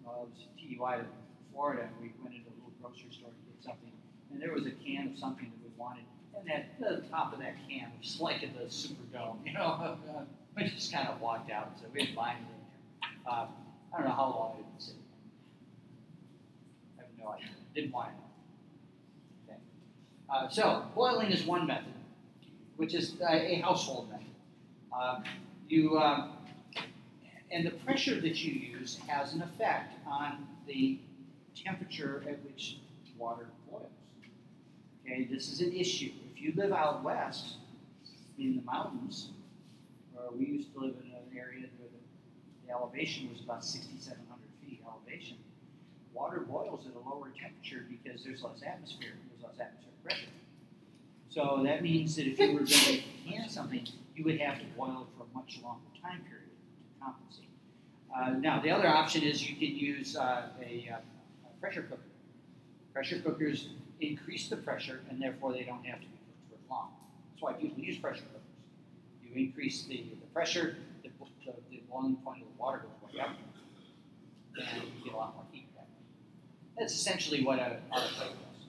well, 0.03 0.27
it 0.27 0.35
was 0.35 0.47
TUI 0.59 0.97
to 0.97 1.05
Florida, 1.53 1.83
and 1.83 1.91
we 2.01 2.11
went 2.21 2.35
into 2.35 2.49
a 2.49 2.55
little 2.55 2.73
grocery 2.81 3.11
store 3.11 3.29
to 3.29 3.51
get 3.53 3.63
something, 3.63 3.91
and 4.33 4.41
there 4.41 4.51
was 4.51 4.65
a 4.65 4.71
can 4.71 5.13
of 5.13 5.17
something 5.17 5.45
that 5.45 5.63
we 5.63 5.71
wanted, 5.77 6.03
and 6.37 6.51
at 6.51 6.77
the 6.79 7.07
top 7.09 7.31
of 7.31 7.39
that 7.39 7.55
can 7.69 7.91
was 7.99 8.19
like 8.19 8.41
the 8.41 8.65
Superdome, 8.65 9.37
you 9.45 9.53
know. 9.53 9.97
we 10.57 10.63
just 10.63 10.91
kind 10.91 11.07
of 11.07 11.21
walked 11.21 11.51
out 11.51 11.71
so 11.79 11.85
we 11.93 12.01
didn't 12.03 12.15
buy 12.15 12.31
anything. 12.31 12.65
Uh, 13.25 13.45
I 13.93 13.97
don't 13.97 14.07
know 14.07 14.15
how 14.15 14.29
long 14.29 14.55
it 14.59 14.65
had. 14.83 15.00
I 17.21 17.23
no 17.23 17.31
idea. 17.33 17.47
Didn't 17.75 17.91
want 17.91 18.09
to. 18.09 19.51
Okay. 19.53 19.59
Uh, 20.29 20.49
so 20.49 20.85
boiling 20.95 21.31
is 21.31 21.45
one 21.45 21.67
method, 21.67 21.93
which 22.77 22.93
is 22.93 23.15
uh, 23.21 23.27
a 23.31 23.55
household 23.55 24.09
method. 24.09 24.25
Uh, 24.95 25.21
you 25.67 25.97
uh, 25.97 26.27
and 27.51 27.65
the 27.65 27.71
pressure 27.71 28.19
that 28.19 28.43
you 28.43 28.53
use 28.53 28.99
has 29.07 29.33
an 29.33 29.41
effect 29.41 29.93
on 30.07 30.47
the 30.67 30.99
temperature 31.55 32.23
at 32.27 32.43
which 32.43 32.77
water 33.17 33.47
boils. 33.69 33.89
Okay, 35.05 35.27
this 35.29 35.51
is 35.51 35.61
an 35.61 35.73
issue. 35.73 36.11
If 36.33 36.41
you 36.41 36.53
live 36.55 36.71
out 36.71 37.03
west 37.03 37.55
in 38.37 38.55
the 38.55 38.61
mountains, 38.63 39.29
or 40.15 40.31
we 40.31 40.45
used 40.45 40.73
to 40.73 40.79
live 40.79 40.95
in 41.03 41.11
an 41.11 41.37
area 41.37 41.67
where 41.77 41.89
the, 41.89 42.67
the 42.67 42.73
elevation 42.73 43.29
was 43.31 43.41
about 43.41 43.65
6,700 43.65 44.39
feet 44.61 44.81
elevation, 44.87 45.37
water 46.13 46.39
boils 46.39 46.85
at 46.87 46.93
a 46.95 47.09
lower 47.09 47.29
temperature 47.39 47.85
because 47.89 48.23
there's 48.23 48.43
less 48.43 48.61
atmosphere, 48.65 49.13
there's 49.29 49.43
less 49.43 49.59
atmospheric 49.59 50.03
pressure. 50.03 50.31
So 51.29 51.61
that 51.63 51.81
means 51.81 52.15
that 52.17 52.27
if 52.27 52.39
you 52.39 52.53
were 52.53 52.59
going 52.59 52.67
to 52.67 53.01
can 53.25 53.49
something, 53.49 53.87
you 54.15 54.23
would 54.25 54.39
have 54.39 54.59
to 54.59 54.65
boil 54.77 55.07
it 55.07 55.17
for 55.17 55.23
a 55.23 55.37
much 55.37 55.59
longer 55.63 55.85
time 56.01 56.21
period 56.27 56.49
to 56.49 57.05
compensate. 57.05 57.45
Uh, 58.13 58.31
now, 58.39 58.61
the 58.61 58.69
other 58.69 58.87
option 58.87 59.23
is 59.23 59.49
you 59.49 59.55
can 59.55 59.75
use 59.75 60.17
uh, 60.17 60.49
a, 60.61 60.89
uh, 60.91 60.97
a 60.97 61.61
pressure 61.61 61.83
cooker. 61.83 62.01
Pressure 62.93 63.19
cookers 63.19 63.69
increase 64.01 64.49
the 64.49 64.57
pressure, 64.57 65.01
and 65.09 65.21
therefore 65.21 65.53
they 65.53 65.63
don't 65.63 65.85
have 65.85 66.01
to 66.01 66.07
be 66.07 66.17
cooked 66.49 66.61
for 66.67 66.73
long. 66.73 66.89
That's 67.31 67.41
why 67.41 67.53
people 67.53 67.81
use 67.81 67.97
pressure 67.97 68.23
cookers. 68.23 68.41
You 69.23 69.45
increase 69.45 69.85
the, 69.85 70.03
the 70.19 70.27
pressure, 70.33 70.75
the, 71.03 71.09
the, 71.45 71.53
the 71.69 71.81
boiling 71.89 72.17
point 72.17 72.41
of 72.41 72.47
the 72.47 72.61
water 72.61 72.79
goes 72.79 73.13
way 73.13 73.21
up, 73.21 73.29
and 74.57 74.83
you 74.83 75.05
get 75.05 75.13
a 75.13 75.15
lot 75.15 75.33
more. 75.35 75.45
That's 76.81 76.95
essentially 76.95 77.43
what 77.43 77.59
an 77.59 77.77
autoclave 77.93 78.33
does. 78.41 78.65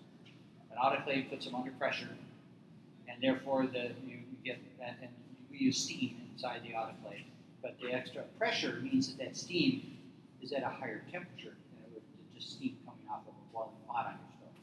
An 0.70 0.76
autoclave 0.76 1.30
puts 1.30 1.46
them 1.46 1.54
under 1.54 1.70
pressure, 1.70 2.10
and 3.08 3.22
therefore 3.22 3.66
the, 3.66 3.92
you, 4.06 4.18
get 4.44 4.58
and, 4.84 5.08
we 5.50 5.56
use 5.56 5.78
steam 5.78 6.20
inside 6.30 6.60
the 6.62 6.74
autoclave. 6.74 7.24
But 7.62 7.78
the 7.80 7.90
extra 7.90 8.24
pressure 8.38 8.80
means 8.82 9.08
that 9.08 9.16
that 9.24 9.34
steam 9.34 9.96
is 10.42 10.52
at 10.52 10.62
a 10.62 10.68
higher 10.68 11.02
temperature 11.10 11.54
than 11.72 11.84
it 11.86 11.92
would 11.94 12.02
just 12.38 12.52
steam 12.58 12.76
coming 12.84 13.00
off 13.10 13.22
of 13.26 13.32
a 13.32 13.50
boiling 13.54 13.70
pot 13.88 14.04
on 14.04 14.12
your 14.12 14.30
stove. 14.36 14.60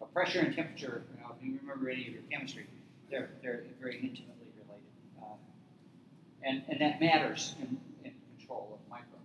So 0.00 0.06
pressure 0.06 0.40
and 0.40 0.52
temperature, 0.52 1.04
you 1.14 1.20
know, 1.20 1.32
if 1.38 1.46
you 1.46 1.60
remember 1.62 1.90
any 1.90 2.08
of 2.08 2.14
your 2.14 2.22
chemistry, 2.28 2.66
they're, 3.08 3.30
they're 3.40 3.62
very 3.80 3.98
intimately 3.98 4.50
related. 4.66 5.22
Uh, 5.22 5.36
and, 6.42 6.64
and 6.68 6.80
that 6.80 7.00
matters 7.00 7.54
in 7.60 7.78
control 8.36 8.80
of 8.82 8.90
microbes. 8.90 9.18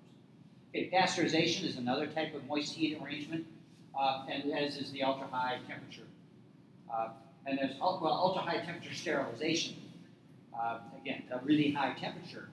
Okay, 0.73 0.89
pasteurization 0.91 1.65
is 1.65 1.77
another 1.77 2.07
type 2.07 2.33
of 2.33 2.45
moist 2.47 2.73
heat 2.73 2.99
arrangement, 2.99 3.45
uh, 3.97 4.25
and 4.27 4.51
as 4.51 4.77
is 4.77 4.91
the 4.91 5.03
ultra 5.03 5.27
high 5.27 5.59
temperature. 5.67 6.07
Uh, 6.91 7.09
and 7.45 7.59
there's 7.59 7.77
well, 7.79 7.99
ultra 8.03 8.41
high 8.41 8.57
temperature 8.57 8.93
sterilization. 8.93 9.75
Uh, 10.57 10.79
again, 10.99 11.23
a 11.31 11.39
really 11.45 11.71
high 11.71 11.93
temperature 11.93 12.49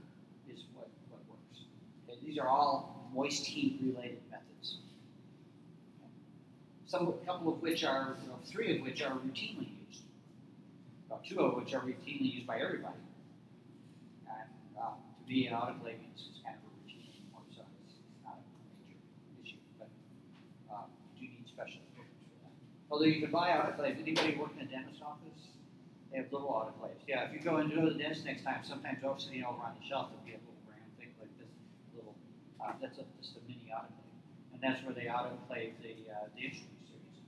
is 0.52 0.64
what, 0.74 0.88
what 1.08 1.20
works. 1.30 1.64
Okay, 2.08 2.18
these 2.24 2.38
are 2.38 2.48
all 2.48 3.10
moist 3.14 3.46
heat 3.46 3.80
related 3.82 4.20
methods. 4.30 4.78
Some, 6.86 7.08
a 7.08 7.12
couple 7.24 7.52
of 7.54 7.62
which 7.62 7.84
are, 7.84 8.16
you 8.22 8.28
know, 8.28 8.38
three 8.44 8.76
of 8.76 8.82
which 8.82 9.00
are 9.00 9.12
routinely 9.12 9.68
used. 9.86 10.02
Two 11.28 11.40
of 11.40 11.54
which 11.54 11.74
are 11.74 11.80
routinely 11.80 12.34
used 12.34 12.46
by 12.46 12.60
everybody. 12.60 12.96
And 14.26 14.48
um, 14.80 14.94
to 15.20 15.28
be 15.28 15.46
an 15.46 15.54
autoclave 15.54 16.00
is 16.14 16.22
is 16.22 16.40
kind 16.42 16.56
of 16.56 16.64
a 16.64 16.70
routine 16.80 17.12
anymore, 17.12 17.44
so 17.54 17.62
it's, 17.84 17.94
it's 18.00 18.24
not 18.24 18.40
a 18.40 18.88
major 18.88 18.98
issue. 19.44 19.60
But 19.78 19.88
uh, 20.72 20.88
Although 22.90 23.06
you 23.06 23.22
can 23.22 23.30
buy 23.30 23.50
autoclaves, 23.50 24.02
anybody 24.02 24.34
working 24.34 24.58
in 24.58 24.66
a 24.66 24.70
dentist 24.70 25.00
office, 25.00 25.46
they 26.10 26.18
have 26.18 26.26
little 26.32 26.50
autoclaves. 26.50 26.98
Yeah, 27.06 27.30
if 27.30 27.32
you 27.32 27.38
go 27.38 27.56
and 27.56 27.70
go 27.70 27.86
to 27.86 27.94
the 27.94 27.98
dentist 27.98 28.24
next 28.24 28.42
time, 28.42 28.66
sometimes 28.66 28.98
sitting 29.22 29.44
over 29.44 29.62
on 29.62 29.78
the 29.78 29.86
shelf, 29.86 30.10
there'll 30.10 30.26
be 30.26 30.34
a 30.34 30.42
little 30.42 30.58
brand 30.66 30.90
thing 30.98 31.14
like 31.22 31.30
this, 31.38 31.46
little, 31.94 32.18
uh, 32.58 32.74
that's 32.82 32.98
a, 32.98 33.06
just 33.22 33.38
a 33.38 33.42
mini 33.46 33.70
autoclave. 33.70 34.10
And 34.52 34.58
that's 34.58 34.82
where 34.82 34.92
they 34.92 35.06
autoclave 35.06 35.78
the, 35.86 36.02
uh, 36.10 36.26
the 36.34 36.50
instrument 36.50 36.82
series. 36.90 37.22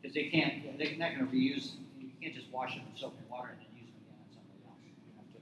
Because 0.00 0.16
they 0.16 0.32
can't, 0.32 0.64
they're 0.80 0.96
not 0.96 1.12
gonna 1.12 1.28
reuse, 1.28 1.76
you 2.00 2.08
can't 2.24 2.34
just 2.34 2.48
wash 2.48 2.72
them 2.72 2.88
in 2.88 2.96
soap 2.96 3.12
and 3.20 3.28
water 3.28 3.52
and 3.52 3.60
then 3.60 3.68
use 3.76 3.92
them 3.92 4.00
again 4.00 4.16
on 4.16 4.32
somebody 4.32 4.64
else. 4.64 4.80
You 4.80 5.12
have 5.20 5.28
to, 5.28 5.40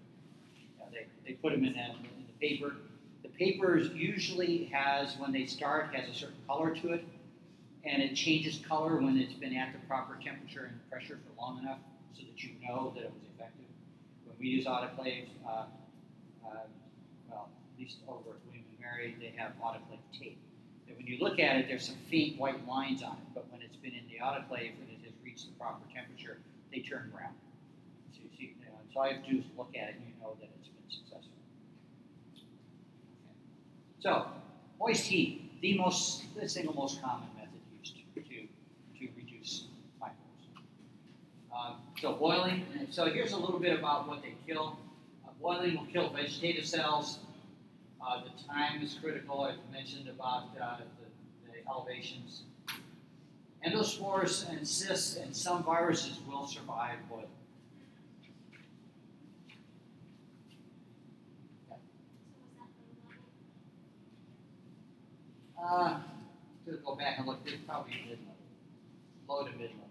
yeah, 0.83 0.91
they, 0.91 1.07
they 1.23 1.39
put 1.39 1.55
them 1.55 1.63
in 1.63 1.79
that, 1.79 1.95
in 1.95 2.27
the 2.27 2.39
paper. 2.43 2.75
The 3.23 3.31
paper 3.31 3.79
usually 3.79 4.67
has, 4.75 5.15
when 5.15 5.31
they 5.31 5.47
start, 5.47 5.95
has 5.95 6.11
a 6.11 6.15
certain 6.15 6.43
color 6.51 6.75
to 6.75 6.99
it, 6.99 7.07
and 7.85 8.03
it 8.03 8.15
changes 8.15 8.61
color 8.69 8.97
when 8.99 9.19
it's 9.19 9.35
been 9.35 9.57
at 9.57 9.73
the 9.73 9.79
proper 9.87 10.19
temperature 10.23 10.71
and 10.71 10.91
pressure 10.91 11.19
for 11.27 11.41
long 11.41 11.59
enough, 11.59 11.79
so 12.15 12.23
that 12.23 12.43
you 12.43 12.51
know 12.67 12.93
that 12.95 13.05
it 13.05 13.13
was 13.13 13.23
effective. 13.35 13.67
When 14.25 14.37
we 14.39 14.49
use 14.49 14.67
autoclaves, 14.67 15.31
uh, 15.47 15.65
uh, 16.47 16.67
well, 17.29 17.49
at 17.51 17.81
least 17.81 17.99
over 18.09 18.31
at 18.31 18.47
William 18.47 18.65
Mary, 18.81 19.17
they 19.19 19.35
have 19.37 19.53
autoclave 19.63 20.03
tape. 20.19 20.39
And 20.89 20.97
when 20.97 21.07
you 21.07 21.19
look 21.21 21.39
at 21.39 21.57
it, 21.57 21.67
there's 21.69 21.87
some 21.87 21.97
faint 22.11 22.39
white 22.39 22.67
lines 22.67 23.03
on 23.03 23.13
it, 23.13 23.29
but 23.35 23.51
when 23.51 23.63
it's 23.63 23.77
been 23.77 23.93
in 23.93 24.05
the 24.09 24.23
autoclave 24.23 24.75
and 24.79 24.89
it 24.91 25.05
has 25.05 25.13
reached 25.25 25.47
the 25.47 25.53
proper 25.59 25.83
temperature, 25.93 26.39
they 26.73 26.81
turn 26.81 27.11
brown. 27.13 27.35
So 28.13 28.21
you 28.23 28.31
see, 28.37 28.55
you 28.59 28.67
know, 28.67 28.79
so 28.93 29.01
all 29.01 29.09
you 29.09 29.15
have 29.15 29.25
to 29.25 29.31
do 29.31 29.39
is 29.39 29.45
look 29.57 29.71
at 29.75 29.89
it 29.89 29.95
and 29.97 30.05
you 30.07 30.15
know 30.21 30.37
that 30.41 30.49
it's 30.59 30.69
been 30.69 30.91
successful. 30.91 31.33
So, 34.01 34.27
moist 34.79 35.07
heat, 35.07 35.61
the 35.61 35.79
most, 35.79 36.23
the 36.35 36.49
single 36.49 36.75
most 36.75 37.01
common 37.01 37.29
method 37.37 37.61
used 37.79 37.95
to, 37.95 38.21
to 38.23 39.09
reduce 39.17 39.67
microbes. 40.01 40.47
So 42.01 42.15
boiling, 42.15 42.65
so 42.91 43.07
here's 43.07 43.33
a 43.33 43.37
little 43.37 43.61
bit 43.61 43.79
about 43.79 44.09
what 44.09 44.23
they 44.23 44.35
kill. 44.47 44.77
Uh, 45.25 45.31
boiling 45.41 45.77
will 45.77 45.87
kill 45.87 46.11
vegetative 46.11 46.67
cells. 46.67 47.21
Uh, 48.05 48.23
the 48.25 48.53
time 48.53 48.83
is 48.83 48.95
critical. 49.01 49.43
I've 49.43 49.55
mentioned 49.73 50.09
about 50.09 50.49
uh, 50.61 50.79
the, 50.79 51.53
the 51.53 51.59
elevations. 51.71 52.43
Endospores 53.65 54.49
and 54.51 54.67
cysts 54.67 55.17
and 55.17 55.35
some 55.37 55.63
viruses 55.63 56.19
will 56.29 56.47
survive 56.47 56.97
boiling. 57.09 57.27
Uh, 65.63 66.01
to 66.67 66.73
go 66.85 66.97
back 66.97 67.19
and 67.19 67.27
look, 67.29 67.39
it's 67.47 67.57
probably 67.67 67.93
mid 68.09 68.19
level, 68.19 68.35
low 69.29 69.45
to 69.47 69.53
mid 69.57 69.71
level. 69.71 69.89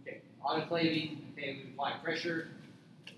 Okay, 0.00 0.20
autoclaving, 0.44 1.18
okay, 1.32 1.60
we 1.64 1.70
apply 1.72 1.94
pressure, 2.02 2.48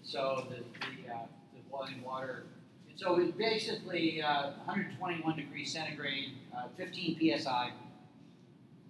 so 0.02 0.46
the, 0.48 0.56
the, 0.56 1.12
uh, 1.12 1.18
the 1.54 1.60
boiling 1.70 2.02
water, 2.02 2.44
and 2.88 2.98
so 2.98 3.18
it's 3.20 3.36
basically, 3.36 4.22
uh, 4.22 4.52
hundred 4.64 4.86
and 4.88 4.98
twenty-one 4.98 5.36
degrees 5.36 5.72
centigrade, 5.72 6.32
uh, 6.56 6.68
fifteen 6.76 7.18
PSI, 7.18 7.72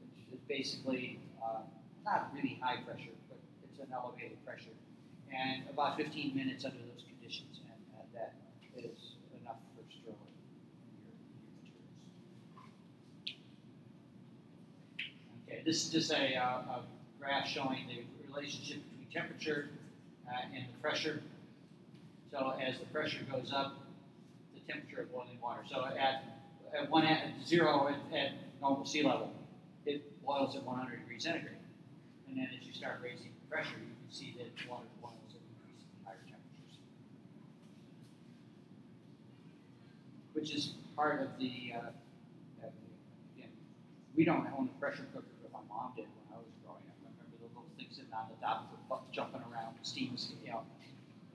which 0.01 0.39
is 0.39 0.41
basically, 0.49 1.19
uh, 1.43 1.61
not 2.05 2.31
really 2.35 2.59
high 2.63 2.77
pressure, 2.83 3.11
but 3.29 3.39
it's 3.65 3.81
an 3.81 3.87
elevated 3.93 4.45
pressure 4.45 4.71
and 5.33 5.63
about 5.71 5.97
15 5.97 6.35
minutes 6.35 6.65
under 6.65 6.79
those 6.79 7.05
conditions, 7.09 7.61
and 7.67 8.15
that 8.15 8.35
is 8.77 9.17
enough 9.41 9.57
for 9.75 9.83
materials. 9.83 10.19
Okay, 15.47 15.63
this 15.65 15.85
is 15.85 15.91
just 15.91 16.13
a, 16.13 16.37
uh, 16.37 16.79
a 16.79 16.85
graph 17.21 17.47
showing 17.47 17.87
the 17.89 18.05
relationship 18.37 18.83
between 18.91 19.09
temperature 19.13 19.69
uh, 20.29 20.55
and 20.55 20.67
the 20.73 20.79
pressure. 20.81 21.23
So 22.31 22.55
as 22.61 22.79
the 22.79 22.87
pressure 22.87 23.21
goes 23.31 23.53
up, 23.53 23.75
the 24.55 24.61
temperature 24.73 25.03
of 25.03 25.13
boiling 25.13 25.39
water. 25.43 25.63
So 25.71 25.85
at, 25.85 26.25
at 26.77 26.91
one 26.91 27.05
at 27.07 27.33
zero 27.47 27.89
at, 27.89 28.17
at 28.17 28.33
normal 28.61 28.85
sea 28.85 29.03
level, 29.03 29.33
it 29.87 30.03
boils 30.25 30.57
at 30.57 30.65
100 30.65 30.99
degrees 31.01 31.25
centigrade. 31.25 31.55
And 32.29 32.37
then 32.37 32.49
as 32.59 32.67
you 32.67 32.75
start 32.75 33.01
raising 33.03 33.31
the 33.33 33.47
pressure, 33.49 33.79
you 33.79 33.95
can 33.95 34.11
see 34.11 34.35
that 34.39 34.47
water 34.69 34.85
boils 35.01 35.15
at 35.31 35.41
increasingly 35.57 36.03
higher 36.05 36.21
temperatures. 36.27 36.77
Which 40.35 40.53
is 40.53 40.75
part 40.97 41.23
of 41.23 41.29
the, 41.39 41.73
uh, 41.75 42.69
we 44.17 44.25
don't 44.25 44.47
own 44.59 44.69
a 44.75 44.81
pressure 44.81 45.05
cooker, 45.13 45.27
but 45.43 45.53
my 45.53 45.61
mom 45.69 45.93
did 45.95 46.07
when 46.09 46.33
I 46.33 46.39
was 46.39 46.49
growing 46.65 46.83
up. 46.89 46.97
I 47.79 47.83
remember 47.83 47.93
the 47.97 48.07
little 48.07 48.07
thing 48.07 48.13
on 48.13 48.29
the 48.31 48.89
top 48.89 49.13
jumping 49.13 49.43
around, 49.53 49.75
steam, 49.83 50.17
you 50.45 50.51
know, 50.51 50.63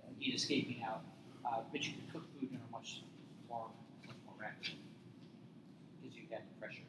uh, 0.04 0.10
heat 0.20 0.36
escaping 0.36 0.84
out. 0.84 1.02
Uh, 1.46 1.62
but 1.72 1.84
you 1.86 1.94
could 1.94 2.14
cook 2.14 2.40
food 2.40 2.50
in 2.52 2.58
a 2.58 2.72
much 2.72 3.02
more, 3.50 3.68
much 4.06 4.16
more 4.26 4.36
rapidly 4.40 4.78
because 6.02 6.16
you 6.16 6.24
had 6.30 6.42
the 6.42 6.60
pressure. 6.60 6.86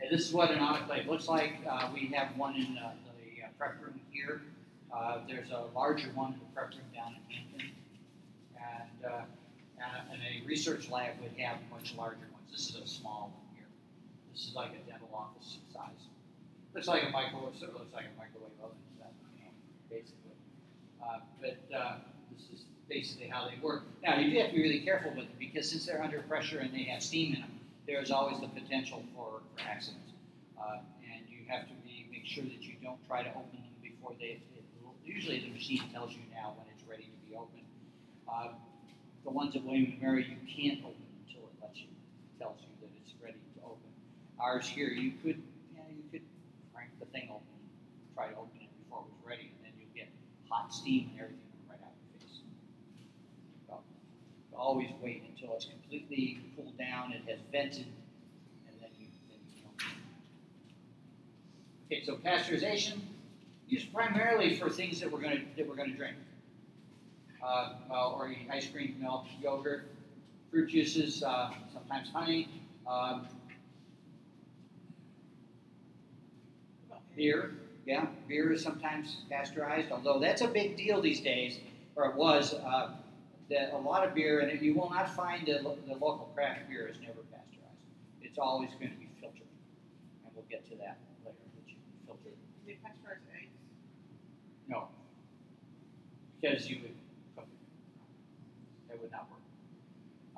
And 0.00 0.10
this 0.10 0.28
is 0.28 0.34
what 0.34 0.50
an 0.50 0.58
autoclave 0.58 1.06
looks 1.08 1.28
like. 1.28 1.54
Uh, 1.68 1.88
we 1.94 2.08
have 2.14 2.36
one 2.36 2.56
in 2.56 2.76
uh, 2.78 2.92
the 3.16 3.44
uh, 3.44 3.48
prep 3.58 3.82
room 3.82 3.98
here. 4.10 4.42
Uh, 4.94 5.18
there's 5.26 5.50
a 5.50 5.64
larger 5.74 6.08
one 6.14 6.34
in 6.34 6.38
the 6.38 6.46
prep 6.54 6.70
room 6.70 6.84
down 6.94 7.14
in 7.30 7.36
Hampton. 7.36 7.70
And, 8.60 10.12
and 10.12 10.20
a 10.22 10.46
research 10.46 10.88
lab 10.90 11.20
would 11.20 11.32
have 11.38 11.58
much 11.70 11.94
larger 11.96 12.26
ones. 12.32 12.50
This 12.50 12.70
is 12.70 12.76
a 12.76 12.86
small 12.86 13.32
one 13.34 13.56
here. 13.56 13.66
This 14.32 14.48
is 14.48 14.54
like 14.54 14.70
a 14.70 14.90
dental 14.90 15.10
office 15.12 15.58
size. 15.72 16.08
Looks 16.74 16.88
like 16.88 17.04
a 17.04 17.10
microwave, 17.10 17.54
looks 17.60 17.94
like 17.94 18.06
a 18.06 18.18
microwave 18.18 18.50
oven, 18.62 18.76
uh, 19.00 19.06
you 19.38 19.44
know, 19.44 19.52
basically. 19.88 20.34
Uh, 21.00 21.20
but 21.40 21.76
uh, 21.76 21.96
this 22.32 22.48
is 22.52 22.64
basically 22.88 23.28
how 23.28 23.48
they 23.48 23.54
work. 23.62 23.84
Now, 24.02 24.18
you 24.18 24.30
do 24.32 24.38
have 24.40 24.48
to 24.50 24.56
be 24.56 24.62
really 24.62 24.80
careful 24.80 25.10
with 25.10 25.28
them 25.28 25.36
because 25.38 25.70
since 25.70 25.86
they're 25.86 26.02
under 26.02 26.20
pressure 26.22 26.58
and 26.58 26.74
they 26.74 26.84
have 26.84 27.02
steam 27.02 27.34
in 27.34 27.40
them, 27.42 27.60
there 27.86 28.02
is 28.02 28.10
always 28.10 28.40
the 28.40 28.48
potential 28.48 29.04
for, 29.14 29.40
for 29.54 29.62
accidents. 29.68 30.12
Uh, 30.58 30.78
and 31.12 31.22
you 31.28 31.46
have 31.46 31.68
to 31.68 31.74
be, 31.84 32.06
make 32.10 32.26
sure 32.26 32.44
that 32.44 32.62
you 32.62 32.74
don't 32.82 32.98
try 33.06 33.22
to 33.22 33.30
open 33.30 33.54
them 33.54 33.70
before 33.82 34.12
they, 34.18 34.40
it, 34.56 34.64
usually 35.04 35.40
the 35.40 35.50
machine 35.50 35.82
tells 35.92 36.12
you 36.12 36.22
now 36.34 36.54
when 36.56 36.66
it's 36.74 36.82
ready 36.88 37.04
to 37.04 37.30
be 37.30 37.36
opened. 37.36 37.62
Uh, 38.26 38.48
the 39.24 39.30
ones 39.30 39.54
at 39.54 39.62
William 39.64 39.92
and 39.92 40.02
Mary, 40.02 40.26
you 40.26 40.36
can't 40.50 40.80
open 40.84 41.06
until 41.26 41.46
it 41.46 41.54
lets 41.62 41.78
you, 41.78 41.86
tells 42.38 42.58
you 42.60 42.68
that 42.80 42.90
it's 43.02 43.14
ready 43.22 43.38
to 43.54 43.60
open. 43.64 43.90
Ours 44.40 44.66
here, 44.66 44.88
you 44.88 45.12
could, 45.22 45.40
yeah, 45.74 45.82
you 45.94 46.02
could 46.10 46.22
crank 46.74 46.90
the 46.98 47.03
thing 47.14 47.28
open, 47.30 47.46
try 48.14 48.28
to 48.28 48.36
open 48.36 48.58
it 48.60 48.68
before 48.82 49.06
it 49.06 49.14
was 49.14 49.22
ready, 49.24 49.54
and 49.54 49.62
then 49.62 49.72
you'll 49.78 49.94
get 49.94 50.10
hot 50.50 50.74
steam 50.74 51.10
and 51.14 51.20
everything 51.20 51.46
right 51.70 51.78
out 51.86 51.94
your 51.94 52.18
face. 52.20 52.42
So, 53.68 53.78
always 54.58 54.90
wait 55.00 55.22
until 55.30 55.54
it's 55.54 55.66
completely 55.66 56.40
cooled 56.56 56.76
down, 56.76 57.12
it 57.12 57.22
has 57.30 57.38
vented, 57.52 57.86
and 58.66 58.74
then 58.82 58.90
you, 58.98 59.06
then 59.30 59.38
you 59.54 59.62
don't. 59.62 59.78
Okay, 61.86 62.04
so 62.04 62.16
pasteurization, 62.16 62.98
used 63.68 63.92
primarily 63.94 64.56
for 64.56 64.68
things 64.68 65.00
that 65.00 65.10
we're 65.10 65.20
gonna, 65.20 65.40
that 65.56 65.68
we're 65.68 65.76
gonna 65.76 65.94
drink. 65.94 66.16
Uh, 67.42 67.74
or 67.90 68.34
ice 68.50 68.66
cream, 68.68 68.96
milk, 69.00 69.26
yogurt, 69.40 69.84
fruit 70.50 70.68
juices, 70.68 71.22
uh, 71.22 71.50
sometimes 71.72 72.08
honey, 72.10 72.48
um, 72.86 73.26
beer, 77.16 77.52
yeah, 77.86 78.06
beer 78.28 78.52
is 78.52 78.62
sometimes 78.62 79.18
pasteurized, 79.30 79.92
although 79.92 80.18
that's 80.18 80.40
a 80.40 80.48
big 80.48 80.76
deal 80.76 81.00
these 81.00 81.20
days, 81.20 81.58
or 81.96 82.06
it 82.06 82.14
was, 82.14 82.54
uh, 82.54 82.90
that 83.50 83.74
a 83.74 83.78
lot 83.78 84.06
of 84.06 84.14
beer, 84.14 84.40
and 84.40 84.60
you 84.62 84.74
will 84.74 84.88
not 84.90 85.14
find 85.14 85.46
the, 85.46 85.60
the 85.86 85.92
local 85.92 86.30
craft 86.34 86.68
beer 86.68 86.88
is 86.88 86.98
never 87.00 87.20
pasteurized. 87.30 87.76
It's 88.22 88.38
always 88.38 88.70
going 88.80 88.90
to 88.90 88.96
be 88.96 89.08
filtered, 89.20 89.42
and 90.24 90.34
we'll 90.34 90.46
get 90.50 90.64
to 90.70 90.76
that 90.76 90.98
later, 91.24 91.36
that 91.54 91.68
you 91.68 91.74
can 91.74 92.06
filter 92.06 92.28
it. 92.28 92.38
They 92.66 92.72
pasteurize 92.72 93.20
eggs. 93.38 93.52
No. 94.66 94.88
Because 96.40 96.68
you 96.70 96.78
would 96.82 96.94
cook 97.36 97.46
it. 97.46 98.88
That 98.88 99.02
would 99.02 99.12
not 99.12 99.28
work. 99.30 99.40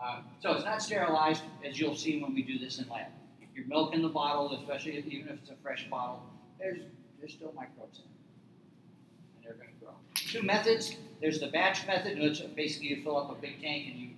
Uh, 0.02 0.22
so 0.42 0.52
it's 0.52 0.64
not 0.64 0.82
sterilized, 0.82 1.42
as 1.64 1.78
you'll 1.78 1.94
see 1.94 2.20
when 2.20 2.34
we 2.34 2.42
do 2.42 2.58
this 2.58 2.78
in 2.78 2.88
lab. 2.88 3.06
Your 3.54 3.66
milk 3.66 3.94
in 3.94 4.02
the 4.02 4.08
bottle, 4.08 4.52
especially 4.52 4.98
if, 4.98 5.06
even 5.06 5.28
if 5.28 5.38
it's 5.40 5.50
a 5.50 5.56
fresh 5.62 5.86
bottle, 5.88 6.22
there's, 6.58 6.80
there's 7.18 7.32
still 7.32 7.52
microbes 7.54 7.98
in 7.98 8.04
it. 8.04 8.10
And 9.36 9.44
they're 9.44 9.54
going 9.54 9.74
to 9.74 9.84
grow. 9.84 9.94
Two 10.14 10.42
methods. 10.42 10.96
There's 11.20 11.40
the 11.40 11.48
batch 11.48 11.86
method, 11.86 12.18
which 12.18 12.42
basically 12.54 12.88
you 12.88 13.02
fill 13.02 13.16
up 13.16 13.30
a 13.30 13.40
big 13.40 13.60
tank 13.62 13.86
and 13.90 13.98
you 14.00 14.08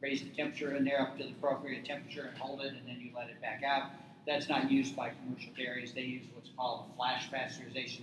raise 0.00 0.22
the 0.22 0.30
temperature 0.30 0.76
in 0.76 0.84
there 0.84 1.00
up 1.00 1.16
to 1.18 1.24
the 1.24 1.30
appropriate 1.30 1.84
temperature 1.84 2.26
and 2.30 2.38
hold 2.38 2.60
it, 2.60 2.72
and 2.72 2.86
then 2.86 3.00
you 3.00 3.10
let 3.16 3.28
it 3.28 3.40
back 3.40 3.62
out. 3.66 3.90
That's 4.26 4.48
not 4.48 4.70
used 4.70 4.96
by 4.96 5.10
commercial 5.10 5.52
dairies. 5.56 5.92
They 5.92 6.02
use 6.02 6.26
what's 6.34 6.50
called 6.56 6.86
flash 6.96 7.30
pasteurization. 7.30 8.02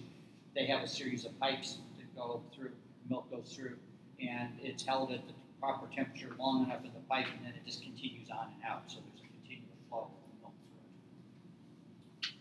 They 0.55 0.65
have 0.67 0.83
a 0.83 0.87
series 0.87 1.25
of 1.25 1.37
pipes 1.39 1.77
that 1.97 2.15
go 2.15 2.41
through, 2.55 2.71
milk 3.09 3.29
goes 3.31 3.53
through, 3.55 3.77
and 4.19 4.49
it's 4.61 4.83
held 4.83 5.11
at 5.11 5.25
the 5.27 5.33
proper 5.59 5.87
temperature 5.95 6.35
long 6.39 6.65
enough 6.65 6.83
in 6.83 6.91
the 6.93 6.99
pipe, 7.09 7.27
and 7.35 7.45
then 7.45 7.53
it 7.53 7.65
just 7.65 7.81
continues 7.81 8.29
on 8.29 8.47
and 8.53 8.63
out, 8.69 8.83
so 8.87 8.97
there's 8.99 9.21
a 9.21 9.27
continual 9.39 9.75
flow 9.89 9.99
of 9.99 10.41
milk 10.41 10.53
through 10.67 12.29
it. 12.29 12.33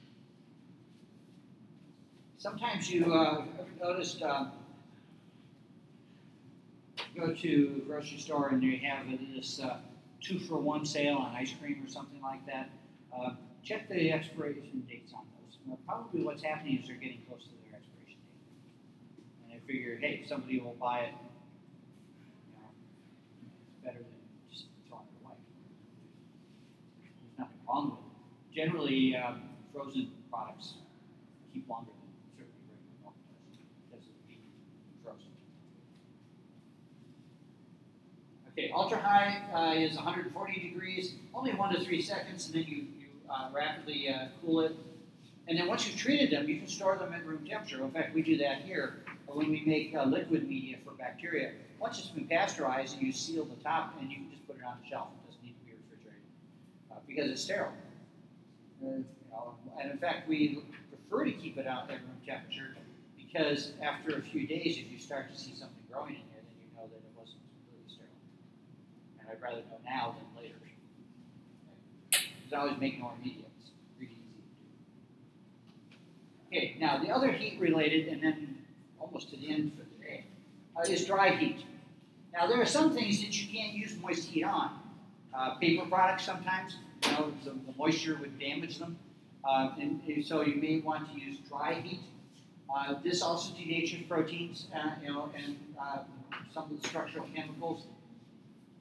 Sometimes 2.43 2.91
you, 2.91 3.15
uh, 3.15 3.45
noticed, 3.81 4.21
um, 4.23 4.51
go 7.17 7.33
to 7.33 7.83
a 7.85 7.87
grocery 7.87 8.19
store 8.19 8.49
and 8.49 8.61
you 8.61 8.79
have 8.79 9.07
this, 9.33 9.61
uh, 9.61 9.79
two 10.21 10.41
for 10.41 10.57
one 10.57 10.85
sale 10.85 11.19
on 11.19 11.37
ice 11.37 11.55
cream 11.61 11.81
or 11.85 11.89
something 11.89 12.21
like 12.21 12.45
that. 12.47 12.69
Uh, 13.17 13.35
check 13.63 13.89
the 13.89 14.11
expiration 14.11 14.85
dates 14.89 15.13
on 15.15 15.21
those. 15.39 15.57
Now, 15.69 15.79
probably 15.87 16.25
what's 16.25 16.43
happening 16.43 16.81
is 16.81 16.89
they're 16.89 16.97
getting 16.97 17.23
close 17.29 17.45
to 17.45 17.51
their 17.63 17.79
expiration 17.79 18.19
date. 18.27 19.45
And 19.45 19.53
they 19.53 19.65
figure, 19.65 19.97
hey, 20.01 20.25
somebody 20.29 20.59
will 20.59 20.75
buy 20.81 21.03
it, 21.03 21.15
it's 23.55 23.85
better 23.85 23.99
than 23.99 24.19
just 24.51 24.65
throwing 24.89 25.07
it 25.07 25.25
away. 25.25 25.37
There's 27.23 27.39
nothing 27.39 27.61
wrong 27.69 27.91
with 27.91 28.01
it. 28.01 28.57
Generally, 28.57 29.15
um, 29.15 29.43
frozen 29.73 30.11
products 30.29 30.75
keep 31.53 31.69
longer 31.69 31.91
than 31.91 32.03
certainly 32.37 32.65
regular 32.65 32.97
milk 33.05 33.15
does 33.29 33.61
because 33.85 34.07
of 34.09 34.17
being 34.27 34.41
frozen. 35.05 35.29
Okay, 38.63 38.71
ultra 38.73 38.99
high 38.99 39.43
uh, 39.53 39.75
is 39.75 39.97
140 39.97 40.61
degrees, 40.61 41.15
only 41.35 41.53
one 41.53 41.75
to 41.75 41.85
three 41.85 42.01
seconds, 42.01 42.47
and 42.47 42.55
then 42.55 42.63
you, 42.63 42.77
you 42.77 43.09
uh, 43.29 43.49
rapidly 43.53 44.09
uh, 44.09 44.27
cool 44.41 44.61
it. 44.61 44.77
And 45.49 45.59
then 45.59 45.67
once 45.67 45.89
you've 45.89 45.97
treated 45.97 46.31
them, 46.31 46.49
you 46.49 46.59
can 46.59 46.69
store 46.69 46.97
them 46.97 47.13
at 47.13 47.27
room 47.27 47.45
temperature. 47.45 47.83
In 47.83 47.91
fact, 47.91 48.15
we 48.15 48.23
do 48.23 48.37
that 48.37 48.63
here 48.63 49.01
when 49.27 49.51
we 49.51 49.65
make 49.67 49.97
uh, 49.97 50.05
liquid 50.05 50.49
media 50.49 50.77
for 50.85 50.93
bacteria. 50.93 51.51
Once 51.81 51.99
it's 51.99 52.11
been 52.11 52.29
pasteurized, 52.29 53.03
you 53.03 53.11
seal 53.11 53.45
the 53.45 53.61
top 53.65 53.97
and 54.01 54.09
you 54.09 54.19
can 54.19 54.31
just 54.31 54.47
put 54.47 54.57
it 54.57 54.63
on 54.65 54.77
the 54.81 54.89
shelf. 54.89 55.09
It 55.11 55.27
doesn't 55.27 55.43
need 55.43 55.57
to 55.59 55.65
be 55.67 55.73
refrigerated 55.83 56.23
uh, 56.93 56.95
because 57.09 57.33
it's 57.33 57.43
sterile. 57.43 57.73
Uh, 58.81 58.87
you 58.87 59.05
know, 59.33 59.55
and 59.81 59.91
in 59.91 59.99
fact, 59.99 60.29
we 60.29 60.63
prefer 60.89 61.25
to 61.25 61.33
keep 61.33 61.59
it 61.59 61.67
out 61.67 61.91
at 61.91 61.97
room 61.97 62.21
temperature 62.25 62.77
because 63.17 63.73
after 63.83 64.19
a 64.19 64.23
few 64.23 64.47
days, 64.47 64.79
if 64.79 64.89
you 64.93 64.99
start 64.99 65.33
to 65.33 65.37
see 65.37 65.53
something 65.53 65.83
growing 65.91 66.15
in 66.15 66.23
there, 66.31 66.43
then 66.47 66.57
you 66.63 66.71
know 66.77 66.87
that 66.87 67.03
it 67.03 67.13
wasn't 67.19 67.41
completely 67.51 67.91
sterile. 67.91 68.13
And 69.19 69.22
I'd 69.33 69.41
rather 69.43 69.57
know 69.57 69.79
now 69.85 70.15
than 70.19 70.43
later. 70.43 70.55
Because 72.11 72.53
I 72.53 72.57
always 72.57 72.79
make 72.79 73.01
more 73.01 73.13
media. 73.23 73.45
It's 73.61 73.71
really 73.99 74.13
easy 74.13 74.43
to 76.51 76.57
do. 76.57 76.57
Okay, 76.57 76.77
now 76.79 76.99
the 76.99 77.11
other 77.11 77.33
heat 77.33 77.59
related, 77.59 78.09
and 78.09 78.23
then 78.23 78.59
almost 79.01 79.31
to 79.31 79.37
the 79.37 79.51
end 79.51 79.73
for 79.73 79.85
today, 79.97 80.25
uh, 80.77 80.83
is 80.83 81.07
dry 81.07 81.31
heat. 81.37 81.65
Now 82.35 82.47
there 82.47 82.61
are 82.61 82.67
some 82.67 82.95
things 82.95 83.21
that 83.23 83.41
you 83.41 83.49
can't 83.53 83.73
use 83.73 83.97
moist 84.01 84.29
heat 84.29 84.45
on. 84.45 84.79
Uh, 85.35 85.55
paper 85.55 85.87
products 85.87 86.25
sometimes, 86.25 86.77
you 87.07 87.13
know, 87.13 87.33
the, 87.45 87.51
the 87.51 87.73
moisture 87.79 88.19
would 88.21 88.39
damage 88.39 88.79
them. 88.79 88.99
Uh, 89.45 89.71
and, 89.81 90.03
and 90.07 90.25
so 90.25 90.43
you 90.43 90.57
may 90.61 90.81
want 90.81 91.11
to 91.13 91.19
use 91.19 91.39
dry 91.49 91.75
heat. 91.75 92.01
Uh, 92.75 92.95
this 93.03 93.23
also 93.23 93.55
denatures 93.55 94.07
proteins, 94.09 94.67
uh, 94.75 94.91
you 95.03 95.09
know, 95.09 95.31
and 95.37 95.57
uh, 95.81 95.99
some 96.55 96.65
of 96.65 96.83
the 96.83 96.89
structural 96.89 97.27
chemicals. 97.35 97.85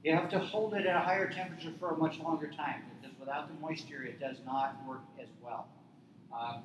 You 0.04 0.16
have 0.16 0.30
to 0.32 0.40
hold 0.40 0.74
it 0.74 0.86
at 0.86 0.96
a 0.96 1.00
higher 1.00 1.30
temperature 1.30 1.72
for 1.80 1.92
a 1.92 1.98
much 1.98 2.20
longer 2.20 2.48
time 2.48 2.82
because 3.00 3.18
without 3.20 3.48
the 3.48 3.60
moisture, 3.62 4.04
it 4.04 4.20
does 4.20 4.38
not 4.46 4.76
work 4.88 5.02
as 5.22 5.28
well. 5.44 5.68
Um, 6.34 6.64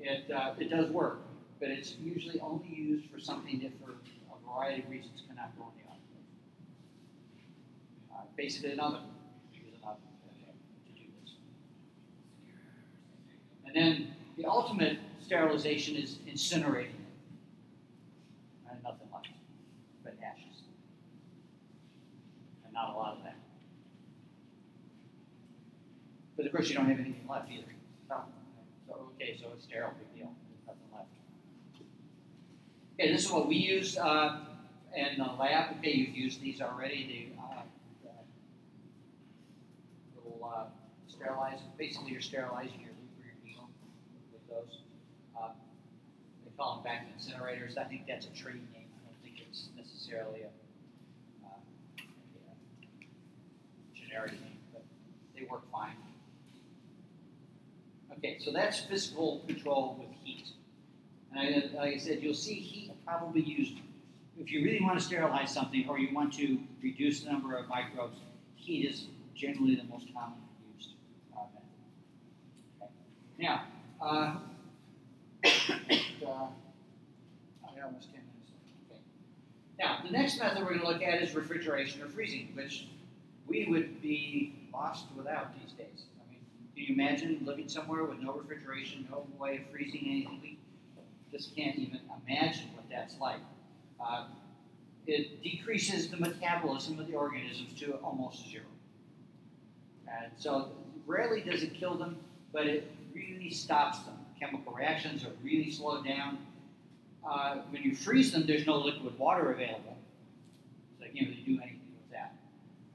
it, 0.00 0.30
uh, 0.30 0.54
it 0.58 0.70
does 0.70 0.90
work, 0.90 1.20
but 1.60 1.68
it's 1.68 1.94
usually 2.00 2.40
only 2.40 2.68
used 2.68 3.10
for 3.10 3.20
something 3.20 3.60
that, 3.60 3.72
for 3.80 3.92
a 3.92 4.52
variety 4.52 4.82
of 4.82 4.90
reasons, 4.90 5.22
cannot 5.28 5.56
go 5.56 5.66
in 5.72 5.82
the 5.82 5.90
oven. 5.90 6.00
Uh, 8.12 8.22
basically, 8.36 8.72
an 8.72 8.80
oven. 8.80 9.00
Uh, 9.84 9.92
to 10.86 10.92
do 10.92 11.04
this. 11.22 11.34
And 13.66 13.74
then 13.74 14.14
the 14.36 14.46
ultimate 14.46 14.98
sterilization 15.20 15.96
is 15.96 16.18
incinerating 16.26 16.86
it. 16.86 16.94
And 18.70 18.82
nothing 18.82 19.08
left 19.12 19.28
but 20.04 20.14
ashes. 20.24 20.62
And 22.64 22.67
not 22.78 22.94
a 22.94 22.96
lot 22.96 23.16
of 23.16 23.24
that. 23.24 23.36
But 26.36 26.46
of 26.46 26.52
course, 26.52 26.68
you 26.68 26.76
don't 26.76 26.86
have 26.86 27.00
anything 27.00 27.26
left 27.28 27.50
either. 27.50 27.64
So, 28.08 28.14
okay, 29.16 29.36
so 29.40 29.48
it's 29.54 29.64
sterile, 29.64 29.90
big 29.98 30.20
deal. 30.20 30.30
There's 30.48 30.66
nothing 30.66 30.88
left. 30.94 31.08
Okay, 32.94 33.12
this 33.12 33.24
is 33.24 33.32
what 33.32 33.48
we 33.48 33.56
use 33.56 33.98
uh, 33.98 34.38
in 34.94 35.18
the 35.18 35.24
lab. 35.24 35.76
Okay, 35.78 35.92
you've 35.92 36.14
used 36.16 36.40
these 36.40 36.60
already. 36.60 37.34
The 37.34 37.42
uh, 37.42 37.62
uh, 38.08 38.22
little 40.14 40.48
uh, 40.48 40.64
sterilize. 41.08 41.58
Basically, 41.76 42.12
you're 42.12 42.20
sterilizing 42.20 42.80
your 42.80 42.90
loop 42.90 43.10
your 43.18 43.34
needle 43.44 43.68
with 44.32 44.48
those. 44.48 44.78
Uh, 45.36 45.48
they 46.44 46.52
call 46.56 46.76
them 46.76 46.84
vacuum 46.84 47.12
incinerators. 47.18 47.76
I 47.76 47.84
think 47.84 48.06
that's 48.06 48.26
a 48.26 48.30
trade 48.30 48.62
name. 48.72 48.86
I 48.94 49.10
don't 49.10 49.20
think 49.24 49.44
it's 49.48 49.70
necessarily 49.76 50.42
a, 50.42 50.50
uh, 51.44 51.48
a 51.48 51.50
uh, 51.50 52.58
but 54.72 54.84
they 55.34 55.46
work 55.50 55.70
fine. 55.70 55.96
Okay, 58.18 58.38
so 58.40 58.50
that's 58.52 58.80
physical 58.80 59.44
control 59.46 59.96
with 59.98 60.08
heat. 60.24 60.48
And 61.32 61.40
I, 61.40 61.76
like 61.76 61.94
I 61.94 61.98
said, 61.98 62.22
you'll 62.22 62.34
see 62.34 62.54
heat 62.54 62.92
probably 63.06 63.42
used 63.42 63.74
if 64.38 64.52
you 64.52 64.64
really 64.64 64.80
want 64.80 64.98
to 64.98 65.04
sterilize 65.04 65.52
something 65.52 65.86
or 65.88 65.98
you 65.98 66.14
want 66.14 66.32
to 66.34 66.58
reduce 66.82 67.20
the 67.20 67.30
number 67.30 67.56
of 67.56 67.68
microbes. 67.68 68.18
Heat 68.54 68.86
is 68.86 69.06
generally 69.34 69.74
the 69.76 69.84
most 69.84 70.06
commonly 70.12 70.42
used 70.74 70.90
uh, 71.36 71.40
method. 71.54 71.68
Okay. 72.82 72.92
Now, 73.38 73.64
uh, 74.00 74.36
uh, 76.26 76.46
I 77.64 77.82
almost 77.84 78.12
ten 78.12 78.22
minutes. 78.22 78.52
Okay. 78.90 79.00
Now, 79.78 80.00
the 80.04 80.10
next 80.10 80.38
method 80.38 80.58
we're 80.62 80.68
going 80.68 80.80
to 80.80 80.86
look 80.86 81.02
at 81.02 81.22
is 81.22 81.34
refrigeration 81.34 82.02
or 82.02 82.08
freezing, 82.08 82.50
which 82.54 82.86
we 83.48 83.66
would 83.68 84.00
be 84.02 84.54
lost 84.72 85.06
without 85.16 85.54
these 85.58 85.72
days. 85.72 86.04
I 86.20 86.30
mean, 86.30 86.40
can 86.74 86.84
you 86.84 86.94
imagine 86.94 87.42
living 87.44 87.68
somewhere 87.68 88.04
with 88.04 88.18
no 88.18 88.34
refrigeration, 88.34 89.08
no 89.10 89.26
way 89.38 89.58
of 89.58 89.70
freezing 89.70 90.04
anything? 90.06 90.58
We 90.96 91.38
just 91.38 91.56
can't 91.56 91.76
even 91.76 92.00
imagine 92.26 92.70
what 92.74 92.84
that's 92.90 93.18
like. 93.18 93.40
Uh, 94.00 94.26
it 95.06 95.42
decreases 95.42 96.10
the 96.10 96.18
metabolism 96.18 97.00
of 97.00 97.06
the 97.06 97.14
organisms 97.14 97.72
to 97.80 97.94
almost 98.04 98.50
zero. 98.50 98.64
And 100.06 100.30
so 100.36 100.72
rarely 101.06 101.40
does 101.40 101.62
it 101.62 101.74
kill 101.74 101.94
them, 101.94 102.18
but 102.52 102.66
it 102.66 102.90
really 103.14 103.50
stops 103.50 104.00
them. 104.00 104.14
Chemical 104.38 104.72
reactions 104.72 105.24
are 105.24 105.32
really 105.42 105.70
slowed 105.70 106.04
down. 106.04 106.38
Uh, 107.28 107.56
when 107.70 107.82
you 107.82 107.94
freeze 107.94 108.32
them, 108.32 108.46
there's 108.46 108.66
no 108.66 108.76
liquid 108.76 109.18
water 109.18 109.50
available. 109.50 109.96
So 110.98 111.06
you 111.06 111.12
can't 111.12 111.30
really 111.30 111.42
do 111.42 111.60
anything. 111.62 111.77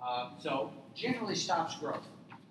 Uh, 0.05 0.29
so 0.37 0.71
generally 0.95 1.35
stops 1.35 1.75
growth. 1.75 2.05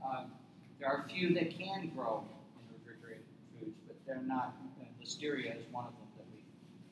Um, 0.04 0.32
there 0.80 0.88
are 0.88 1.04
a 1.04 1.08
few 1.08 1.34
that 1.34 1.56
can 1.56 1.92
grow 1.94 2.24
in 2.56 2.74
refrigerated 2.78 3.24
foods, 3.58 3.76
but 3.86 3.96
they're 4.06 4.22
not. 4.22 4.54
Uh, 4.80 4.84
listeria 5.02 5.56
is 5.56 5.64
one 5.70 5.84
of 5.84 5.92
them 5.92 6.08
that 6.16 6.26
we, 6.32 6.44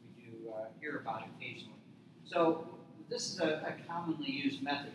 we 0.05 0.31
do 0.31 0.51
uh, 0.51 0.67
hear 0.81 0.99
about 0.99 1.25
occasionally. 1.37 1.79
So 2.25 2.67
this 3.09 3.33
is 3.33 3.41
a, 3.41 3.67
a 3.67 3.89
commonly 3.89 4.31
used 4.31 4.63
method. 4.63 4.93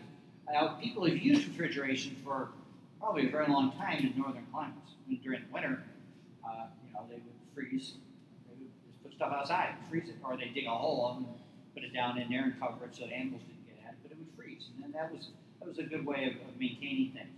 Uh, 0.54 0.74
people 0.74 1.04
have 1.04 1.18
used 1.18 1.48
refrigeration 1.48 2.16
for 2.24 2.50
probably 3.00 3.26
a 3.28 3.30
very 3.30 3.48
long 3.48 3.72
time 3.72 3.98
in 3.98 4.14
northern 4.16 4.46
climates. 4.52 4.92
Mean, 5.08 5.20
during 5.22 5.42
the 5.42 5.52
winter, 5.52 5.82
uh, 6.44 6.66
you 6.86 6.92
know, 6.92 7.04
they 7.08 7.16
would 7.16 7.38
freeze, 7.54 7.94
they 8.48 8.54
would 8.58 8.70
just 8.86 9.02
put 9.02 9.12
stuff 9.12 9.32
outside 9.32 9.74
and 9.78 9.88
freeze 9.90 10.08
it, 10.08 10.16
or 10.24 10.36
they 10.36 10.48
dig 10.48 10.66
a 10.66 10.70
hole 10.70 11.14
and 11.16 11.26
put 11.74 11.84
it 11.84 11.92
down 11.92 12.18
in 12.18 12.30
there 12.30 12.44
and 12.44 12.58
cover 12.58 12.86
it 12.86 12.94
so 12.94 13.06
the 13.06 13.12
animals 13.12 13.42
didn't 13.42 13.66
get 13.66 13.84
at 13.86 13.92
it, 13.92 13.98
but 14.02 14.12
it 14.12 14.18
would 14.18 14.30
freeze. 14.36 14.68
And 14.74 14.82
then 14.82 14.92
that 14.92 15.12
was 15.12 15.28
that 15.58 15.68
was 15.68 15.78
a 15.78 15.84
good 15.84 16.04
way 16.04 16.26
of, 16.26 16.48
of 16.48 16.58
maintaining 16.58 17.12
things. 17.12 17.36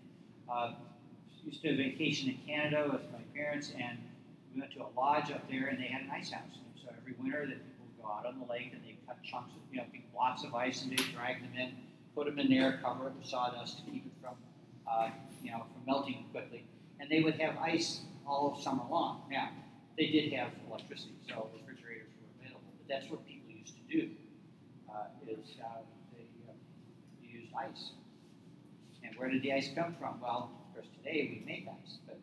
Uh, 0.50 0.72
used 1.48 1.62
to 1.62 1.76
vacation 1.76 2.28
in 2.28 2.38
Canada 2.46 2.88
with 2.92 3.02
my 3.10 3.24
parents, 3.34 3.72
and 3.78 3.98
we 4.52 4.60
went 4.60 4.72
to 4.72 4.80
a 4.80 4.90
lodge 4.96 5.30
up 5.30 5.48
there, 5.50 5.68
and 5.68 5.78
they 5.78 5.86
had 5.86 6.02
an 6.02 6.10
ice 6.12 6.30
house. 6.30 6.42
And 6.52 6.82
so 6.82 6.92
every 7.00 7.14
winter, 7.18 7.46
that 7.46 7.56
people 7.56 7.86
would 7.88 8.02
go 8.02 8.08
out 8.08 8.26
on 8.26 8.38
the 8.38 8.46
lake 8.52 8.70
and 8.72 8.82
they 8.84 8.98
cut 9.06 9.16
chunks 9.22 9.54
of, 9.54 9.62
you 9.72 9.78
know, 9.78 9.84
big 9.90 10.04
blocks 10.12 10.44
of 10.44 10.54
ice, 10.54 10.82
and 10.82 10.92
they 10.92 11.02
drag 11.14 11.40
them 11.40 11.52
in, 11.56 11.72
put 12.14 12.26
them 12.26 12.38
in 12.38 12.50
there, 12.50 12.80
cover 12.82 13.08
it 13.08 13.14
with 13.16 13.26
sawdust 13.26 13.78
to 13.78 13.90
keep 13.90 14.04
it 14.04 14.12
from, 14.20 14.34
uh, 14.90 15.08
you 15.42 15.50
know, 15.50 15.64
from 15.72 15.82
melting 15.86 16.26
quickly. 16.32 16.64
And 17.00 17.10
they 17.10 17.22
would 17.22 17.40
have 17.40 17.56
ice 17.56 18.02
all 18.26 18.60
summer 18.60 18.84
long. 18.90 19.22
Now, 19.30 19.48
they 19.96 20.06
did 20.06 20.32
have 20.34 20.50
electricity, 20.68 21.14
so 21.28 21.48
refrigerators 21.56 22.12
were 22.20 22.28
available, 22.44 22.72
but 22.76 22.88
that's 22.88 23.10
what 23.10 23.26
people 23.26 23.50
used 23.50 23.74
to 23.74 23.82
do. 23.88 24.10
Uh, 24.88 25.04
is 25.26 25.56
uh, 25.62 25.80
they 26.12 26.28
uh, 26.48 26.52
used 27.22 27.52
ice. 27.54 27.92
Where 29.18 29.28
did 29.28 29.42
the 29.42 29.52
ice 29.52 29.68
come 29.74 29.96
from? 29.98 30.20
Well, 30.20 30.52
of 30.68 30.74
course, 30.74 30.86
today 30.96 31.28
we 31.28 31.44
make 31.44 31.66
ice, 31.66 31.98
but 32.06 32.18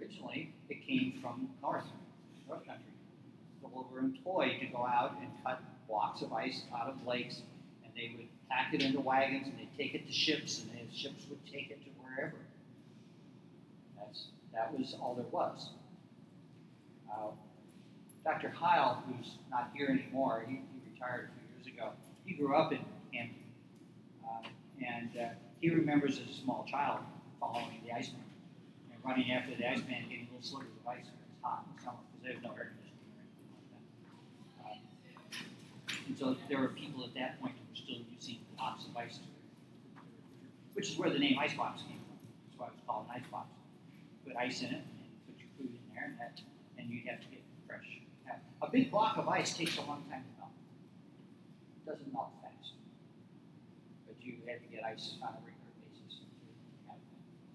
originally 0.00 0.52
it 0.68 0.84
came 0.84 1.20
from 1.22 1.48
north, 1.62 1.84
north 2.48 2.66
country. 2.66 2.82
People 3.62 3.88
were 3.92 4.00
employed 4.00 4.58
to 4.60 4.66
go 4.66 4.84
out 4.84 5.16
and 5.20 5.30
cut 5.44 5.62
blocks 5.88 6.22
of 6.22 6.32
ice 6.32 6.62
out 6.76 6.88
of 6.88 7.06
lakes 7.06 7.42
and 7.84 7.92
they 7.94 8.16
would 8.16 8.26
pack 8.50 8.74
it 8.74 8.82
into 8.82 9.00
wagons 9.00 9.46
and 9.46 9.56
they'd 9.56 9.78
take 9.78 9.94
it 9.94 10.04
to 10.08 10.12
ships 10.12 10.62
and 10.62 10.90
the 10.90 10.96
ships 10.96 11.26
would 11.30 11.38
take 11.46 11.70
it 11.70 11.78
to 11.84 11.90
wherever. 12.02 12.38
That's, 13.96 14.26
that 14.52 14.76
was 14.76 14.96
all 15.00 15.14
there 15.14 15.26
was. 15.30 15.70
Uh, 17.08 17.28
Dr. 18.24 18.48
Heil, 18.48 19.00
who's 19.06 19.36
not 19.48 19.70
here 19.76 19.86
anymore, 19.86 20.44
he, 20.48 20.54
he 20.56 20.92
retired 20.92 21.28
a 21.30 21.62
few 21.62 21.70
years 21.70 21.78
ago, 21.78 21.92
he 22.24 22.34
grew 22.34 22.56
up 22.56 22.72
in 22.72 22.80
Hampton. 23.12 23.44
Uh, 24.24 24.48
and 24.84 25.10
uh, 25.16 25.28
he 25.60 25.70
remembers 25.70 26.20
as 26.20 26.28
a 26.28 26.40
small 26.42 26.64
child 26.68 27.00
following 27.40 27.80
the 27.84 27.92
Iceman 27.92 28.24
and 28.92 28.98
running 29.04 29.32
after 29.32 29.54
the 29.54 29.68
Iceman, 29.68 30.04
getting 30.08 30.28
little 30.30 30.42
slivers 30.42 30.68
of 30.80 30.86
ice 30.88 31.04
when 31.04 31.20
it's 31.26 31.42
hot 31.42 31.64
in 31.66 31.76
the 31.76 31.82
summer 31.82 31.98
because 32.12 32.22
there's 32.22 32.42
no 32.42 32.50
air 32.56 32.72
conditioning 32.72 33.10
or 33.12 33.22
anything 33.24 33.50
like 33.56 33.68
that. 33.72 33.84
Uh, 34.62 36.06
and 36.06 36.18
so 36.18 36.36
there 36.48 36.60
were 36.60 36.68
people 36.68 37.04
at 37.04 37.14
that 37.14 37.40
point 37.40 37.54
who 37.56 37.64
were 37.70 37.76
still 37.76 38.02
using 38.12 38.38
lots 38.58 38.84
of 38.86 38.96
ice, 38.96 39.18
which 40.74 40.90
is 40.90 40.98
where 40.98 41.10
the 41.10 41.18
name 41.18 41.38
icebox 41.38 41.82
came 41.82 41.98
from. 41.98 42.16
That's 42.46 42.58
why 42.58 42.66
it 42.66 42.72
was 42.76 42.82
called 42.86 43.06
an 43.08 43.22
icebox. 43.22 43.48
Put 44.24 44.36
ice 44.36 44.60
in 44.60 44.70
it 44.76 44.82
and 44.84 45.08
put 45.26 45.38
your 45.38 45.48
food 45.58 45.72
in 45.72 45.82
there, 45.94 46.04
and 46.06 46.18
that, 46.20 46.40
and 46.78 46.90
you'd 46.90 47.06
have 47.06 47.20
to 47.20 47.28
get 47.28 47.42
fresh. 47.66 48.00
Now, 48.26 48.36
a 48.62 48.70
big 48.70 48.90
block 48.90 49.16
of 49.16 49.28
ice 49.28 49.56
takes 49.56 49.78
a 49.78 49.82
long 49.82 50.04
time 50.10 50.22
to 50.22 50.32
melt. 50.38 50.54
It 51.82 51.90
doesn't 51.90 52.12
melt 52.12 52.30
fast, 52.42 52.45
had 54.46 54.62
to 54.62 54.68
get 54.68 54.84
ice 54.84 55.14
on 55.22 55.34
a 55.34 55.40
regular 55.44 55.74
basis. 55.82 56.20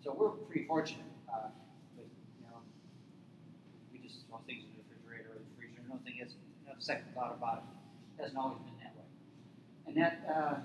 So 0.04 0.14
we're 0.14 0.30
pretty 0.30 0.66
fortunate. 0.68 1.06
Uh, 1.32 1.48
but, 1.96 2.06
you 2.06 2.44
know, 2.44 2.60
we 3.92 4.00
just 4.00 4.28
throw 4.28 4.40
things 4.48 4.64
in 4.66 4.72
the 4.76 4.84
refrigerator 4.90 5.38
or 5.38 5.40
the 5.40 5.52
freezer. 5.58 5.82
No 5.88 6.00
thing 6.04 6.20
is, 6.20 6.36
no 6.68 6.74
second 6.80 7.14
thought 7.14 7.36
about 7.38 7.64
it. 7.64 8.20
It 8.20 8.22
hasn't 8.24 8.40
always 8.40 8.60
been 8.60 8.78
that 8.84 8.94
way. 8.96 9.08
And 9.88 9.96
that, 9.98 10.14
uh, 10.28 10.56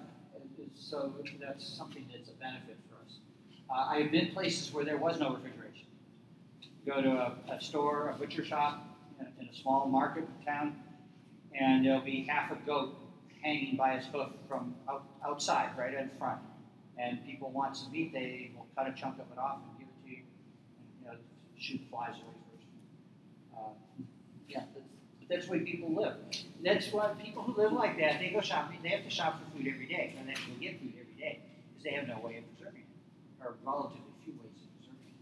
is, 0.59 0.71
so 0.75 1.13
that's 1.41 1.67
something 1.67 2.07
that's 2.11 2.29
a 2.29 2.33
benefit 2.33 2.79
for 2.89 2.97
us. 3.05 3.19
Uh, 3.69 3.95
I 3.95 4.01
have 4.01 4.11
been 4.11 4.33
places 4.33 4.73
where 4.73 4.85
there 4.85 4.97
was 4.97 5.19
no 5.21 5.35
refrigeration. 5.35 5.87
Go 6.87 7.03
to 7.03 7.11
a, 7.11 7.55
a 7.55 7.61
store, 7.61 8.11
a 8.15 8.19
butcher 8.19 8.45
shop 8.45 8.85
in, 9.21 9.27
in 9.41 9.49
a 9.49 9.55
small 9.55 9.87
market 9.87 10.25
town, 10.45 10.77
and 11.59 11.85
there'll 11.85 12.01
be 12.01 12.27
half 12.29 12.51
a 12.53 12.57
goat 12.67 12.95
hanging 13.47 13.77
by 13.77 13.93
its 13.95 14.07
hoof 14.07 14.29
from 14.49 14.75
out, 14.91 15.05
outside, 15.25 15.71
right 15.79 15.95
in 15.95 16.11
front. 16.19 16.41
And 16.99 17.25
people 17.25 17.51
want 17.51 17.77
some 17.77 17.93
meat, 17.93 18.13
they 18.13 18.51
will 18.57 18.67
cut 18.77 18.89
a 18.89 18.93
chunk 18.93 19.21
of 19.21 19.27
it 19.31 19.39
off 19.39 19.59
and 19.63 19.79
give 19.79 19.87
it 19.87 20.05
to 20.05 20.11
you, 20.11 20.23
and, 20.79 20.87
you 20.99 21.07
know, 21.07 21.17
shoot 21.57 21.81
flies 21.89 22.17
away 22.17 22.35
first. 22.51 22.67
Uh, 23.55 23.75
yeah, 24.49 24.65
that's, 24.75 24.95
that's 25.29 25.47
the 25.47 25.53
way 25.53 25.61
people 25.61 25.95
live. 25.95 26.17
That's 26.65 26.91
why 26.93 27.13
people 27.23 27.43
who 27.43 27.55
live 27.55 27.73
like 27.73 27.97
that, 28.01 28.19
they 28.19 28.31
go 28.31 28.41
shopping, 28.41 28.79
they 28.83 28.89
have 28.89 29.05
to 29.05 29.11
shop 29.11 29.39
for 29.39 29.47
food 29.57 29.69
every 29.73 29.87
day, 29.87 30.17
and 30.19 30.27
they 30.27 30.33
actually 30.33 30.57
get 30.57 30.81
food 30.81 30.95
every 30.99 31.15
day, 31.21 31.41
because 31.71 31.85
they 31.85 31.91
have 31.91 32.09
no 32.09 32.19
way 32.19 32.39
of 32.39 32.45
preserving 32.57 32.83
it, 32.83 33.45
or 33.45 33.55
relatively 33.63 34.11
few 34.25 34.35
ways 34.43 34.59
of 34.59 34.71
preserving 34.81 35.15
it. 35.15 35.21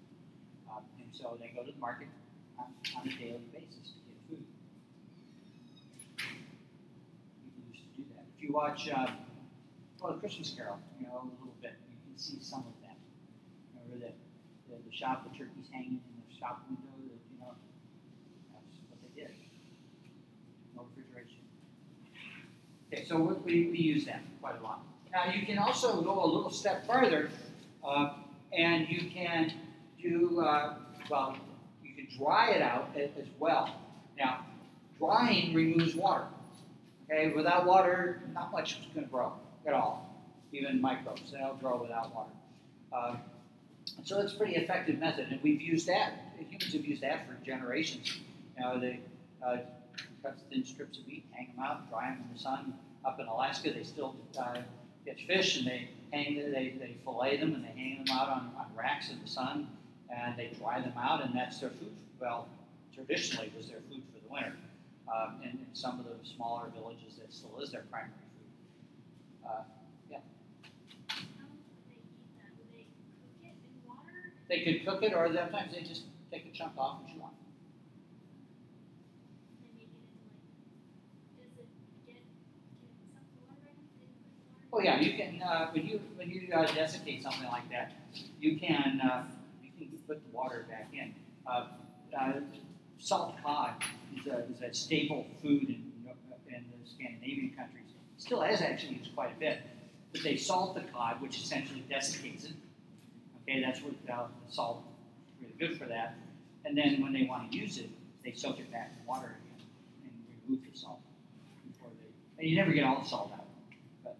Um, 0.71 0.83
and 0.97 1.11
so 1.13 1.37
they 1.41 1.53
go 1.53 1.67
to 1.67 1.73
the 1.73 1.79
market 1.79 2.09
on, 2.57 2.73
on 2.97 3.03
a 3.05 3.13
daily 3.19 3.45
basis 3.53 3.93
to 3.93 4.01
get 4.07 4.17
food. 4.31 4.47
People 7.43 7.67
used 7.69 7.83
to 7.83 7.91
do 7.99 8.07
that. 8.15 8.25
If 8.31 8.34
you 8.45 8.53
watch, 8.53 8.89
uh, 8.91 9.07
well, 10.01 10.13
the 10.13 10.19
Christmas 10.19 10.53
Carol, 10.57 10.79
you 11.01 11.07
know, 11.07 11.23
a 11.23 11.41
little 11.41 11.55
bit, 11.63 11.73
you 11.89 11.97
can 12.05 12.19
see 12.19 12.37
some 12.41 12.61
of 12.61 12.75
that. 12.83 12.97
Remember 13.73 14.07
that 14.07 14.15
the, 14.69 14.77
the 14.89 14.95
shop, 14.95 15.25
the 15.25 15.31
turkey's 15.37 15.69
hanging 15.73 15.93
in 15.93 16.23
the 16.29 16.39
shop 16.39 16.63
window, 16.69 16.83
that, 17.09 17.21
you 17.33 17.41
know, 17.41 17.55
that's 18.53 18.81
what 18.91 19.01
they 19.01 19.23
did. 19.23 19.31
No 20.77 20.87
refrigeration. 20.95 21.41
Okay, 22.93 23.05
so 23.07 23.17
we, 23.17 23.35
we, 23.45 23.71
we 23.71 23.79
use 23.79 24.05
that 24.05 24.21
quite 24.43 24.59
a 24.61 24.63
lot. 24.63 24.83
Now, 25.11 25.33
you 25.33 25.47
can 25.47 25.59
also 25.59 26.03
go 26.03 26.23
a 26.23 26.27
little 26.27 26.51
step 26.51 26.87
further, 26.87 27.31
uh, 27.87 28.15
and 28.53 28.89
you 28.89 29.11
can 29.11 29.53
do, 30.03 30.41
uh, 30.41 30.75
well, 31.09 31.37
you 31.83 31.95
can 31.95 32.09
dry 32.19 32.51
it 32.51 32.61
out 32.61 32.91
as 32.97 33.27
well. 33.39 33.75
Now, 34.19 34.45
drying 34.99 35.55
removes 35.55 35.95
water. 35.95 36.27
Okay, 37.11 37.33
without 37.35 37.67
water, 37.67 38.23
not 38.33 38.51
much 38.53 38.79
is 38.79 38.87
going 38.95 39.07
to 39.07 39.13
grow 39.13 39.33
at 39.67 39.75
all, 39.75 40.15
even 40.53 40.81
microbes. 40.81 41.33
They'll 41.33 41.55
grow 41.55 41.81
without 41.81 42.15
water. 42.15 42.31
Uh, 42.93 43.17
so 44.03 44.21
it's 44.21 44.33
a 44.33 44.37
pretty 44.37 44.57
effective 44.57 44.99
method, 44.99 45.29
and 45.31 45.43
we've 45.43 45.61
used 45.61 45.87
that. 45.87 46.15
Humans 46.39 46.73
have 46.73 46.85
used 46.85 47.03
that 47.03 47.27
for 47.27 47.35
generations. 47.45 48.17
You 48.57 48.65
know, 48.65 48.81
they 48.81 49.01
uh, 49.45 49.59
cut 50.23 50.37
thin 50.51 50.65
strips 50.65 50.99
of 50.99 51.07
meat, 51.07 51.25
hang 51.33 51.49
them 51.55 51.65
out, 51.65 51.89
dry 51.91 52.11
them 52.11 52.25
in 52.27 52.35
the 52.35 52.41
sun. 52.41 52.75
Up 53.05 53.21
in 53.21 53.27
Alaska, 53.27 53.71
they 53.71 53.85
still 53.85 54.17
uh, 54.39 54.57
catch 55.07 55.27
fish, 55.27 55.59
and 55.59 55.67
they 55.67 55.89
hang, 56.13 56.37
they, 56.37 56.75
they 56.79 56.97
fillet 57.05 57.37
them, 57.37 57.55
and 57.55 57.65
they 57.65 57.69
hang 57.69 58.05
them 58.05 58.17
out 58.17 58.29
on, 58.29 58.51
on 58.59 58.67
racks 58.75 59.11
in 59.11 59.21
the 59.21 59.29
sun, 59.29 59.69
and 60.11 60.39
they 60.39 60.51
dry 60.59 60.81
them 60.81 60.95
out, 60.99 61.23
and 61.23 61.35
that's 61.35 61.59
their 61.59 61.71
food. 61.71 61.93
Well, 62.19 62.49
traditionally 62.95 63.53
was 63.57 63.69
their 63.69 63.81
food 63.91 64.03
for 64.13 64.27
the 64.27 64.33
winter. 64.33 64.57
Um, 65.07 65.41
and 65.43 65.53
in 65.61 65.67
some 65.75 66.01
of 66.01 66.07
the 66.07 66.17
smaller 66.27 66.71
villages, 66.75 67.17
that 67.19 67.33
still 67.33 67.59
is 67.61 67.71
their 67.73 67.85
primary 67.91 68.13
food. 68.33 69.49
Uh, 69.49 69.63
would 70.11 70.21
they 74.49 74.65
could 74.65 74.85
cook 74.87 75.03
it, 75.03 75.13
or 75.15 75.33
sometimes 75.35 75.73
they 75.75 75.83
just 75.83 76.05
take 76.31 76.47
a 76.47 76.57
chunk 76.57 76.73
off 76.79 77.01
and 77.01 77.09
chew 77.09 77.23
on 77.23 77.31
water? 77.31 77.35
Oh 84.73 84.81
yeah, 84.81 84.99
you 85.01 85.17
can 85.17 85.41
uh, 85.43 85.71
when 85.71 85.87
you 85.87 86.01
when 86.17 86.31
you 86.31 86.53
uh, 86.53 86.67
desiccate 86.67 87.23
something 87.23 87.47
like 87.49 87.71
that, 87.71 87.93
you 88.41 88.59
can 88.59 89.01
uh, 89.01 89.25
you 89.63 89.71
can 89.79 89.99
put 90.07 90.23
the 90.25 90.37
water 90.37 90.67
back 90.69 90.89
in. 90.93 91.15
Uh, 91.47 91.67
uh, 92.19 92.33
salt 92.99 93.35
cod 93.43 93.75
is 94.19 94.27
a, 94.27 94.45
is 94.53 94.63
a 94.63 94.75
staple 94.75 95.27
food 95.43 95.69
in 95.69 95.95
in 96.49 96.65
the 96.71 96.89
Scandinavian 96.89 97.55
countries. 97.57 97.91
Still 98.19 98.41
has 98.41 98.61
actually 98.61 98.97
used 98.97 99.15
quite 99.15 99.33
a 99.37 99.41
bit, 99.41 99.59
but 100.13 100.23
they 100.23 100.37
salt 100.37 100.75
the 100.75 100.83
cod, 100.93 101.21
which 101.21 101.39
essentially 101.39 101.85
desiccates 101.89 102.45
it. 102.45 102.53
Okay, 103.43 103.61
that's 103.61 103.81
what 103.83 103.95
uh, 104.11 104.27
the 104.47 104.53
salt 104.53 104.85
is 105.27 105.35
really 105.43 105.55
good 105.59 105.79
for 105.79 105.87
that. 105.87 106.17
And 106.65 106.77
then 106.77 107.03
when 107.03 107.13
they 107.13 107.25
want 107.25 107.51
to 107.51 107.59
use 107.59 107.79
it, 107.79 107.91
they 108.25 108.33
soak 108.33 108.59
it 108.59 108.71
back 108.73 108.93
in 108.99 109.07
water 109.07 109.27
again 109.27 109.67
and 110.05 110.13
remove 110.49 110.65
the 110.71 110.79
salt 110.79 111.01
before 111.67 111.91
they. 112.01 112.43
And 112.43 112.49
you 112.49 112.57
never 112.57 112.73
get 112.73 112.85
all 112.85 113.01
the 113.03 113.09
salt 113.09 113.33
out 113.35 113.45
but 114.03 114.17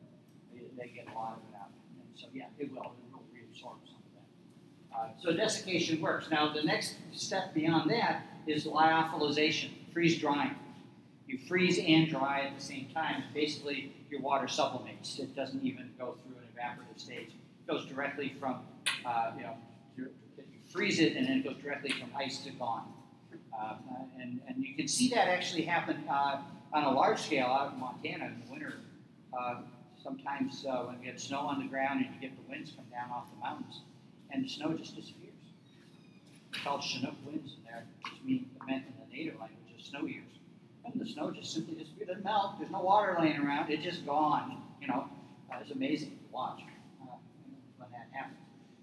they, 0.53 0.61
they 0.77 0.89
get 0.89 1.07
a 1.13 1.17
lot 1.17 1.39
of 1.39 1.39
it 1.49 1.57
out. 1.59 1.71
And 1.99 2.21
so, 2.21 2.27
yeah, 2.35 2.45
it 2.59 2.71
will, 2.71 2.83
it 2.83 3.13
will 3.13 3.25
reabsorb 3.33 3.79
some 3.87 4.03
of 4.05 4.13
that. 4.15 4.95
Uh, 4.95 5.09
so 5.23 5.33
desiccation 5.33 6.01
works. 6.03 6.29
Now, 6.31 6.53
the 6.53 6.63
next 6.63 6.97
step 7.13 7.55
beyond 7.55 7.91
that 7.91 8.27
is 8.47 8.67
lyophilization, 8.67 9.71
freeze 9.95 10.19
drying. 10.19 10.57
You 11.27 11.39
freeze 11.39 11.79
and 11.79 12.09
dry 12.09 12.43
at 12.43 12.59
the 12.59 12.63
same 12.63 12.89
time. 12.93 13.23
Basically, 13.33 13.95
your 14.11 14.21
water 14.21 14.47
sublimates. 14.47 15.19
It 15.19 15.35
doesn't 15.35 15.65
even 15.65 15.91
go 15.99 16.17
through 16.23 16.37
an 16.37 16.49
evaporative 16.53 17.01
stage. 17.01 17.29
It 17.29 17.71
goes 17.71 17.87
directly 17.87 18.35
from, 18.39 18.61
uh, 19.07 19.31
you 19.37 19.45
know, 19.45 19.57
you 19.97 20.11
freeze 20.71 20.99
it 20.99 21.17
and 21.17 21.27
then 21.27 21.39
it 21.39 21.45
goes 21.45 21.57
directly 21.63 21.93
from 21.93 22.11
ice 22.17 22.39
to 22.39 22.51
gone. 22.51 22.93
Uh, 23.59 23.77
and, 24.21 24.41
and 24.49 24.57
you 24.59 24.75
can 24.75 24.89
see 24.89 25.09
that 25.09 25.29
actually 25.29 25.63
happen 25.63 26.05
uh, 26.11 26.43
on 26.73 26.85
a 26.85 26.91
large 26.91 27.21
scale 27.21 27.47
out 27.47 27.73
in 27.73 27.81
Montana 27.81 28.27
in 28.27 28.43
the 28.45 28.53
winter. 28.53 28.75
Uh, 29.33 29.61
sometimes 30.03 30.67
uh, 30.69 30.83
when 30.83 30.99
you 30.99 31.05
get 31.05 31.21
snow 31.21 31.41
on 31.41 31.61
the 31.61 31.69
ground 31.69 32.05
and 32.05 32.15
you 32.15 32.21
get 32.21 32.37
the 32.37 32.51
winds 32.51 32.73
come 32.73 32.85
down 32.91 33.11
off 33.11 33.31
the 33.33 33.41
mountains, 33.41 33.81
and 34.33 34.45
the 34.45 34.49
snow 34.49 34.73
just 34.73 34.97
disappears. 34.97 35.31
It's 36.53 36.63
called 36.63 36.83
Chinook 36.83 37.15
winds, 37.25 37.55
and 37.57 37.67
they're 37.67 37.85
just 38.09 38.25
mean, 38.25 38.51
meant 38.67 38.85
in 38.87 38.93
the 38.99 39.17
native 39.17 39.39
language 39.39 39.64
snow 39.95 40.07
years. 40.07 40.25
And 40.85 41.01
the 41.01 41.07
snow 41.07 41.31
just 41.31 41.53
simply 41.53 41.75
disappears. 41.75 42.03
It 42.03 42.09
doesn't 42.09 42.25
melt. 42.25 42.59
There's 42.59 42.71
no 42.71 42.81
water 42.81 43.17
laying 43.19 43.39
around. 43.39 43.71
It's 43.71 43.83
just 43.83 44.05
gone. 44.05 44.63
You 44.81 44.89
know, 44.89 45.09
uh, 45.51 45.59
it's 45.61 45.71
amazing 45.71 46.11
to 46.11 46.33
watch 46.33 46.61
uh, 47.03 47.15
when 47.79 47.91
that 47.91 48.09
happens. 48.13 48.37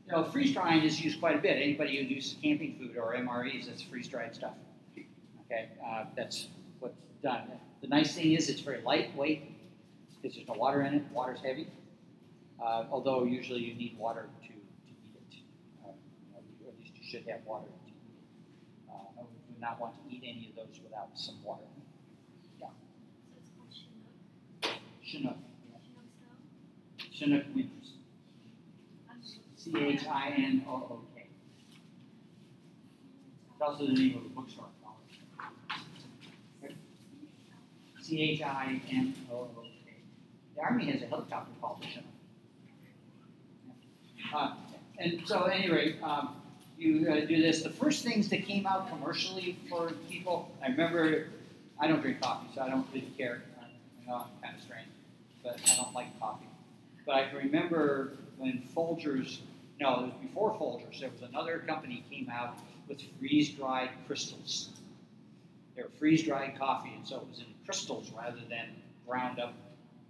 You 0.07 0.13
know, 0.13 0.23
freeze 0.23 0.53
drying 0.53 0.83
is 0.83 0.99
used 0.99 1.19
quite 1.19 1.35
a 1.35 1.39
bit. 1.39 1.57
Anybody 1.57 1.97
who 1.97 2.03
uses 2.03 2.37
camping 2.41 2.75
food 2.77 2.97
or 2.97 3.13
MREs, 3.13 3.67
that's 3.67 3.83
freeze 3.83 4.07
dried 4.07 4.33
stuff. 4.33 4.53
Okay, 5.45 5.69
uh, 5.85 6.05
that's 6.15 6.47
what's 6.79 6.95
done. 7.21 7.43
The 7.81 7.87
nice 7.87 8.15
thing 8.15 8.33
is 8.33 8.49
it's 8.49 8.61
very 8.61 8.81
lightweight 8.81 9.51
because 10.21 10.35
there's 10.35 10.47
no 10.47 10.55
water 10.55 10.81
in 10.81 10.93
it. 10.95 11.03
Water's 11.11 11.41
heavy. 11.41 11.67
Uh, 12.63 12.85
although 12.91 13.25
usually 13.25 13.59
you 13.59 13.73
need 13.73 13.97
water 13.97 14.27
to, 14.41 14.47
to 14.47 14.53
eat 14.53 15.15
it. 15.15 15.37
Uh, 15.83 15.89
or 16.63 16.69
at 16.69 16.79
least 16.79 16.93
you 16.95 17.03
should 17.03 17.27
have 17.27 17.41
water 17.45 17.65
to 17.65 17.89
eat 17.89 17.93
it. 17.93 18.91
Uh, 18.91 19.19
I 19.19 19.21
would 19.21 19.59
not 19.59 19.79
want 19.79 19.93
to 19.95 20.10
eat 20.21 20.29
any 20.29 20.49
of 20.49 20.55
those 20.55 20.79
without 20.83 21.09
some 21.15 21.43
water. 21.43 21.63
So 22.59 22.67
it's 23.37 23.49
called 23.55 23.73
Chinook. 23.73 24.73
Chinook. 25.03 25.37
Chinook 25.83 26.03
snow? 26.19 27.07
Chinook 27.11 27.43
winters. 27.55 27.93
C 29.55 29.73
H 29.77 30.07
I 30.07 30.29
N 30.37 30.65
O 30.67 30.71
O 30.73 31.01
K. 31.15 31.27
It's 33.51 33.61
also 33.61 33.85
the 33.87 33.93
name 33.93 34.17
of 34.17 34.25
a 34.25 34.29
bookstore. 34.29 34.65
C 38.01 38.21
H 38.21 38.41
I 38.41 38.81
N 38.91 39.13
O 39.31 39.35
O 39.35 39.49
K. 39.85 39.93
The 40.55 40.61
Army 40.61 40.91
has 40.91 41.01
a 41.03 41.05
helicopter 41.05 41.51
politician. 41.61 42.03
Uh, 44.33 44.53
and 44.97 45.21
so, 45.25 45.47
at 45.47 45.55
any 45.55 45.69
rate, 45.69 45.97
um, 46.01 46.35
you 46.81 47.07
uh, 47.09 47.25
do 47.25 47.41
this. 47.41 47.61
The 47.61 47.69
first 47.69 48.03
things 48.03 48.27
that 48.29 48.45
came 48.45 48.65
out 48.65 48.89
commercially 48.89 49.57
for 49.69 49.91
people, 50.09 50.51
I 50.63 50.67
remember, 50.67 51.27
I 51.79 51.87
don't 51.87 52.01
drink 52.01 52.21
coffee, 52.21 52.47
so 52.55 52.61
I 52.61 52.69
don't 52.69 52.87
really 52.91 53.07
care. 53.17 53.43
I 53.61 54.09
know 54.09 54.15
I'm 54.15 54.41
kind 54.41 54.55
of 54.55 54.63
strange, 54.63 54.87
but 55.43 55.59
I 55.71 55.75
don't 55.75 55.93
like 55.93 56.19
coffee. 56.19 56.47
But 57.05 57.15
I 57.15 57.27
can 57.29 57.37
remember 57.37 58.13
when 58.37 58.63
Folgers, 58.75 59.39
no, 59.79 59.93
it 59.93 60.01
was 60.03 60.13
before 60.21 60.53
Folgers, 60.55 60.99
there 60.99 61.09
was 61.11 61.21
another 61.21 61.59
company 61.59 62.03
came 62.09 62.29
out 62.29 62.57
with 62.87 63.01
freeze-dried 63.19 63.89
crystals. 64.07 64.69
They 65.75 65.83
were 65.83 65.91
freeze-dried 65.99 66.57
coffee, 66.57 66.93
and 66.95 67.07
so 67.07 67.17
it 67.17 67.27
was 67.29 67.39
in 67.39 67.45
crystals 67.65 68.11
rather 68.17 68.41
than 68.49 68.69
ground 69.07 69.39
up 69.39 69.53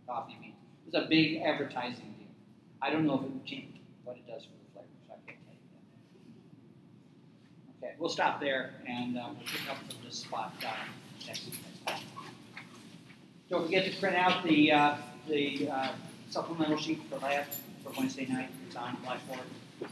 coffee 0.07 0.37
beans. 0.41 0.55
It 0.87 0.95
was 0.95 1.03
a 1.05 1.07
big 1.07 1.41
advertising 1.41 2.15
deal. 2.17 2.27
I 2.81 2.89
don't 2.89 3.05
know 3.05 3.19
if 3.19 3.25
it 3.25 3.45
changed 3.45 3.79
what 4.03 4.15
it 4.15 4.25
does 4.25 4.43
for 4.43 4.51
the 4.51 4.71
flavors. 4.73 4.89
I 5.09 5.15
can't 5.27 5.37
tell 5.45 5.53
you 5.53 5.59
that. 7.67 7.70
Okay, 7.83 7.93
we'll 7.97 8.09
stop 8.09 8.39
there 8.39 8.75
and 8.87 9.17
uh, 9.17 9.29
we'll 9.35 9.43
pick 9.45 9.67
up 9.69 9.77
from 9.77 10.05
this 10.05 10.19
spot 10.19 10.53
uh, 10.63 10.69
next, 11.25 11.47
next 11.47 11.85
time. 11.87 11.99
Don't 13.49 13.65
forget 13.65 13.91
to 13.91 13.99
print 13.99 14.15
out 14.15 14.43
the 14.43 14.71
uh, 14.71 14.97
the 15.27 15.67
uh, 15.67 15.91
supplemental 16.29 16.77
sheet 16.77 17.01
for 17.09 17.17
lab 17.17 17.45
for 17.83 17.91
Wednesday 17.97 18.27
night. 18.27 18.49
It's 18.67 18.75
on 18.75 18.97
Blackboard, 19.03 19.39
uh, 19.81 19.87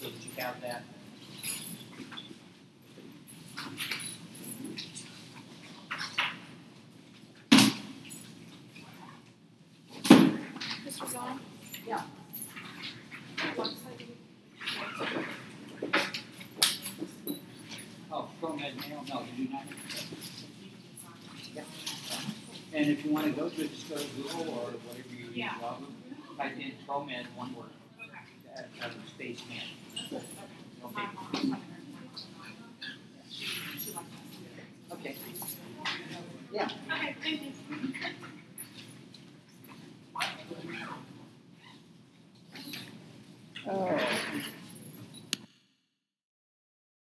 so 0.00 0.08
that 0.08 0.24
you 0.24 0.30
have 0.38 0.60
that. 0.62 0.82
This 10.86 11.00
was 11.02 11.14
on? 11.14 11.38
Yeah. 11.86 12.02
And 22.74 22.86
if 22.86 23.04
you 23.04 23.12
want 23.12 23.26
to 23.26 23.32
go 23.32 23.48
to 23.48 23.64
it, 23.64 23.70
just 23.72 23.88
go 23.88 23.96
to 23.96 24.06
Google 24.16 24.54
or 24.54 24.70
whatever 24.70 25.08
you 25.10 25.30
use, 25.32 25.50
Robert, 25.60 25.88
type 26.36 26.56
in 26.58 26.72
ProMed, 26.86 27.24
one 27.34 27.54
word. 27.54 27.70
Okay. 27.98 28.64
As 28.82 28.92
a 28.94 29.10
space 29.10 29.40
man. 29.48 30.22
Okay. 30.84 31.06
Okay. 34.92 35.16
Yeah. 36.52 36.68
Okay, 36.90 37.16
thank 37.22 37.42
you. 37.42 37.52
Oh. 43.70 43.98